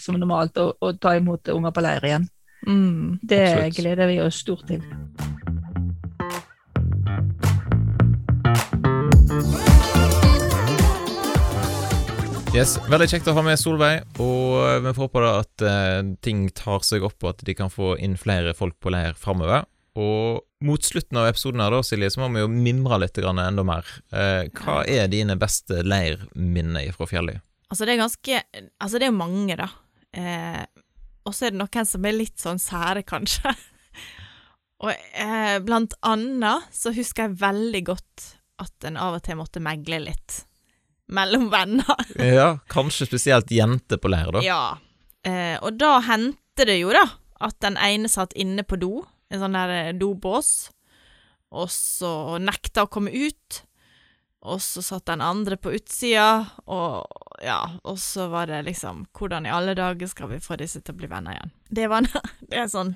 som 0.00 0.20
normalt 0.20 0.60
og, 0.60 0.76
og 0.84 1.00
ta 1.00 1.16
imot 1.16 1.48
unger 1.54 1.74
på 1.74 1.84
leir 1.86 2.10
igjen. 2.10 2.28
Mm. 2.66 3.18
Det 3.22 3.40
Absolutt. 3.46 3.76
gleder 3.80 4.10
vi 4.10 4.20
oss 4.20 4.42
stort 4.44 4.66
til. 4.68 4.84
Yes, 12.50 12.72
Veldig 12.90 13.06
kjekt 13.12 13.28
å 13.30 13.32
ha 13.36 13.42
med 13.46 13.60
Solveig, 13.60 14.00
og 14.18 14.82
vi 14.82 14.90
får 14.90 15.04
håpe 15.04 15.20
da 15.22 15.28
at 15.38 15.62
eh, 15.62 16.00
ting 16.26 16.48
tar 16.50 16.82
seg 16.82 17.04
opp, 17.06 17.14
og 17.22 17.28
at 17.30 17.44
de 17.46 17.54
kan 17.54 17.70
få 17.70 17.92
inn 18.02 18.16
flere 18.18 18.56
folk 18.58 18.74
på 18.82 18.90
leir 18.90 19.14
framover. 19.14 19.68
Og 19.94 20.42
mot 20.66 20.82
slutten 20.82 21.20
av 21.20 21.28
episoden 21.30 21.62
her 21.62 21.70
da, 21.70 21.78
Silje, 21.86 22.10
så 22.10 22.24
må 22.24 22.32
vi 22.34 22.42
jo 22.42 22.50
mimre 22.50 22.98
litt 23.04 23.22
grann 23.22 23.38
enda 23.38 23.62
mer. 23.66 23.86
Eh, 24.10 24.50
hva 24.58 24.80
er 24.82 25.06
dine 25.12 25.38
beste 25.38 25.84
leirminner 25.86 26.90
fra 26.98 27.06
Fjelløy? 27.12 27.38
Altså, 27.70 27.86
det 27.86 27.94
er 27.94 28.02
ganske 28.02 28.42
Altså, 28.82 28.98
det 28.98 29.06
er 29.12 29.14
mange, 29.14 29.60
da. 29.62 29.70
Eh, 30.10 30.66
og 31.22 31.36
så 31.36 31.46
er 31.46 31.54
det 31.54 31.62
noen 31.62 31.86
som 31.94 32.10
er 32.10 32.18
litt 32.18 32.42
sånn 32.42 32.58
sære, 32.58 33.06
kanskje. 33.06 33.54
og 34.82 34.90
eh, 34.90 35.56
blant 35.62 35.94
annet 36.02 36.66
så 36.74 36.90
husker 36.98 37.28
jeg 37.28 37.42
veldig 37.46 37.86
godt 37.94 38.30
at 38.66 38.90
en 38.90 38.98
av 38.98 39.20
og 39.20 39.24
til 39.24 39.38
måtte 39.38 39.62
megle 39.62 40.02
litt 40.10 40.42
mellom 41.12 41.48
venner. 41.52 42.04
Ja, 42.40 42.58
kanskje 42.70 43.08
spesielt 43.08 43.50
jenter 43.50 44.00
på 44.00 44.10
leir, 44.12 44.32
da. 44.34 44.42
Ja. 44.44 44.62
Eh, 45.26 45.56
og 45.60 45.78
da 45.80 45.98
hendte 46.06 46.66
det 46.68 46.80
jo, 46.80 46.92
da, 46.94 47.06
at 47.40 47.58
den 47.64 47.78
ene 47.80 48.10
satt 48.10 48.36
inne 48.38 48.64
på 48.66 48.78
do, 48.80 48.92
en 49.30 49.42
sånn 49.42 49.56
der 49.56 49.74
eh, 49.76 49.96
dobås, 49.96 50.70
og 51.50 51.70
så 51.74 52.38
nekta 52.38 52.86
å 52.86 52.92
komme 52.92 53.10
ut. 53.10 53.64
Og 54.40 54.60
så 54.64 54.80
satt 54.80 55.04
den 55.10 55.20
andre 55.20 55.58
på 55.60 55.74
utsida, 55.76 56.46
og 56.64 57.04
ja, 57.44 57.58
og 57.84 57.98
så 58.00 58.26
var 58.32 58.48
det 58.48 58.62
liksom 58.66 59.02
Hvordan 59.16 59.46
i 59.48 59.52
alle 59.52 59.74
dager 59.76 60.08
skal 60.08 60.30
vi 60.30 60.40
få 60.40 60.56
disse 60.60 60.80
til 60.80 60.94
å 60.94 61.00
bli 61.00 61.08
venner 61.08 61.36
igjen? 61.36 61.52
Det 61.68 61.88
var 61.92 62.08
det 62.48 62.62
er 62.62 62.70
sånn 62.72 62.94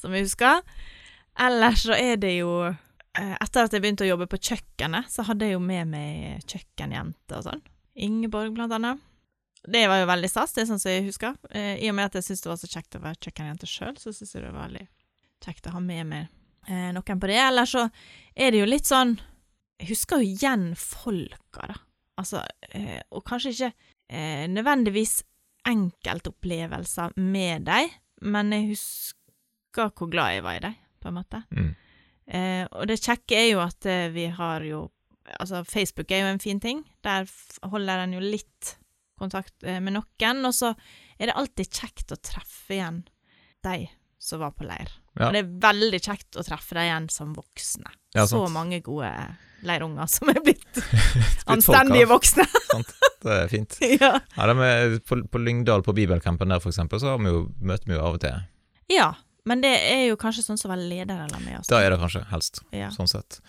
som 0.00 0.14
vi 0.14 0.22
husker. 0.24 0.62
Ellers 1.38 1.84
så 1.84 1.96
er 1.96 2.16
det 2.20 2.38
jo 2.38 2.52
Etter 3.16 3.66
at 3.66 3.72
jeg 3.74 3.82
begynte 3.82 4.04
å 4.04 4.10
jobbe 4.12 4.28
på 4.30 4.38
kjøkkenet, 4.38 5.08
så 5.10 5.24
hadde 5.26 5.48
jeg 5.48 5.56
jo 5.56 5.62
med 5.64 5.88
meg 5.90 6.44
kjøkkenjente 6.46 7.38
og 7.38 7.46
sånn. 7.48 7.62
Ingeborg, 7.98 8.52
blant 8.54 8.74
annet. 8.76 9.00
Det 9.66 9.82
var 9.90 10.02
jo 10.02 10.08
veldig 10.08 10.28
stas, 10.30 10.52
det 10.54 10.62
er 10.62 10.68
sånn 10.70 10.80
som 10.80 10.92
jeg 10.92 11.06
husker. 11.08 11.34
Eh, 11.50 11.80
I 11.82 11.88
og 11.90 11.96
med 11.98 12.08
at 12.08 12.18
jeg 12.18 12.28
syntes 12.28 12.44
det 12.44 12.50
var 12.52 12.60
så 12.60 12.70
kjekt 12.70 12.98
å 12.98 13.02
være 13.02 13.20
kjøkkenjente 13.26 13.68
sjøl, 13.68 13.96
så 13.98 14.12
syns 14.14 14.34
jeg 14.36 14.44
det 14.44 14.52
var 14.52 14.68
veldig 14.68 14.84
kjekt 15.44 15.66
å 15.68 15.74
ha 15.74 15.82
med 15.82 16.06
meg 16.12 16.28
eh, 16.68 16.88
noen 16.94 17.22
på 17.22 17.30
det. 17.30 17.40
Eller 17.42 17.68
så 17.68 17.88
er 18.34 18.54
det 18.54 18.62
jo 18.62 18.68
litt 18.70 18.88
sånn 18.88 19.16
Jeg 19.78 19.92
husker 19.92 20.22
jo 20.22 20.30
igjen 20.30 20.70
folka, 20.78 21.68
da. 21.70 21.76
Altså, 22.18 22.42
eh, 22.74 22.98
og 23.14 23.22
kanskje 23.26 23.52
ikke 23.54 23.72
eh, 24.10 24.46
nødvendigvis 24.50 25.20
enkeltopplevelser 25.68 27.14
med 27.22 27.68
dem, 27.68 27.92
men 28.26 28.54
jeg 28.54 28.72
husker 28.72 29.92
hvor 29.94 30.10
glad 30.10 30.34
jeg 30.34 30.42
var 30.46 30.58
i 30.58 30.64
dem, 30.64 30.74
på 30.98 31.10
en 31.10 31.18
måte. 31.18 31.42
Mm. 31.54 31.70
Eh, 32.28 32.64
og 32.68 32.88
det 32.90 32.98
kjekke 33.00 33.38
er 33.38 33.48
jo 33.54 33.62
at 33.64 33.88
eh, 33.88 34.08
vi 34.14 34.28
har 34.34 34.66
jo 34.66 34.88
Altså, 35.28 35.60
Facebook 35.68 36.08
er 36.08 36.22
jo 36.22 36.28
en 36.30 36.38
fin 36.40 36.56
ting. 36.56 36.78
Der 37.04 37.26
holder 37.68 38.00
en 38.00 38.14
jo 38.16 38.20
litt 38.22 38.78
kontakt 39.20 39.52
eh, 39.60 39.76
med 39.76 39.92
noen, 39.92 40.38
og 40.48 40.54
så 40.56 40.70
er 41.18 41.28
det 41.28 41.34
alltid 41.36 41.68
kjekt 41.68 42.14
å 42.14 42.16
treffe 42.16 42.78
igjen 42.78 43.02
de 43.66 43.90
som 44.16 44.40
var 44.40 44.54
på 44.56 44.64
leir. 44.64 44.88
Ja. 45.18 45.28
Og 45.28 45.36
det 45.36 45.42
er 45.42 45.50
veldig 45.66 46.00
kjekt 46.00 46.38
å 46.40 46.46
treffe 46.46 46.78
dem 46.78 46.88
igjen 46.88 47.10
som 47.12 47.36
voksne. 47.36 47.92
Ja, 48.16 48.24
så 48.30 48.40
mange 48.48 48.80
gode 48.86 49.10
leirunger 49.68 50.08
som 50.08 50.30
er 50.32 50.40
blitt 50.44 50.80
anstendige 51.52 52.08
voksne. 52.08 52.48
voksne. 52.72 53.12
Det 53.24 53.36
er 53.36 53.48
fint. 53.52 53.78
ja. 54.00 54.14
Ja, 54.36 54.50
med, 54.54 55.00
på, 55.04 55.20
på 55.28 55.42
Lyngdal, 55.42 55.84
på 55.86 55.94
bibelcampen 55.96 56.54
der, 56.54 56.62
for 56.62 56.72
eksempel, 56.72 57.02
så 57.02 57.14
har 57.14 57.22
vi 57.22 57.32
jo, 57.34 57.48
møter 57.60 57.90
vi 57.90 57.98
jo 57.98 58.04
av 58.04 58.18
og 58.18 58.22
til. 58.24 58.44
ja, 58.92 59.12
men 59.48 59.64
det 59.64 59.74
er 59.88 60.06
jo 60.10 60.20
kanskje 60.20 60.44
sånn 60.44 60.60
som 60.60 60.72
var 60.72 60.80
leder 60.80 61.24
eller 61.24 61.42
med 61.44 61.60
oss. 61.60 61.70
Da 61.70 61.80
er 61.82 61.94
det 61.94 62.00
kanskje 62.02 62.24
helst, 62.30 62.62
ja. 62.76 62.92
sånn 62.94 63.10
sett. 63.10 63.40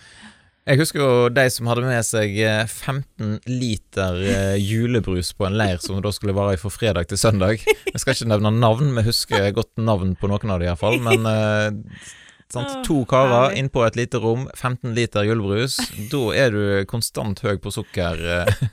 Jeg 0.68 0.76
husker 0.76 1.00
jo 1.00 1.12
de 1.32 1.46
som 1.50 1.66
hadde 1.70 1.82
med 1.82 2.04
seg 2.04 2.34
eh, 2.44 2.62
15 2.68 3.40
liter 3.48 4.18
eh, 4.28 4.56
julebrus 4.60 5.32
på 5.34 5.48
en 5.48 5.56
leir 5.56 5.80
som 5.82 5.98
da 6.04 6.12
skulle 6.12 6.36
vare 6.36 6.60
fra 6.60 6.70
fredag 6.70 7.08
til 7.10 7.18
søndag. 7.18 7.64
Jeg 7.64 8.02
skal 8.02 8.14
ikke 8.14 8.28
nevne 8.30 8.52
navn, 8.58 8.92
vi 8.94 9.06
husker 9.08 9.48
godt 9.56 9.80
navn 9.80 10.12
på 10.20 10.30
noen 10.30 10.52
av 10.52 10.60
de 10.60 10.68
iallfall. 10.68 11.00
Men 11.02 11.26
eh, 11.26 12.04
sant, 12.52 12.84
to 12.86 13.00
karer 13.08 13.56
innpå 13.56 13.62
inn 13.62 13.72
på 13.72 13.86
et 13.88 13.98
lite 13.98 14.20
rom, 14.22 14.46
15 14.52 14.92
liter 14.94 15.26
julebrus. 15.26 15.80
Da 16.12 16.22
er 16.36 16.54
du 16.54 16.62
konstant 16.92 17.40
høy 17.46 17.56
på 17.64 17.72
sukker 17.74 18.20
eh, 18.36 18.64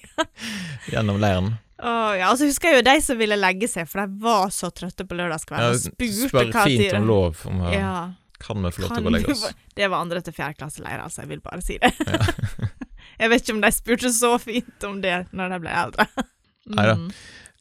gjennom 0.92 1.22
leiren. 1.22 1.54
Åh, 1.84 2.10
ja, 2.16 2.30
og 2.32 2.38
så 2.40 2.48
husker 2.48 2.70
jeg 2.70 2.80
jo 2.80 2.84
de 2.86 2.94
som 3.04 3.18
ville 3.20 3.36
legge 3.36 3.68
seg, 3.68 3.88
for 3.90 4.00
de 4.00 4.22
var 4.24 4.52
så 4.54 4.70
trøtte 4.72 5.04
på 5.04 5.18
lørdagskvelden 5.18 5.74
og 5.74 6.16
spør 6.30 6.52
fint 6.64 6.96
om 6.96 7.08
lov. 7.10 7.42
Om, 7.50 7.60
Ja, 7.74 7.96
Kan 8.40 8.64
vi 8.64 8.72
få 8.72 8.84
lov 8.86 8.94
til 8.96 9.08
å 9.10 9.12
legge 9.12 9.34
oss? 9.36 9.44
Det 9.76 9.88
var 9.92 10.00
andre 10.04 10.22
til 10.24 10.36
fjerde 10.36 10.56
klasse 10.62 10.84
leir, 10.84 11.02
altså, 11.04 11.24
jeg 11.24 11.34
vil 11.34 11.44
bare 11.44 11.60
si 11.64 11.76
det. 11.82 11.92
jeg 13.20 13.32
vet 13.32 13.44
ikke 13.44 13.56
om 13.58 13.62
de 13.64 13.72
spurte 13.76 14.12
så 14.16 14.34
fint 14.40 14.88
om 14.88 15.00
det 15.04 15.26
når 15.36 15.54
de 15.56 15.60
ble 15.66 15.78
eldre. 15.84 16.08
Neida. 16.72 16.96
da. 16.96 17.14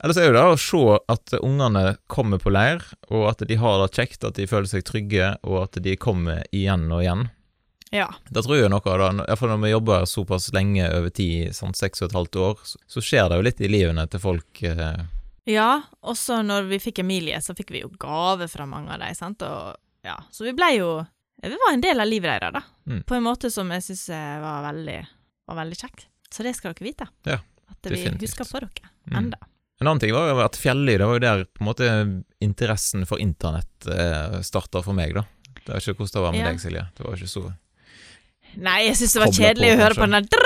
Ellers 0.03 0.17
er 0.19 0.26
jo 0.28 0.34
det 0.36 0.43
å 0.43 0.55
se 0.59 0.80
at 1.13 1.36
ungene 1.39 1.84
kommer 2.11 2.39
på 2.39 2.51
leir, 2.51 2.84
og 3.11 3.30
at 3.30 3.43
de 3.47 3.55
har 3.59 3.78
det 3.84 3.93
kjekt, 3.95 4.24
at 4.28 4.36
de 4.39 4.47
føler 4.49 4.67
seg 4.67 4.84
trygge, 4.88 5.30
og 5.47 5.61
at 5.61 5.80
de 5.84 5.93
kommer 5.99 6.43
igjen 6.51 6.89
og 6.91 7.03
igjen. 7.05 7.28
Ja. 7.94 8.08
Da 8.34 8.41
tror 8.41 8.58
jeg 8.58 8.72
noe 8.74 8.82
av 8.89 9.00
det, 9.20 9.28
iallfall 9.30 9.52
når 9.54 9.62
vi 9.68 9.70
jobber 9.74 10.06
såpass 10.10 10.48
lenge 10.56 10.88
over 10.98 11.12
tid, 11.14 11.52
sånn 11.54 11.76
seks 11.78 12.02
og 12.02 12.10
et 12.10 12.16
halvt 12.18 12.39
år, 12.41 12.64
så- 12.89 13.04
skjer 13.06 13.30
det 13.30 13.38
jo 13.38 13.46
litt 13.46 13.62
i 13.62 13.70
livene 13.70 14.08
til 14.10 14.20
folk. 14.20 14.64
Eh, 14.64 15.04
ja, 15.46 15.82
også 16.04 16.41
når 16.44 16.68
vi 16.70 16.80
fikk 16.80 17.00
Emilie, 17.04 17.38
så 17.38 17.54
fikk 17.56 17.70
vi 17.72 17.82
jo 17.84 17.89
gave 17.89 18.48
fra 18.50 18.66
mange 18.66 18.89
av 18.89 19.00
dem, 19.00 19.14
sant, 19.14 19.41
og 19.44 19.76
ja, 20.04 20.18
så 20.32 20.44
vi 20.44 20.54
ble 20.54 20.78
jo 20.80 21.06
Vi 21.44 21.50
var 21.50 21.74
en 21.74 21.82
del 21.82 22.00
av 22.00 22.08
livet 22.08 22.39
deres, 22.39 22.54
da, 22.54 22.62
Mm. 22.88 23.04
på 23.04 23.16
en 23.18 23.24
måte 23.24 23.52
som 23.52 23.70
jeg 23.70 23.82
syns 23.82 24.08
var 24.08 24.64
veldig, 24.74 25.06
var 25.50 25.56
veldig 25.58 25.76
kjekt. 25.76 26.06
Så 26.32 26.41
det 26.41 26.56
skal 26.56 26.74
dere 26.74 26.88
vite. 26.88 27.08
Ja, 27.26 27.34
At 27.70 27.82
vi 27.84 27.89
definitivt. 27.98 28.22
husker 28.22 28.46
på 28.46 28.60
dere 28.62 28.89
Mm. 29.12 29.18
enda. 29.18 29.38
En 29.82 29.88
annen 29.88 30.00
ting 30.00 30.14
var 30.14 30.30
jo 30.30 30.39
at 30.39 30.54
Fjelli, 30.56 30.98
det 30.98 31.02
var 31.06 31.16
jo 31.16 31.20
der 31.20 31.44
på 31.44 31.60
en 31.60 31.68
måte 31.68 32.24
interessen 32.39 33.06
for 33.06 33.18
internett 33.20 33.88
eh, 33.88 34.39
starta 34.41 34.82
for 34.82 34.94
meg, 34.94 35.14
da. 35.14 35.24
Det 35.66 35.76
er 35.76 35.80
ikke 35.82 35.98
hvordan 35.98 36.14
det 36.14 36.22
var 36.24 36.32
med 36.32 36.39
Ja. 36.39 36.48
deg, 36.52 36.60
Silje. 36.62 36.88
Det 36.96 37.06
var 37.06 37.16
ikke 37.18 37.28
så 37.28 37.54
Nei, 38.62 38.84
jeg 38.88 38.99
syns 38.99 39.16
det 39.16 39.24
var 39.24 39.34
kjedelig 39.34 39.72
på, 39.72 39.76
å 39.76 39.82
høre 39.82 39.97
på 39.97 40.08
den 40.08 40.28
der 40.28 40.43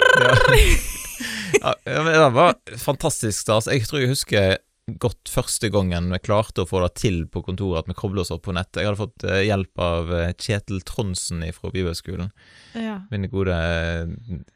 ja, 1.57 1.73
ja, 1.89 2.05
Det 2.07 2.29
var 2.35 2.55
fantastisk 2.79 3.39
stas. 3.39 3.67
Jeg 3.71 3.87
tror 3.89 4.03
jeg 4.03 4.13
husker 4.13 4.57
godt 4.87 5.27
første 5.27 5.67
gangen 5.73 6.07
vi 6.13 6.19
klarte 6.23 6.63
å 6.63 6.69
få 6.69 6.79
det 6.85 6.93
til 7.01 7.25
på 7.27 7.41
kontoret, 7.43 7.83
at 7.83 7.89
vi 7.91 7.97
koblet 7.97 8.23
oss 8.23 8.31
opp 8.31 8.45
på 8.45 8.55
nett. 8.55 8.71
Jeg 8.71 8.87
hadde 8.87 9.01
fått 9.01 9.25
eh, 9.27 9.43
hjelp 9.49 9.83
av 9.83 10.13
eh, 10.15 10.29
Kjetil 10.39 10.79
Tronsen 10.87 11.43
fra 11.55 11.71
Bibelskolen. 11.73 12.31
Ja. 12.77 13.01
Min 13.11 13.27
gode 13.31 13.57
eh, 13.57 14.07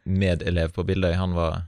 medelev 0.07 0.71
på 0.77 0.85
Bildøy. 0.87 1.11
Han 1.19 1.35
var, 1.35 1.65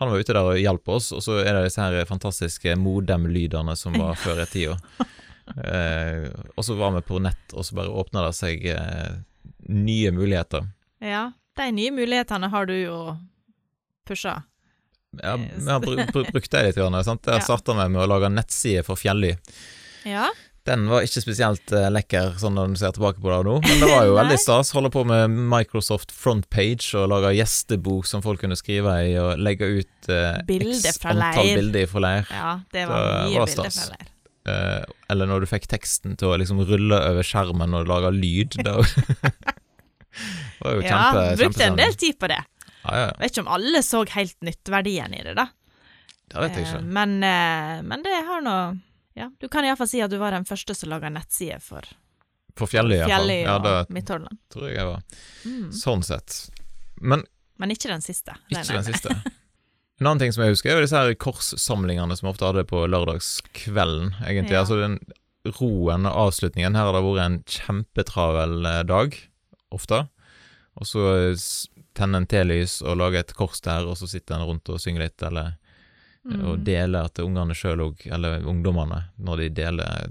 han 0.00 0.12
var 0.12 0.24
ute 0.24 0.32
der 0.32 0.48
og 0.54 0.62
hjalp 0.62 0.88
oss, 0.96 1.10
og 1.12 1.20
så 1.26 1.42
er 1.42 1.52
det 1.52 1.66
disse 1.68 1.84
her 1.84 2.08
fantastiske 2.08 2.78
modem-lydene 2.80 3.76
som 3.76 4.00
var 4.00 4.16
før 4.24 4.46
i 4.46 4.48
tida. 4.54 4.78
Eh, 5.46 6.26
og 6.56 6.64
så 6.66 6.74
var 6.74 6.96
vi 6.96 7.04
på 7.06 7.20
nett, 7.22 7.52
og 7.52 7.68
så 7.68 7.76
bare 7.78 7.92
åpna 8.00 8.24
det 8.26 8.32
seg 8.38 8.64
eh, 8.72 9.12
nye 9.68 10.10
muligheter. 10.16 10.64
Ja. 11.06 11.24
De 11.56 11.70
nye 11.72 11.92
mulighetene 11.94 12.50
har 12.52 12.66
du 12.68 12.74
jo 12.76 12.96
pusha. 14.08 14.42
Ja, 15.22 15.36
vi 15.40 15.70
har 15.70 15.80
br 15.80 16.02
bru 16.12 16.24
brukt 16.28 16.50
det 16.52 16.64
litt. 16.66 16.76
grann, 16.76 16.98
Sant? 17.04 17.24
Jeg 17.24 17.40
Ja. 17.40 17.44
starta 17.46 17.72
med, 17.74 17.96
å 17.96 18.04
lage 18.10 18.28
nettside 18.28 18.82
for 18.84 18.96
Fjelly. 19.00 19.36
Ja. 20.04 20.28
Den 20.66 20.88
var 20.90 21.00
ikke 21.06 21.22
spesielt 21.22 21.70
eh, 21.72 21.86
lekker 21.94 22.34
sånn 22.42 22.56
når 22.58 22.72
du 22.74 22.76
ser 22.80 22.92
tilbake 22.92 23.22
på 23.22 23.30
det 23.30 23.38
nå, 23.46 23.54
men 23.62 23.80
det 23.80 23.88
var 23.88 24.04
jo 24.04 24.16
veldig 24.20 24.36
stas. 24.42 24.72
Holde 24.74 24.90
på 24.92 25.04
med 25.06 25.30
Microsoft 25.30 26.10
Frontpage 26.12 26.90
og 26.98 27.08
lage 27.14 27.30
gjestebok 27.38 28.04
som 28.10 28.20
folk 28.24 28.42
kunne 28.42 28.58
skrive 28.58 28.92
i, 29.06 29.14
og 29.22 29.38
legge 29.38 29.64
ut 29.78 30.10
eh, 30.12 30.42
Bilder 30.44 30.90
x 30.90 30.98
antall 31.06 31.52
bilder 31.54 31.86
fra 31.88 32.02
leir. 32.02 32.26
ja, 32.34 32.52
det 32.74 32.84
var 32.90 32.98
så, 32.98 33.30
mye 33.30 33.38
var 33.38 33.46
bilder 33.54 33.70
fra 33.78 33.88
leir. 33.94 34.12
Eh, 34.46 34.82
eller 35.14 35.26
når 35.30 35.40
du 35.40 35.46
fikk 35.50 35.70
teksten 35.70 36.18
til 36.18 36.34
å 36.34 36.36
liksom 36.42 36.60
rulle 36.68 36.98
over 37.08 37.24
skjermen 37.26 37.72
og 37.80 37.88
lage 37.88 38.12
lyd. 38.18 38.58
Jo 40.64 40.80
Ja, 40.82 41.34
brukte 41.36 41.64
en 41.68 41.76
del 41.76 41.94
tid 41.94 42.18
på 42.18 42.28
det. 42.32 42.40
Ja, 42.86 42.90
ja, 42.94 43.04
ja. 43.06 43.12
Vet 43.20 43.32
ikke 43.34 43.44
om 43.46 43.52
alle 43.56 43.82
så 43.82 44.04
helt 44.14 44.36
nytteverdien 44.46 45.14
i 45.14 45.22
det, 45.26 45.34
da. 45.36 45.48
Det 46.30 46.40
vet 46.42 46.56
jeg 46.58 46.64
Eh, 46.66 46.72
ikke. 46.72 46.82
Men, 46.96 47.16
eh, 47.22 47.82
men 47.86 48.02
det 48.02 48.14
har 48.26 48.40
nå 48.42 48.56
Ja, 49.16 49.30
du 49.40 49.48
kan 49.48 49.64
iallfall 49.64 49.88
si 49.88 50.00
at 50.04 50.10
du 50.10 50.18
var 50.18 50.30
den 50.36 50.44
første 50.44 50.74
som 50.76 50.90
laga 50.90 51.08
nettside 51.08 51.60
for 51.62 51.82
For 52.56 52.66
Fjelly, 52.68 52.96
iallfall. 52.98 53.26
Fjelli 53.26 53.38
Ja, 53.44 53.56
og 53.56 53.62
det 53.64 53.94
Midthordland. 53.94 54.38
tror 54.52 54.68
jeg 54.68 54.76
jeg 54.76 54.86
var. 54.86 55.02
Mm. 55.44 55.70
Sånn 55.72 56.02
sett. 56.04 56.50
Men 57.00 57.24
Men 57.58 57.70
ikke 57.70 57.88
den 57.88 58.00
siste. 58.04 58.34
Ikke 58.50 58.66
den 58.72 58.84
siste. 58.84 59.14
En 60.00 60.06
annen 60.06 60.18
ting 60.20 60.32
som 60.32 60.42
jeg 60.44 60.52
husker, 60.52 60.70
er 60.70 60.76
jo 60.76 60.84
disse 60.84 60.96
her 61.00 61.14
korssamlingene 61.14 62.16
som 62.16 62.26
vi 62.26 62.32
ofte 62.34 62.44
hadde 62.44 62.64
på 62.68 62.82
lørdagskvelden. 62.86 64.14
egentlig. 64.26 64.52
Ja. 64.52 64.60
Altså 64.60 64.76
den 64.80 64.98
roen 65.56 66.04
og 66.06 66.18
avslutningen. 66.26 66.74
Her 66.76 66.84
har 66.90 66.92
det 66.92 67.02
vært 67.06 67.24
en 67.24 67.38
kjempetravel 67.48 68.66
eh, 68.66 68.82
dag, 68.84 69.16
ofte. 69.72 70.08
Og 70.76 70.86
så 70.86 71.32
s- 71.34 71.68
tenne 71.96 72.16
en 72.20 72.26
telys 72.26 72.82
og 72.82 72.96
lage 73.00 73.18
et 73.18 73.32
kors 73.34 73.60
der, 73.64 73.86
og 73.88 73.96
så 73.96 74.06
sitter 74.08 74.34
en 74.36 74.46
rundt 74.50 74.68
og 74.68 74.80
synger 74.80 75.06
litt, 75.06 75.22
eller 75.22 75.56
og 76.26 76.58
Mm. 76.58 76.64
deler 76.64 77.08
til 77.14 77.24
ungene 77.24 77.54
sjøl 77.54 77.78
òg, 77.84 78.00
eller 78.12 78.42
ungdommene, 78.44 79.04
når 79.16 79.36
de 79.36 79.48
deler 79.48 80.08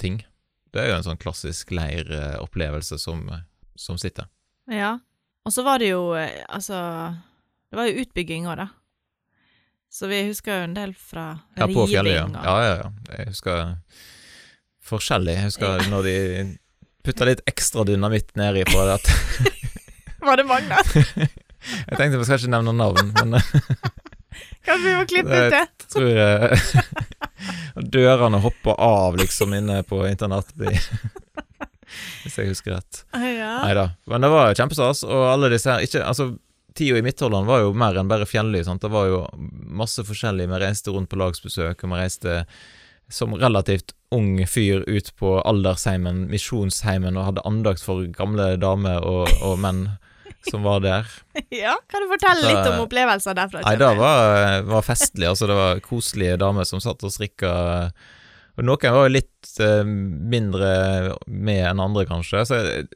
ting. 0.00 0.24
Det 0.72 0.82
er 0.82 0.88
jo 0.90 0.96
en 0.96 1.02
sånn 1.06 1.16
klassisk 1.20 1.70
leiropplevelse 1.70 2.98
som, 2.98 3.22
som 3.76 3.96
sitter. 3.98 4.26
Ja. 4.68 4.98
Og 5.46 5.52
så 5.54 5.62
var 5.64 5.78
det 5.78 5.88
jo 5.92 6.12
eh, 6.18 6.42
Altså 6.50 6.74
Det 7.70 7.76
var 7.78 7.86
jo 7.86 8.02
utbygging 8.02 8.46
òg, 8.50 8.56
da. 8.56 8.66
Så 9.88 10.08
vi 10.08 10.26
husker 10.26 10.58
jo 10.58 10.64
en 10.64 10.74
del 10.74 10.92
fra 10.92 11.38
Ja, 11.56 11.66
på 11.70 11.86
fjellet, 11.88 12.16
ja. 12.18 12.26
ja. 12.26 12.42
Ja, 12.44 12.74
ja, 12.82 12.90
Jeg 13.16 13.28
husker 13.28 13.76
forskjellig. 14.84 15.34
Jeg 15.36 15.44
husker 15.44 15.88
når 15.90 16.02
de 16.02 16.58
putta 17.08 17.28
litt 17.28 17.40
ekstra 17.48 17.86
dynamitt 17.88 18.34
nedi 18.36 18.64
på 18.68 18.84
det. 18.84 18.98
At 18.98 19.06
Var 20.28 20.40
det 20.40 20.44
Magnar? 20.48 20.92
jeg 21.88 21.96
tenkte 21.96 22.18
vi 22.20 22.26
skal 22.26 22.40
ikke 22.40 22.52
nevne 22.52 22.74
navn, 22.76 23.14
men 23.16 23.38
Kanskje 24.68 24.84
vi 24.84 24.96
må 24.98 25.04
klippe 25.08 25.32
ut 25.32 25.54
det? 25.54 25.62
jeg 25.64 25.92
tror 25.94 26.10
jeg 26.12 27.86
dørene 27.88 28.40
hopper 28.42 28.76
av 28.82 29.16
liksom 29.16 29.54
inne 29.56 29.78
på 29.86 30.02
internatet. 30.08 30.76
Hvis 32.24 32.36
jeg 32.36 32.50
husker 32.50 32.74
rett. 32.76 33.00
Ja. 33.14 33.54
Nei 33.62 33.72
da. 33.78 33.86
Men 34.10 34.26
det 34.26 34.30
var 34.34 34.52
kjempestas, 34.58 35.00
og 35.06 35.24
alle 35.30 35.48
disse 35.54 35.70
her 35.72 35.86
ikke, 35.86 36.02
altså, 36.04 36.32
Tida 36.76 36.98
i 37.00 37.02
Midtholland 37.06 37.48
var 37.48 37.62
jo 37.64 37.72
mer 37.74 37.96
enn 37.98 38.10
bare 38.10 38.28
fjellig 38.28 38.66
sant? 38.66 38.84
Det 38.84 38.92
var 38.92 39.08
jo 39.08 39.22
masse 39.80 40.04
forskjellig. 40.04 40.50
Vi 40.50 40.60
reiste 40.60 40.92
rundt 40.94 41.10
på 41.10 41.18
lagsbesøk, 41.18 41.80
og 41.80 41.94
vi 41.94 42.02
reiste 42.02 42.42
som 43.08 43.34
relativt 43.34 43.94
ung 44.14 44.46
fyr 44.46 44.84
ut 44.86 45.10
på 45.16 45.38
aldersheimen, 45.40 46.26
misjonsheimen, 46.32 47.16
og 47.16 47.30
hadde 47.30 47.46
andakt 47.48 47.84
for 47.84 48.06
gamle 48.12 48.54
damer 48.60 49.04
og, 49.04 49.28
og 49.44 49.58
menn 49.60 49.86
som 50.50 50.62
var 50.62 50.80
der. 50.84 51.08
ja. 51.62 51.74
Kan 51.90 52.04
du 52.04 52.12
fortelle 52.12 52.46
litt 52.46 52.70
om 52.70 52.84
opplevelser 52.84 53.36
derfra? 53.36 53.64
Nei, 53.66 53.74
det 53.80 53.90
var, 53.98 54.62
var 54.68 54.86
festlig. 54.86 55.26
Altså, 55.28 55.48
det 55.50 55.58
var 55.58 55.82
koselige 55.84 56.38
damer 56.40 56.68
som 56.68 56.82
satt 56.82 57.04
og 57.04 57.12
strikka. 57.12 57.52
Og 58.58 58.66
noen 58.66 58.94
var 58.94 59.08
jo 59.08 59.16
litt 59.18 59.52
eh, 59.62 59.82
mindre 59.86 60.70
med 61.26 61.64
enn 61.70 61.82
andre, 61.82 62.06
kanskje. 62.08 62.46
Så 62.48 62.62
jeg, 62.62 62.88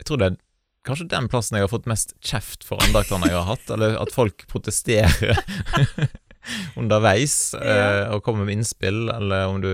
jeg 0.00 0.08
tror 0.08 0.20
det 0.20 0.32
er 0.32 0.40
kanskje 0.84 1.08
den 1.08 1.30
plassen 1.32 1.56
jeg 1.56 1.64
har 1.64 1.72
fått 1.72 1.88
mest 1.88 2.12
kjeft 2.24 2.66
for 2.66 2.82
andaktene 2.84 3.30
jeg 3.30 3.38
har 3.38 3.48
hatt. 3.54 3.70
Eller 3.76 3.96
at 4.00 4.12
folk 4.14 4.46
protesterer 4.50 5.40
underveis 6.80 7.54
ja. 7.56 8.12
og 8.14 8.22
komme 8.26 8.46
med 8.46 8.58
innspill, 8.58 9.08
eller 9.14 9.48
om 9.50 9.60
du 9.64 9.72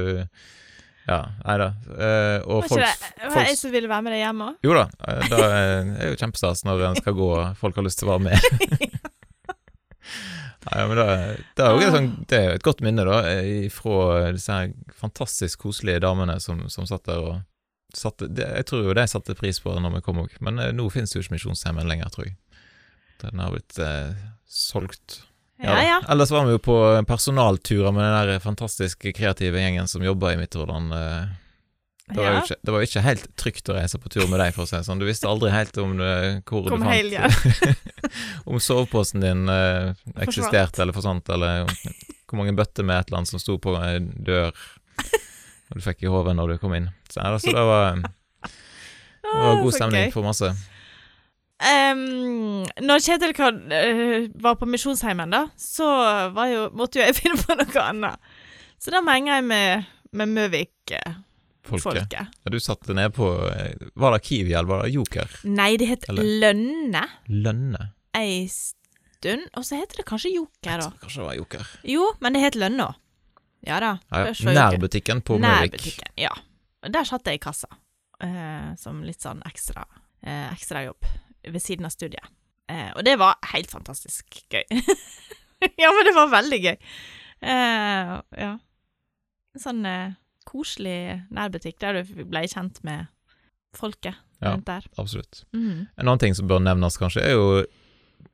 Ja, 1.08 1.24
nei 1.42 1.56
da. 1.58 1.66
Eh, 1.96 2.38
og 2.44 2.68
folk, 2.70 2.84
det 2.84 3.24
var 3.24 3.32
folk 3.34 3.48
jeg 3.48 3.58
som 3.58 3.72
ville 3.72 3.88
være 3.90 4.04
med 4.06 4.14
deg 4.14 4.20
hjem 4.22 4.42
òg? 4.46 4.58
Jo 4.66 4.76
da, 4.76 4.84
eh, 5.08 5.22
det 5.32 5.40
er 5.48 6.12
jo 6.12 6.18
kjempestas 6.20 6.64
når 6.68 6.84
en 6.90 7.00
skal 7.00 7.16
gå 7.18 7.30
og 7.34 7.58
folk 7.58 7.80
har 7.80 7.86
lyst 7.88 8.02
til 8.02 8.10
å 8.10 8.14
være 8.14 8.26
med. 8.28 8.38
ja, 10.70 10.86
men 10.86 10.96
det, 11.00 11.06
det, 11.56 11.64
er 11.64 11.72
jo 11.72 11.80
et, 11.80 11.94
sånt, 11.96 12.18
det 12.30 12.40
er 12.40 12.54
et 12.54 12.66
godt 12.66 12.84
minne, 12.84 13.06
da, 13.08 13.22
eh, 13.32 13.66
fra 13.74 14.30
disse 14.36 14.54
her 14.54 14.74
fantastisk 15.00 15.66
koselige 15.66 16.04
damene 16.04 16.38
som, 16.44 16.66
som 16.70 16.86
satt 16.86 17.08
der 17.08 17.24
og 17.24 17.40
satte 17.96 18.28
det, 18.28 18.46
Jeg 18.56 18.66
tror 18.68 18.84
jo 18.86 18.94
de 18.94 19.06
satte 19.08 19.36
pris 19.38 19.60
på 19.62 19.74
det 19.74 19.82
når 19.84 19.98
vi 19.98 20.04
kom 20.06 20.20
òg, 20.22 20.36
men 20.44 20.60
eh, 20.62 20.74
nå 20.76 20.88
finnes 20.92 21.12
det 21.12 21.18
jo 21.18 21.24
ikke 21.24 21.36
Misjonshjemmet 21.36 21.88
lenger, 21.88 22.12
tror 22.14 22.28
jeg. 22.28 22.36
Den 23.24 23.42
har 23.42 23.54
blitt 23.54 23.78
eh, 23.82 24.14
solgt. 24.48 25.20
Ja, 25.62 25.76
ja. 25.84 26.00
Ellers 26.08 26.30
var 26.32 26.46
vi 26.48 26.54
jo 26.56 26.62
på 26.62 26.76
personalturer 27.08 27.92
med 27.92 28.04
den 28.04 28.16
der 28.30 28.40
fantastiske 28.40 29.12
kreative 29.12 29.60
gjengen 29.60 29.88
som 29.88 30.04
jobber 30.04 30.32
i 30.32 30.38
Midtjordan. 30.40 30.92
Eh, 30.92 31.28
det 32.10 32.18
var, 32.18 32.32
jo 32.32 32.38
ikke, 32.42 32.56
det 32.62 32.72
var 32.74 32.84
ikke 32.84 33.02
helt 33.04 33.26
trygt 33.38 33.68
å 33.70 33.74
reise 33.76 33.98
på 34.02 34.10
tur 34.10 34.24
med 34.26 34.40
deg, 34.42 34.54
for 34.56 34.64
å 34.64 34.68
si 34.68 34.74
det 34.74 34.86
sånn. 34.88 34.98
Du 34.98 35.06
visste 35.06 35.28
aldri 35.30 35.52
helt 35.54 35.76
om 35.78 35.92
det, 36.00 36.14
hvor 36.48 36.64
Kom 36.66 36.80
du 36.80 36.86
fant 36.86 36.90
heil 36.90 37.12
ja. 37.12 37.28
Om 38.50 38.58
soveposen 38.62 39.22
din 39.22 39.44
eh, 39.52 39.92
eksisterte 40.24 40.82
eller 40.82 40.96
forsvant, 40.96 41.28
eller 41.30 41.68
hvor 41.68 42.40
mange 42.40 42.56
bøtter 42.58 42.86
med 42.86 42.98
et 42.98 43.10
eller 43.10 43.20
annet 43.20 43.30
som 43.30 43.42
sto 43.42 43.58
på 43.62 43.76
en 43.78 44.10
dør, 44.26 44.50
og 45.70 45.78
du 45.78 45.84
fikk 45.84 46.02
i 46.02 46.10
hodet 46.10 46.34
når 46.38 46.54
du 46.56 46.62
kom 46.62 46.74
inn. 46.74 46.90
Så, 47.12 47.20
ja, 47.20 47.38
så 47.38 47.54
det 47.54 47.66
var, 47.68 48.02
det 49.28 49.38
var 49.44 49.62
god 49.62 49.76
stemning 49.76 50.14
for 50.14 50.26
masse. 50.26 50.50
Em, 51.60 52.62
når 52.80 53.02
Kjetil 53.04 53.34
eh, 53.36 54.28
var 54.40 54.56
på 54.56 54.68
Misjonsheimen, 54.70 55.32
da, 55.34 55.42
så 55.60 55.86
var 56.32 56.48
jo, 56.48 56.62
måtte 56.76 57.00
jo 57.00 57.04
jeg 57.04 57.18
finne 57.20 57.40
på 57.42 57.56
noe 57.58 57.82
annet. 57.84 58.30
Så 58.80 58.92
da 58.94 59.02
menga 59.04 59.36
jeg 59.36 59.44
med, 59.44 59.90
med 60.16 60.32
Møvik-folket. 60.38 61.26
Folket. 61.84 62.14
Ja, 62.16 62.50
du 62.50 62.56
satte 62.64 62.96
ned 62.96 63.12
på 63.14 63.26
eh, 63.52 63.76
Var 64.00 64.14
det 64.16 64.22
Kiwi, 64.26 64.54
eller 64.56 64.70
var 64.70 64.80
det 64.86 64.94
Joker? 64.94 65.28
Nei, 65.44 65.74
det 65.78 65.90
het 65.90 66.08
Eller- 66.10 66.26
Lønne 66.42 67.04
Lønne? 67.28 67.90
ei 68.16 68.48
stund, 68.50 69.44
og 69.54 69.62
så 69.68 69.76
heter 69.78 70.00
det 70.00 70.06
kanskje 70.08 70.32
Joker 70.34 70.80
da. 70.82 70.88
Kanskje 70.98 71.20
det 71.20 71.26
var 71.28 71.36
Joker. 71.38 71.68
Jo, 71.86 72.08
men 72.24 72.34
det 72.34 72.40
het 72.42 72.56
Lønne 72.58 72.88
òg. 72.88 72.96
Ja 73.68 73.76
da. 73.84 73.92
Ja, 74.10 74.24
ja. 74.32 74.54
Nærbutikken 74.56 75.20
på 75.22 75.36
Møvik. 75.38 75.76
Nærbutikken, 75.76 76.10
ja. 76.18 76.32
Og 76.82 76.90
Der 76.96 77.06
satt 77.06 77.28
jeg 77.28 77.38
i 77.38 77.42
kassa, 77.44 77.68
uh, 78.24 78.72
som 78.80 79.04
litt 79.06 79.20
sånn 79.22 79.44
ekstra 79.46 79.84
eh, 80.24 80.48
ekstrajobb 80.50 81.04
ved 81.44 81.62
siden 81.62 81.86
av 81.88 81.94
studiet. 81.94 82.26
Eh, 82.70 82.90
og 82.96 83.04
det 83.04 83.16
var 83.18 83.38
helt 83.52 83.70
fantastisk 83.72 84.42
gøy. 84.52 84.64
ja, 85.82 85.90
men 85.92 86.04
det 86.06 86.14
var 86.16 86.30
veldig 86.32 86.60
gøy. 86.64 86.76
Eh, 87.40 88.14
ja. 88.44 88.52
En 89.56 89.62
sånn 89.64 89.84
eh, 89.88 90.12
koselig 90.46 91.22
nærbutikk 91.34 91.80
der 91.82 92.00
du 92.02 92.24
ble 92.30 92.44
kjent 92.50 92.82
med 92.86 93.08
folket 93.76 94.14
Ja. 94.42 94.56
der. 94.66 94.86
Absolutt. 94.98 95.44
Mhm. 95.52 95.88
En 95.96 96.06
annen 96.08 96.18
ting 96.22 96.34
som 96.34 96.48
bør 96.48 96.62
nevnes, 96.64 96.96
kanskje, 96.98 97.22
er 97.26 97.34
jo 97.36 97.60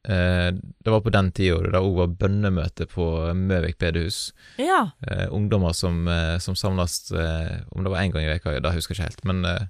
eh, 0.07 0.53
Det 0.55 0.93
var 0.93 1.01
på 1.03 1.11
den 1.15 1.33
tida 1.35 1.59
det 1.73 1.81
òg 1.81 1.97
var 1.99 2.13
bønnemøte 2.21 2.87
på 2.91 3.07
Møvik 3.35 3.79
bedehus. 3.83 4.33
Ja. 4.59 4.93
eh, 5.07 5.27
ungdommer 5.35 5.75
som, 5.75 6.07
eh, 6.09 6.39
som 6.39 6.55
samles 6.55 7.11
eh, 7.13 7.63
Om 7.73 7.83
det 7.85 7.91
var 7.93 8.01
én 8.05 8.13
gang 8.15 8.25
i 8.25 8.31
veka, 8.37 8.55
det 8.61 8.73
husker 8.77 8.95
jeg 8.95 9.01
ikke 9.01 9.09
helt. 9.11 9.25
Men 9.25 9.69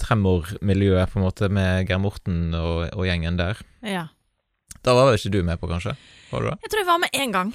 Tremor-miljøet, 0.00 1.10
på 1.10 1.18
en 1.18 1.24
måte, 1.26 1.48
med 1.52 1.88
Geir 1.88 2.02
Morten 2.02 2.54
og, 2.54 2.88
og 2.92 3.08
gjengen 3.08 3.40
der. 3.40 3.62
ja. 3.82 4.08
Da 4.84 4.92
var 4.92 5.06
vel 5.08 5.14
ikke 5.16 5.30
du 5.32 5.38
med 5.48 5.56
på, 5.56 5.68
kanskje? 5.70 5.94
Var 6.28 6.42
du 6.42 6.50
det? 6.50 6.58
Jeg 6.66 6.70
tror 6.72 6.80
jeg 6.82 6.86
var 6.90 6.98
med 7.00 7.14
én 7.16 7.30
gang, 7.32 7.54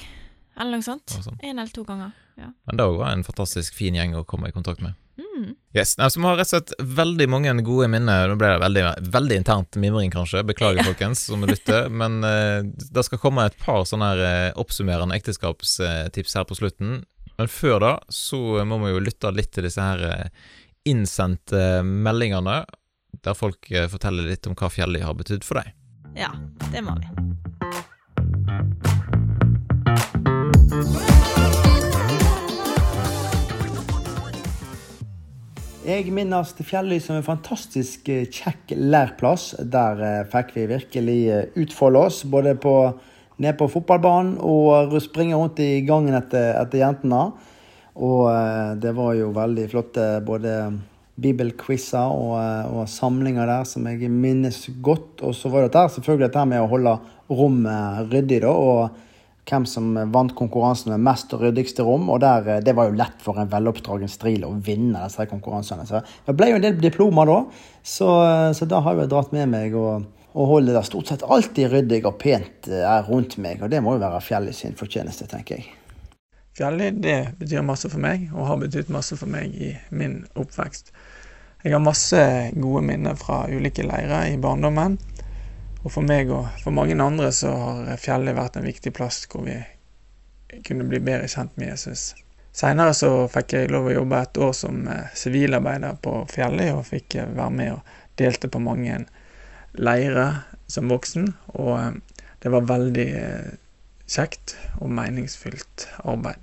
eller 0.57 0.79
noe 0.79 0.85
sånt. 0.85 1.13
Sånn. 1.13 1.35
En 1.45 1.59
eller 1.61 1.69
to 1.69 1.83
ganger. 1.85 2.15
Ja. 2.39 2.47
Men 2.65 2.79
det 2.79 2.87
var 2.95 3.11
en 3.11 3.21
fantastisk 3.27 3.75
fin 3.77 3.93
gjeng 3.93 4.15
å 4.17 4.23
komme 4.25 4.49
i 4.49 4.55
kontakt 4.55 4.81
med. 4.81 4.97
Mm. 5.19 5.51
Yes, 5.75 5.97
nei, 5.99 6.07
så 6.09 6.19
Vi 6.19 6.25
har 6.25 6.39
rett 6.39 6.49
og 6.49 6.55
slett 6.55 6.73
veldig 6.97 7.27
mange 7.29 7.53
gode 7.67 7.89
minner. 7.91 8.31
Nå 8.31 8.37
ble 8.39 8.49
det 8.55 8.63
veldig, 8.63 8.83
veldig 9.13 9.37
internt 9.43 9.77
mimring, 9.81 10.11
kanskje. 10.13 10.41
Beklager, 10.47 10.87
folkens, 10.87 11.27
som 11.29 11.45
lytter. 11.45 11.89
Men 12.01 12.19
uh, 12.25 12.63
det 12.65 13.05
skal 13.05 13.21
komme 13.21 13.45
et 13.45 13.57
par 13.61 13.85
sånne 13.87 14.09
her, 14.13 14.23
eh, 14.25 14.59
oppsummerende 14.59 15.19
ekteskapstips 15.19 16.37
her 16.39 16.47
på 16.49 16.57
slutten. 16.57 17.03
Men 17.39 17.51
før 17.51 17.77
da 17.83 17.93
så 18.11 18.65
må 18.67 18.81
vi 18.81 18.95
jo 18.95 19.03
lytte 19.03 19.31
litt 19.35 19.53
til 19.55 19.67
disse 19.67 19.83
her 19.83 20.01
eh, 20.09 20.47
innsendte 20.89 21.81
meldingene, 21.85 22.63
der 23.25 23.37
folk 23.37 23.69
eh, 23.71 23.89
forteller 23.91 24.29
litt 24.29 24.47
om 24.49 24.57
hva 24.57 24.71
fjellet 24.73 25.05
har 25.05 25.17
betydd 25.17 25.45
for 25.47 25.61
deg. 25.61 25.73
ja, 26.17 26.31
det 26.73 26.83
må 26.85 26.95
vi. 26.99 27.09
Jeg 35.89 36.11
minnes 36.13 36.51
Fjelløy 36.53 36.99
som 37.01 37.17
en 37.17 37.25
fantastisk 37.25 38.09
eh, 38.13 38.27
kjekk 38.29 38.75
lærplass. 38.77 39.53
Der 39.59 40.03
eh, 40.05 40.25
fikk 40.29 40.53
vi 40.57 40.67
virkelig 40.69 41.21
utfolde 41.57 42.03
oss, 42.09 42.23
både 42.29 42.53
på, 42.61 42.75
ned 43.41 43.57
på 43.57 43.69
fotballbanen 43.73 44.37
og 44.45 44.93
springe 45.01 45.39
rundt 45.39 45.61
i 45.63 45.79
gangen 45.87 46.17
etter, 46.19 46.53
etter 46.61 46.83
jentene. 46.83 47.29
Og 47.99 48.29
eh, 48.31 48.77
det 48.79 48.93
var 48.95 49.17
jo 49.17 49.33
veldig 49.35 49.67
flotte 49.71 50.07
både 50.25 50.55
bibelquizer 51.19 52.13
og, 52.15 52.33
eh, 52.39 52.71
og 52.71 52.87
samlinger 52.91 53.49
der 53.49 53.67
som 53.67 53.87
jeg 53.89 54.11
minnes 54.11 54.61
godt. 54.83 55.19
Og 55.25 55.35
så 55.35 55.51
var 55.51 55.65
det 55.65 55.75
der 55.75 55.91
selvfølgelig 55.91 56.29
dette 56.29 56.47
med 56.47 56.63
å 56.63 56.71
holde 56.71 56.95
rommet 57.29 58.09
ryddig, 58.13 58.41
da. 58.45 58.55
og 58.55 59.05
hvem 59.49 59.63
som 59.65 59.95
vant 60.13 60.35
konkurransen 60.37 60.91
med 60.93 61.01
mest 61.07 61.33
ryddigste 61.33 61.83
rom. 61.83 62.07
Og 62.13 62.21
der, 62.23 62.47
eh, 62.47 62.61
det 62.63 62.75
var 62.77 62.87
jo 62.87 62.99
lett 62.99 63.19
for 63.25 63.41
en 63.41 63.51
veloppdragen 63.51 64.11
stril 64.11 64.47
å 64.47 64.53
vinne 64.55 65.03
disse 65.03 65.27
konkurransene. 65.27 65.87
Så 65.89 66.03
det 66.27 66.37
ble 66.39 66.53
jo 66.53 66.61
en 66.61 66.67
del 66.69 66.79
diplomer 66.79 67.27
da, 67.27 67.41
så, 67.83 68.13
så 68.55 68.69
da 68.69 68.79
har 68.85 68.95
jeg 68.95 69.11
dratt 69.11 69.35
med 69.35 69.51
meg 69.51 69.75
og, 69.75 70.07
og 70.37 70.53
holder 70.53 70.77
det 70.77 70.85
stort 70.87 71.11
sett 71.11 71.25
alltid 71.25 71.73
ryddig 71.73 72.05
og 72.05 72.15
pent 72.21 72.71
rundt 73.09 73.35
meg. 73.41 73.59
Og 73.65 73.73
det 73.73 73.83
må 73.83 73.97
jo 73.97 74.05
være 74.05 74.23
Fjellet 74.23 74.55
sin 74.55 74.77
fortjeneste, 74.79 75.27
tenker 75.27 75.59
jeg. 75.59 75.78
Fjelli, 76.59 76.89
det 76.91 77.37
betyr 77.39 77.63
masse 77.63 77.87
for 77.87 78.03
meg, 78.03 78.25
og 78.35 78.49
har 78.49 78.57
betydd 78.59 78.89
masse 78.91 79.15
for 79.15 79.31
meg 79.31 79.53
i 79.55 79.69
min 79.95 80.25
oppvekst. 80.35 80.91
Jeg 81.63 81.71
har 81.71 81.79
masse 81.83 82.19
gode 82.59 82.81
minner 82.83 83.15
fra 83.19 83.45
ulike 83.47 83.85
leirer 83.87 84.33
i 84.33 84.39
barndommen. 84.43 84.97
Og 85.85 85.93
for 85.93 86.03
meg 86.03 86.31
og 86.35 86.49
for 86.59 86.75
mange 86.75 86.97
andre 86.99 87.29
så 87.31 87.53
har 87.55 88.01
fjellet 88.03 88.35
vært 88.35 88.59
en 88.59 88.67
viktig 88.67 88.91
plass 88.95 89.21
hvor 89.31 89.45
vi 89.47 89.55
kunne 90.67 90.87
bli 90.89 90.99
bedre 90.99 91.29
kjent 91.31 91.55
med 91.55 91.71
Jesus. 91.71 92.09
Seinere 92.51 92.91
så 92.97 93.13
fikk 93.31 93.55
jeg 93.55 93.71
lov 93.71 93.87
å 93.87 93.95
jobbe 93.95 94.19
et 94.19 94.41
år 94.43 94.53
som 94.57 94.83
eh, 94.91 95.07
sivilarbeider 95.15 95.95
på 96.03 96.17
fjellet, 96.27 96.73
og 96.75 96.87
fikk 96.89 97.15
eh, 97.21 97.31
være 97.39 97.55
med 97.55 97.73
og 97.77 97.95
delte 98.19 98.51
på 98.51 98.59
mange 98.59 98.97
leirer 99.79 100.41
som 100.67 100.91
voksen. 100.91 101.31
Og 101.55 101.71
eh, 101.77 102.25
det 102.43 102.51
var 102.51 102.67
veldig 102.67 103.09
kjekt 104.09 104.55
og 104.81 104.89
meningsfylt 104.93 105.87
arbeid. 106.01 106.41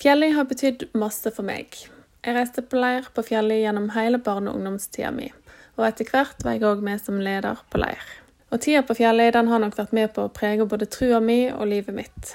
Fjellet 0.00 0.34
har 0.36 0.48
betydd 0.48 0.88
masse 0.96 1.30
for 1.32 1.46
meg. 1.46 1.76
Jeg 2.24 2.36
reiste 2.36 2.64
på 2.64 2.80
leir 2.80 3.08
på 3.14 3.24
fjellet 3.24 3.62
gjennom 3.62 3.90
hele 3.94 4.18
barne- 4.18 4.50
og 4.50 4.58
ungdomstida 4.58 5.12
mi, 5.14 5.28
og 5.76 5.86
etter 5.88 6.08
hvert 6.10 6.42
var 6.44 6.56
jeg 6.56 6.66
òg 6.68 6.82
med 6.84 7.02
som 7.02 7.20
leder 7.20 7.60
på 7.70 7.80
leir. 7.80 8.02
Og 8.50 8.60
tida 8.62 8.82
på 8.86 8.96
fjellet 8.98 9.34
den 9.34 9.48
har 9.50 9.62
nok 9.62 9.76
vært 9.76 9.94
med 9.96 10.12
på 10.14 10.26
å 10.26 10.32
prege 10.32 10.66
både 10.68 10.88
trua 10.90 11.20
mi 11.20 11.46
og 11.50 11.66
livet 11.70 11.94
mitt. 11.94 12.34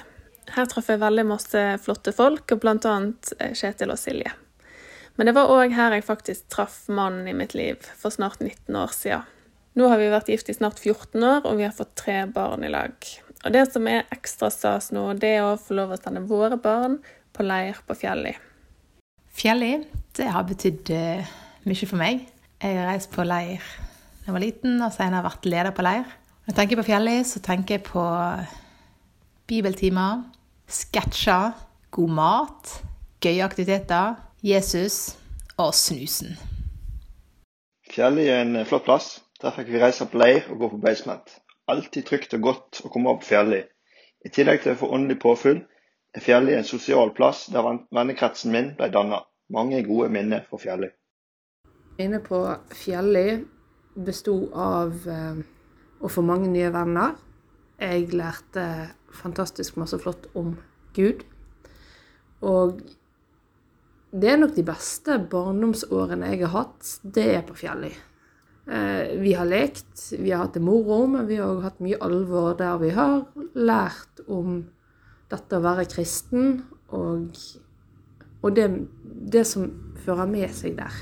Her 0.51 0.67
traff 0.67 0.89
jeg 0.91 0.99
veldig 1.01 1.25
masse 1.27 1.65
flotte 1.83 2.13
folk, 2.15 2.51
og 2.51 2.65
annet 2.67 3.33
eh, 3.39 3.53
Kjetil 3.55 3.93
og 3.93 3.99
Silje. 3.99 4.33
Men 5.15 5.27
det 5.27 5.35
var 5.35 5.51
òg 5.51 5.75
her 5.75 5.95
jeg 5.95 6.07
faktisk 6.07 6.47
traff 6.51 6.87
mannen 6.87 7.27
i 7.27 7.35
mitt 7.35 7.53
liv 7.53 7.79
for 7.99 8.11
snart 8.11 8.39
19 8.39 8.75
år 8.75 8.95
siden. 8.95 9.27
Nå 9.73 9.87
har 9.87 10.01
vi 10.01 10.09
vært 10.11 10.27
gift 10.27 10.49
i 10.51 10.55
snart 10.55 10.81
14 10.83 11.23
år, 11.23 11.45
og 11.47 11.59
vi 11.59 11.63
har 11.63 11.75
fått 11.75 11.95
tre 11.95 12.25
barn 12.27 12.65
i 12.67 12.71
lag. 12.71 12.95
Og 13.41 13.53
det 13.55 13.63
som 13.71 13.87
er 13.89 14.05
ekstra 14.13 14.51
stas 14.53 14.91
nå, 14.93 15.07
det 15.17 15.35
er 15.39 15.45
å 15.45 15.57
få 15.57 15.77
lov 15.77 15.95
å 15.95 15.99
sende 15.99 16.21
våre 16.29 16.59
barn 16.61 16.99
på 17.33 17.45
leir 17.45 17.79
på 17.87 17.97
Fjelli. 17.97 18.35
Fjelli, 19.33 19.71
det 20.17 20.27
har 20.29 20.45
betydd 20.45 20.91
eh, 20.93 21.31
mye 21.65 21.87
for 21.87 21.97
meg. 22.01 22.27
Jeg 22.61 22.77
har 22.77 22.91
reist 22.91 23.09
på 23.13 23.25
leir 23.25 23.63
da 24.21 24.27
jeg 24.27 24.35
var 24.35 24.43
liten, 24.43 24.75
og 24.85 24.93
senere 24.93 25.25
vært 25.25 25.47
leder 25.49 25.73
på 25.73 25.81
leir. 25.81 26.03
Når 26.45 26.51
jeg 26.51 26.57
tenker 26.59 26.77
på 26.77 26.85
Fjelli, 26.85 27.15
så 27.25 27.41
tenker 27.41 27.79
jeg 27.79 27.85
på 27.87 28.03
bibeltimer, 29.49 30.21
sketsjer, 30.69 31.55
god 31.89 32.13
mat, 32.19 32.75
gøye 33.25 33.41
aktiviteter, 33.41 34.19
Jesus 34.45 35.15
og 35.57 35.73
snusen. 35.73 36.37
Fjelli 37.89 38.29
er 38.29 38.45
en 38.45 38.61
flott 38.69 38.85
plass. 38.85 39.09
Der 39.41 39.55
fikk 39.55 39.73
vi 39.73 39.81
reise 39.81 40.05
på 40.05 40.21
leir 40.21 40.45
og 40.53 40.61
gå 40.61 40.69
på 40.75 40.81
basement. 40.85 41.40
Alltid 41.71 42.07
trygt 42.07 42.33
og 42.35 42.43
godt 42.47 42.81
å 42.85 42.91
komme 42.91 43.13
opp 43.13 43.23
fjellet. 43.23 43.71
I 44.25 44.29
tillegg 44.29 44.63
til 44.63 44.75
å 44.75 44.79
få 44.81 44.91
åndelig 44.93 45.21
påfyll, 45.23 45.61
er 46.11 46.23
fjellet 46.23 46.59
en 46.59 46.67
sosial 46.67 47.13
plass 47.15 47.45
der 47.53 47.63
vennekretsen 47.95 48.51
min 48.51 48.73
ble 48.77 48.89
dannet. 48.91 49.27
Mange 49.51 49.81
gode 49.83 50.09
minner 50.11 50.45
fra 50.47 50.59
Fjelli. 50.61 50.87
Inne 51.99 52.21
på 52.23 52.39
Fjelli 52.75 53.25
besto 53.99 54.35
av 54.55 55.07
eh, 55.11 55.41
å 55.99 56.11
få 56.11 56.23
mange 56.23 56.47
nye 56.51 56.71
venner. 56.71 57.17
Jeg 57.81 58.13
lærte 58.15 58.63
fantastisk 59.11 59.79
masse 59.81 59.99
flott 59.99 60.29
om 60.39 60.53
Gud. 60.95 61.25
Og 62.47 62.79
det 64.11 64.31
er 64.31 64.39
nok 64.39 64.55
de 64.55 64.63
beste 64.67 65.17
barndomsårene 65.31 66.31
jeg 66.31 66.45
har 66.45 66.55
hatt, 66.55 66.95
det 67.03 67.27
er 67.35 67.43
på 67.47 67.57
Fjelli. 67.59 67.91
Eh, 68.67 69.17
vi 69.17 69.33
har 69.33 69.45
lekt, 69.45 70.13
vi 70.19 70.31
har 70.31 70.45
hatt 70.45 70.53
det 70.53 70.61
moro, 70.61 71.05
men 71.09 71.25
vi 71.27 71.39
har 71.39 71.49
òg 71.49 71.63
hatt 71.65 71.81
mye 71.81 71.97
alvor 72.05 72.53
der 72.59 72.77
vi 72.81 72.91
har 72.93 73.23
lært 73.57 74.21
om 74.29 74.61
dette 75.31 75.57
å 75.57 75.63
være 75.63 75.87
kristen, 75.89 76.61
og, 76.93 77.31
og 78.43 78.53
det, 78.55 78.67
det 79.33 79.45
som 79.49 79.65
fører 80.05 80.29
med 80.29 80.53
seg 80.53 80.77
der. 80.77 80.99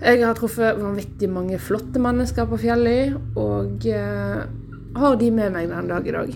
Jeg 0.00 0.22
har 0.24 0.34
truffet 0.34 0.78
vanvittig 0.80 1.28
mange 1.28 1.58
flotte 1.60 2.00
mennesker 2.00 2.48
på 2.48 2.58
fjellet, 2.62 3.18
og 3.38 3.84
eh, 3.86 4.40
har 4.96 5.18
de 5.20 5.28
med 5.30 5.52
meg 5.54 5.68
den 5.70 5.92
dag 5.92 6.08
i 6.08 6.16
dag. 6.16 6.32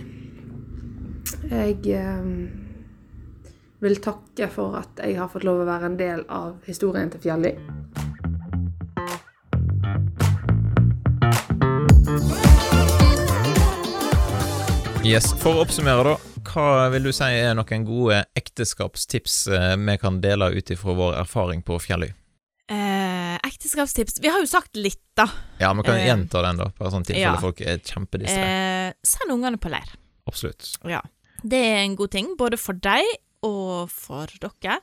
Jeg 1.50 1.80
eh, 1.96 2.28
vil 3.82 3.98
takke 4.04 4.48
for 4.52 4.78
at 4.78 5.02
jeg 5.02 5.18
har 5.18 5.32
fått 5.32 5.48
lov 5.48 5.64
å 5.64 5.68
være 5.68 5.90
en 5.90 5.98
del 5.98 6.22
av 6.32 6.60
historien 6.68 7.10
til 7.12 7.24
Fjelli. 7.24 7.56
Yes, 15.04 15.26
For 15.36 15.52
å 15.58 15.64
oppsummere, 15.66 16.14
da. 16.14 16.42
Hva 16.48 16.86
vil 16.94 17.04
du 17.04 17.10
si 17.12 17.26
er 17.28 17.52
noen 17.56 17.82
gode 17.84 18.22
ekteskapstips 18.38 19.34
eh, 19.52 19.74
vi 19.76 19.96
kan 20.00 20.16
dele 20.24 20.48
ut 20.54 20.70
ifra 20.72 20.94
vår 20.96 21.18
erfaring 21.20 21.60
på 21.66 21.76
Fjelløy? 21.82 22.08
Eh, 22.72 23.34
ekteskapstips 23.44 24.16
Vi 24.24 24.30
har 24.32 24.40
jo 24.40 24.48
sagt 24.48 24.78
litt, 24.80 25.02
da. 25.18 25.26
Ja, 25.60 25.74
vi 25.76 25.84
kan 25.84 25.98
Eh, 26.00 26.06
gjenta 26.08 26.40
den, 26.46 26.62
da, 26.62 26.70
bare 26.78 26.92
sånn 26.94 27.04
tilfelle 27.04 27.36
ja. 27.36 27.42
folk 27.42 27.60
er 27.60 27.82
kjempedistré. 27.84 28.48
Eh, 28.48 28.96
send 29.04 29.34
ungene 29.36 29.60
på 29.60 29.72
leir. 29.72 29.92
Absolutt. 30.30 30.70
Ja. 30.88 31.02
Det 31.44 31.60
er 31.60 31.82
en 31.82 31.96
god 32.00 32.14
ting, 32.16 32.32
både 32.40 32.56
for 32.60 32.72
deg 32.80 33.04
og 33.44 33.92
for 33.92 34.32
dere 34.40 34.78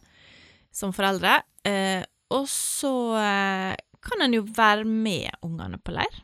som 0.71 0.93
foreldre. 0.93 1.39
Eh, 1.65 2.05
og 2.31 2.45
så 2.47 2.93
kan 4.05 4.21
en 4.23 4.37
jo 4.37 4.45
være 4.45 4.85
med 4.85 5.33
ungene 5.43 5.81
på 5.81 5.97
leir, 5.97 6.21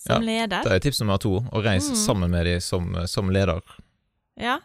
som 0.00 0.22
leder. 0.24 0.64
Det 0.64 0.72
er 0.78 0.82
tips 0.86 1.00
nummer 1.02 1.18
to, 1.20 1.36
å 1.52 1.62
reise 1.64 1.92
Mm. 1.92 2.00
sammen 2.00 2.30
med 2.32 2.46
dem 2.48 2.60
som, 2.64 2.90
som 3.06 3.28
leder. 3.30 3.60
Ja, 4.40 4.58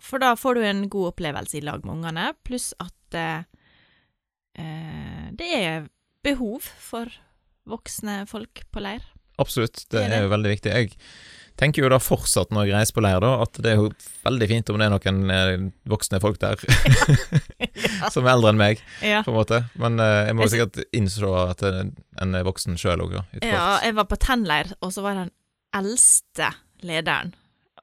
for 0.00 0.18
da 0.22 0.34
får 0.40 0.54
du 0.56 0.62
en 0.64 0.88
god 0.88 1.12
opplevelse 1.12 1.58
i 1.58 1.60
lag 1.66 1.84
med 1.84 1.98
ungene, 1.98 2.30
pluss 2.48 2.70
at 2.80 3.14
eh, 3.14 3.42
eh, 4.56 5.26
det 5.36 5.50
er 5.58 5.88
behov 6.24 6.62
for 6.62 7.10
voksne 7.68 8.22
folk 8.28 8.64
på 8.72 8.80
leir. 8.82 9.04
Absolutt, 9.40 9.84
det 9.88 9.98
Det 9.98 10.00
er 10.00 10.06
er 10.06 10.16
det. 10.16 10.22
jo 10.24 10.32
veldig 10.34 10.50
viktig. 10.54 10.72
Jeg 10.72 10.96
tenker 11.60 11.84
jo 11.84 11.90
da 11.92 11.98
fortsatt 12.02 12.52
når 12.54 12.68
jeg 12.70 12.76
reiser 12.78 12.96
på 12.96 13.02
leir, 13.04 13.20
da, 13.22 13.30
at 13.44 13.58
det 13.62 13.72
er 13.74 13.80
jo 13.82 13.90
veldig 14.24 14.48
fint 14.50 14.70
om 14.72 14.78
det 14.80 14.86
er 14.86 14.94
noen 14.94 15.32
eh, 15.34 15.64
voksne 15.92 16.20
folk 16.22 16.38
der 16.40 16.60
som 18.14 18.24
er 18.24 18.32
eldre 18.32 18.52
enn 18.54 18.60
meg, 18.60 18.80
Ja. 19.04 19.20
på 19.26 19.32
en 19.34 19.38
måte. 19.38 19.60
Men 19.80 20.00
uh, 20.00 20.24
jeg 20.28 20.36
må 20.38 20.46
jo 20.46 20.52
sikkert 20.54 20.80
innse 20.96 21.32
at 21.44 21.64
eh, 21.68 21.82
en 22.24 22.38
er 22.38 22.46
voksen 22.48 22.78
sjøl 22.80 23.04
òg. 23.04 23.18
Ja, 23.44 23.78
jeg 23.84 23.96
var 23.98 24.08
på 24.10 24.18
tennleir, 24.20 24.72
og 24.80 24.94
så 24.96 25.04
var 25.04 25.18
den 25.20 25.32
eldste 25.76 26.52
lederen, 26.86 27.34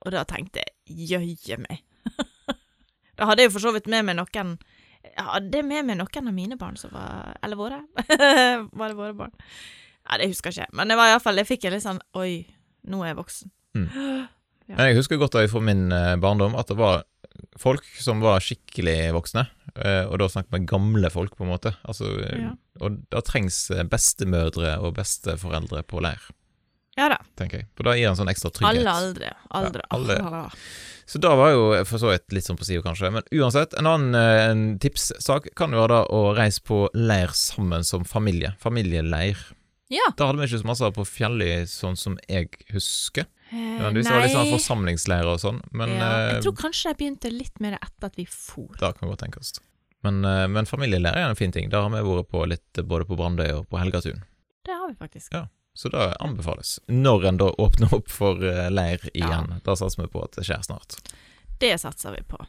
og 0.03 0.13
da 0.15 0.25
tenkte 0.27 0.63
jeg 0.65 1.11
jøye 1.13 1.59
meg. 1.61 1.83
da 3.17 3.29
hadde 3.29 3.43
jeg 3.45 3.51
jo 3.51 3.57
for 3.57 3.67
så 3.67 3.73
vidt 3.75 3.89
med 3.91 4.05
meg 4.07 4.15
noen 4.17 4.53
Jeg 5.07 5.25
hadde 5.27 5.63
med 5.65 5.85
meg 5.89 5.97
noen 5.99 6.29
av 6.31 6.35
mine 6.35 6.57
barn 6.59 6.77
som 6.79 6.93
var 6.95 7.35
Eller 7.43 7.59
våre. 7.59 7.81
var 8.79 8.87
det 8.93 8.95
våre 8.97 9.13
barn? 9.17 9.33
Ja, 10.07 10.17
det 10.21 10.29
husker 10.31 10.53
jeg 10.53 10.63
ikke, 10.69 10.77
men 10.79 10.87
det 10.87 10.95
var 10.95 11.11
iallfall 11.11 11.41
Jeg 11.41 11.49
fikk 11.49 11.67
en 11.67 11.75
litt 11.75 11.83
sånn 11.83 11.99
Oi, 12.15 12.45
nå 12.87 13.01
er 13.03 13.11
jeg 13.11 13.19
voksen. 13.19 13.51
Men 14.67 14.89
jeg 14.89 14.97
husker 14.97 15.19
godt 15.21 15.35
da 15.37 15.45
fra 15.47 15.61
min 15.63 15.85
eh, 15.95 16.15
barndom 16.19 16.55
at 16.59 16.67
det 16.67 16.75
var 16.79 17.05
folk 17.61 17.85
som 18.01 18.19
var 18.23 18.41
skikkelig 18.43 19.13
voksne, 19.15 19.45
eh, 19.77 20.03
og 20.09 20.17
da 20.19 20.27
snakket 20.33 20.57
vi 20.57 20.65
gamle 20.67 21.11
folk, 21.13 21.37
på 21.37 21.45
en 21.45 21.53
måte. 21.53 21.71
Altså, 21.87 22.09
eh, 22.25 22.41
Ja. 22.47 22.51
Og 22.83 22.97
da 23.09 23.21
trengs 23.25 23.71
bestemødre 23.89 24.75
og 24.85 24.91
besteforeldre 24.99 25.81
på 25.89 26.01
leir, 26.03 26.21
Ja 26.97 27.07
da. 27.09 27.17
tenker 27.39 27.61
jeg. 27.63 27.67
For 27.77 27.87
da 27.87 27.95
gir 27.97 28.09
en 28.11 28.17
sånn 28.19 28.29
ekstra 28.29 28.51
trygghet. 28.53 28.83
Alle 28.83 28.93
aldre. 28.93 29.31
Aldre. 29.49 29.81
Ja, 29.81 29.95
alle. 29.97 30.17
Ah. 30.43 30.51
Så 31.07 31.21
da 31.23 31.31
var 31.39 31.53
jo 31.55 31.63
for 31.87 31.97
så 32.01 32.11
vidt 32.11 32.33
litt 32.35 32.45
sånn 32.45 32.57
på 32.59 32.65
sida, 32.67 32.83
kanskje. 32.85 33.09
Men 33.15 33.23
uansett, 33.33 33.73
en 33.79 33.87
annen 33.87 34.15
en 34.19 34.63
tipssak 34.83 35.47
kan 35.55 35.71
jo 35.73 35.79
være 35.79 35.93
da 35.95 36.01
å 36.11 36.35
reise 36.37 36.61
på 36.67 36.83
leir 36.93 37.31
sammen 37.37 37.85
som 37.87 38.03
familie. 38.05 38.53
Familieleir. 38.59 39.39
Ja. 39.89 40.03
Da 40.19 40.27
hadde 40.27 40.41
vi 40.43 40.49
ikke 40.51 40.61
så 40.65 40.67
masse 40.67 40.91
på 40.97 41.05
Fjelli, 41.07 41.51
sånn 41.71 41.95
som 41.97 42.17
jeg 42.27 42.49
husker. 42.75 43.25
Eh, 43.51 43.89
du 43.93 44.01
det 44.01 44.09
var 44.09 44.21
litt 44.25 44.33
sånn 44.35 44.51
forsamlingsleirer 44.51 45.29
og 45.33 45.39
sånn. 45.39 45.61
Men 45.71 45.93
ja, 45.95 46.07
eh, 46.19 46.31
jeg 46.35 46.43
tror 46.47 46.55
kanskje 46.65 46.89
jeg 46.91 46.97
begynte 47.01 47.31
litt 47.31 47.59
med 47.63 47.73
det 47.75 47.79
etter 47.81 48.09
at 48.11 48.17
vi 48.19 48.25
for. 48.29 48.71
Da 48.79 48.91
kan 48.91 49.07
vi 49.07 49.13
godt 49.13 49.23
tenkes. 49.25 49.53
Men, 50.03 50.23
eh, 50.25 50.47
men 50.47 50.65
familieleir 50.69 51.15
er 51.15 51.29
en 51.29 51.35
fin 51.39 51.51
ting. 51.51 51.69
Da 51.69 51.81
har 51.81 51.89
vi 51.93 52.01
vært 52.03 52.29
på 52.31 52.43
litt 52.47 52.81
både 52.83 53.07
på 53.07 53.17
Brandøy 53.19 53.51
og 53.59 53.69
på 53.69 53.79
Helgatun. 53.79 54.23
Det 54.67 54.75
har 54.75 54.89
vi 54.89 54.95
faktisk. 54.99 55.31
Ja. 55.33 55.47
Så 55.77 55.89
det 55.93 56.15
anbefales. 56.19 56.79
Når 56.87 57.25
en 57.29 57.37
da 57.37 57.51
åpner 57.61 57.93
opp 57.93 58.09
for 58.09 58.41
eh, 58.43 58.67
leir 58.73 59.03
igjen. 59.13 59.59
Da 59.63 59.75
satser 59.77 60.03
vi 60.03 60.07
på 60.09 60.23
at 60.25 60.33
det 60.39 60.45
skjer 60.47 60.63
snart. 60.65 60.97
Det 61.61 61.75
satser 61.81 62.15
vi 62.17 62.23
på. 62.25 62.39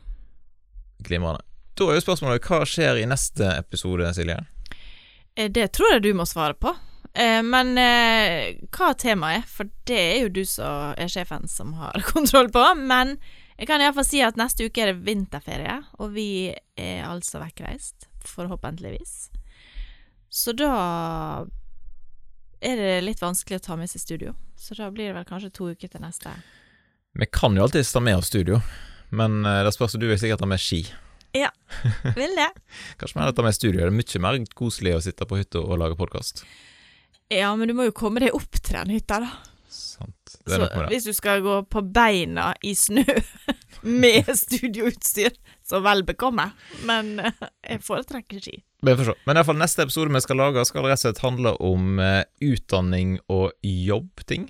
Glimrende. 1.05 1.44
Da 1.78 1.90
er 1.92 1.99
jo 2.01 2.05
spørsmålet 2.09 2.42
hva 2.49 2.64
skjer 2.66 2.99
i 3.03 3.07
neste 3.07 3.46
episode, 3.59 4.09
Silje? 4.16 4.38
Eh, 5.36 5.49
Det 5.53 5.68
tror 5.76 5.92
jeg 5.92 6.03
du 6.09 6.12
må 6.14 6.26
svare 6.26 6.57
på. 6.59 6.72
Eh, 7.19 7.43
Men 7.43 7.75
eh, 7.83 8.61
hva 8.75 8.93
temaet 8.99 9.43
er, 9.43 9.51
for 9.51 9.71
det 9.91 9.99
er 9.99 10.19
jo 10.23 10.33
du 10.39 10.45
som 10.47 10.95
er 10.95 11.11
sjefen 11.11 11.49
som 11.51 11.75
har 11.81 11.99
kontroll 12.12 12.51
på. 12.55 12.62
Men 12.79 13.16
jeg 13.59 13.66
kan 13.71 13.83
iallfall 13.83 14.07
si 14.07 14.23
at 14.23 14.39
neste 14.39 14.69
uke 14.69 14.85
er 14.85 14.93
det 14.93 15.03
vinterferie, 15.09 15.81
og 15.99 16.12
vi 16.14 16.29
er 16.79 17.07
altså 17.09 17.41
vekkreist. 17.43 18.07
Forhåpentligvis. 18.29 19.16
Så 20.31 20.53
da 20.55 20.71
er 22.61 22.77
det 22.79 22.95
litt 23.07 23.23
vanskelig 23.23 23.59
å 23.61 23.64
ta 23.64 23.77
med 23.79 23.91
seg 23.91 24.03
studio. 24.03 24.35
Så 24.59 24.77
da 24.79 24.91
blir 24.91 25.11
det 25.11 25.16
vel 25.19 25.27
kanskje 25.27 25.51
to 25.55 25.71
uker 25.73 25.91
til 25.91 26.03
neste. 26.03 26.33
Vi 27.19 27.27
kan 27.35 27.57
jo 27.57 27.64
alltids 27.64 27.91
ta 27.95 28.03
med 28.05 28.19
oss 28.21 28.31
studio, 28.31 28.61
men 29.11 29.41
eh, 29.47 29.62
det 29.66 29.75
spørs 29.75 29.97
du 29.99 30.07
vil 30.07 30.19
sikkert 30.21 30.43
ta 30.45 30.51
med 30.51 30.62
ski. 30.62 30.85
Ja, 31.37 31.51
vil 32.16 32.35
det. 32.39 32.49
Kanskje 32.99 33.14
vi 33.16 33.21
heller 33.23 33.37
tar 33.37 33.47
med 33.47 33.57
studio. 33.57 33.81
Det 33.83 33.91
er 33.91 33.97
mye 33.99 34.23
mer 34.25 34.39
koselig 34.59 34.95
å 34.97 35.03
sitte 35.05 35.27
på 35.29 35.39
hytta 35.41 35.61
og 35.62 35.79
lage 35.83 35.99
podkast. 35.99 36.45
Ja, 37.33 37.51
men 37.57 37.68
du 37.68 37.74
må 37.76 37.85
jo 37.89 37.93
komme 37.97 38.22
deg 38.24 38.35
opp 38.37 38.57
til 38.61 38.76
den 38.79 38.95
hytta, 38.95 39.20
da. 39.26 39.31
Sant. 39.68 40.14
Så 40.49 40.64
hvis 40.89 41.05
du 41.05 41.12
skal 41.12 41.43
gå 41.45 41.59
på 41.68 41.83
beina 41.93 42.53
i 42.64 42.72
snø 42.79 43.05
med 44.03 44.29
studioutstyr, 44.37 45.35
så 45.68 45.81
vel 45.85 46.05
bekomme. 46.09 46.49
Men 46.89 47.18
eh, 47.20 47.37
jeg 47.68 47.83
foretrekker 47.85 48.41
ski. 48.43 48.57
Men 48.83 48.95
i 49.03 49.41
hvert 49.41 49.49
fall 49.49 49.59
neste 49.61 49.85
episode 49.85 50.14
vi 50.14 50.22
skal 50.24 50.39
lage, 50.41 50.64
skal 50.68 50.87
rett 50.87 51.01
og 51.01 51.05
slett 51.05 51.20
handle 51.24 51.53
om 51.64 51.99
eh, 52.03 52.22
utdanning 52.49 53.18
og 53.29 53.51
jobbting. 53.66 54.49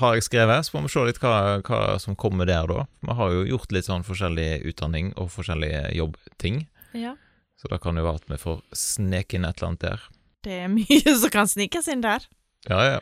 Har 0.00 0.16
jeg 0.16 0.24
skrevet, 0.26 0.66
så 0.66 0.74
får 0.74 0.86
vi 0.86 0.92
se 0.94 1.04
litt 1.10 1.20
hva, 1.22 1.34
hva 1.66 1.80
som 2.02 2.16
kommer 2.18 2.48
der 2.48 2.66
da. 2.70 2.86
Vi 3.06 3.14
har 3.20 3.34
jo 3.36 3.44
gjort 3.52 3.74
litt 3.76 3.86
sånn 3.90 4.06
forskjellig 4.06 4.48
utdanning 4.72 5.12
og 5.20 5.28
forskjellige 5.34 5.84
jobbting, 5.98 6.64
Ja. 6.96 7.12
så 7.60 7.70
da 7.70 7.78
kan 7.82 7.94
det 7.94 8.02
jo 8.02 8.08
være 8.08 8.22
at 8.24 8.30
vi 8.32 8.40
får 8.40 8.62
sneke 8.74 9.36
inn 9.38 9.46
et 9.46 9.60
eller 9.60 9.68
annet 9.74 9.84
der. 9.84 10.08
Det 10.46 10.60
er 10.62 10.70
mye 10.70 11.14
som 11.20 11.32
kan 11.34 11.50
snikes 11.50 11.88
inn 11.90 12.04
der. 12.04 12.26
Ja, 12.66 12.78
ja. 12.86 13.00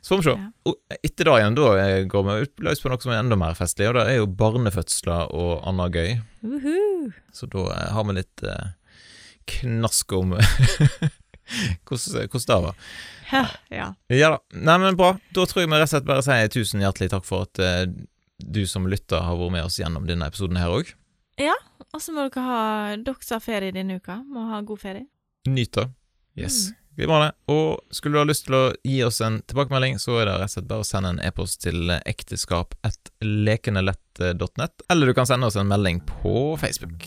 Så 0.00 0.14
får 0.14 0.22
vi 0.22 0.26
se. 0.28 0.34
Ja. 0.40 0.96
Etter 1.04 1.28
det 1.28 1.36
igjen, 1.40 1.56
da 1.56 1.68
går 2.12 2.26
vi 2.26 2.36
ut 2.44 2.64
løs 2.64 2.82
på 2.82 2.90
noe 2.92 3.00
som 3.02 3.12
er 3.12 3.22
enda 3.22 3.38
mer 3.40 3.56
festlig, 3.56 3.88
og 3.90 3.96
det 3.98 4.04
er 4.08 4.18
jo 4.20 4.28
barnefødsler 4.40 5.32
og 5.36 5.64
annet 5.68 5.96
gøy. 5.96 6.10
Uhu. 6.44 7.12
Så 7.34 7.48
da 7.52 7.64
eh, 7.74 7.88
har 7.96 8.08
vi 8.08 8.18
litt 8.18 8.44
eh, 8.44 8.74
knask 9.58 10.12
om 10.16 10.36
hvordan 10.38 12.28
hvordan 12.28 12.46
det 12.52 12.60
var. 12.68 12.84
Ja, 13.28 13.42
ja. 13.72 13.88
Ja 14.12 14.30
da. 14.36 14.38
Nei, 14.56 14.78
men 14.84 14.96
bra. 15.00 15.14
Da 15.36 15.44
tror 15.48 15.64
jeg 15.64 15.72
vi 15.72 15.80
rett 15.80 15.88
og 15.88 15.94
slett 15.96 16.08
bare 16.08 16.24
sier 16.24 16.52
tusen 16.52 16.84
hjertelig 16.84 17.12
takk 17.12 17.28
for 17.28 17.48
at 17.48 17.60
eh, 17.64 17.84
du 18.38 18.62
som 18.70 18.86
lytter 18.88 19.24
har 19.24 19.36
vært 19.40 19.56
med 19.56 19.68
oss 19.68 19.80
gjennom 19.80 20.06
denne 20.08 20.28
episoden 20.28 20.60
her 20.60 20.72
òg. 20.72 20.92
Og 21.94 22.02
så 22.02 22.12
må 22.12 22.26
dere 22.26 22.44
ha 22.44 22.60
Dere 23.00 23.24
som 23.24 23.38
har 23.38 23.44
ferie 23.44 23.74
denne 23.74 23.98
uka, 23.98 24.20
må 24.26 24.48
ha 24.50 24.60
god 24.66 24.82
ferie. 24.82 25.06
Nyt 25.48 25.72
det. 25.76 25.86
Yes. 26.38 26.68
Mm. 26.68 26.77
Glimrende. 26.98 27.30
Og 27.54 27.78
skulle 27.94 28.16
du 28.16 28.22
ha 28.24 28.26
lyst 28.26 28.48
til 28.48 28.56
å 28.58 28.74
gi 28.82 28.98
oss 29.06 29.22
en 29.22 29.38
tilbakemelding, 29.46 30.02
så 30.02 30.18
er 30.18 30.26
det 30.26 30.34
rett 30.40 30.50
og 30.50 30.54
slett 30.56 30.72
bare 30.72 30.82
å 30.82 30.90
sende 30.90 31.14
en 31.14 31.22
e-post 31.22 31.62
til 31.62 31.78
ekteskap1lekenelett.nett, 31.94 34.76
eller 34.90 35.04
du 35.06 35.14
kan 35.14 35.30
sende 35.30 35.46
oss 35.46 35.60
en 35.60 35.70
melding 35.70 36.02
på 36.10 36.58
Facebook. 36.58 37.06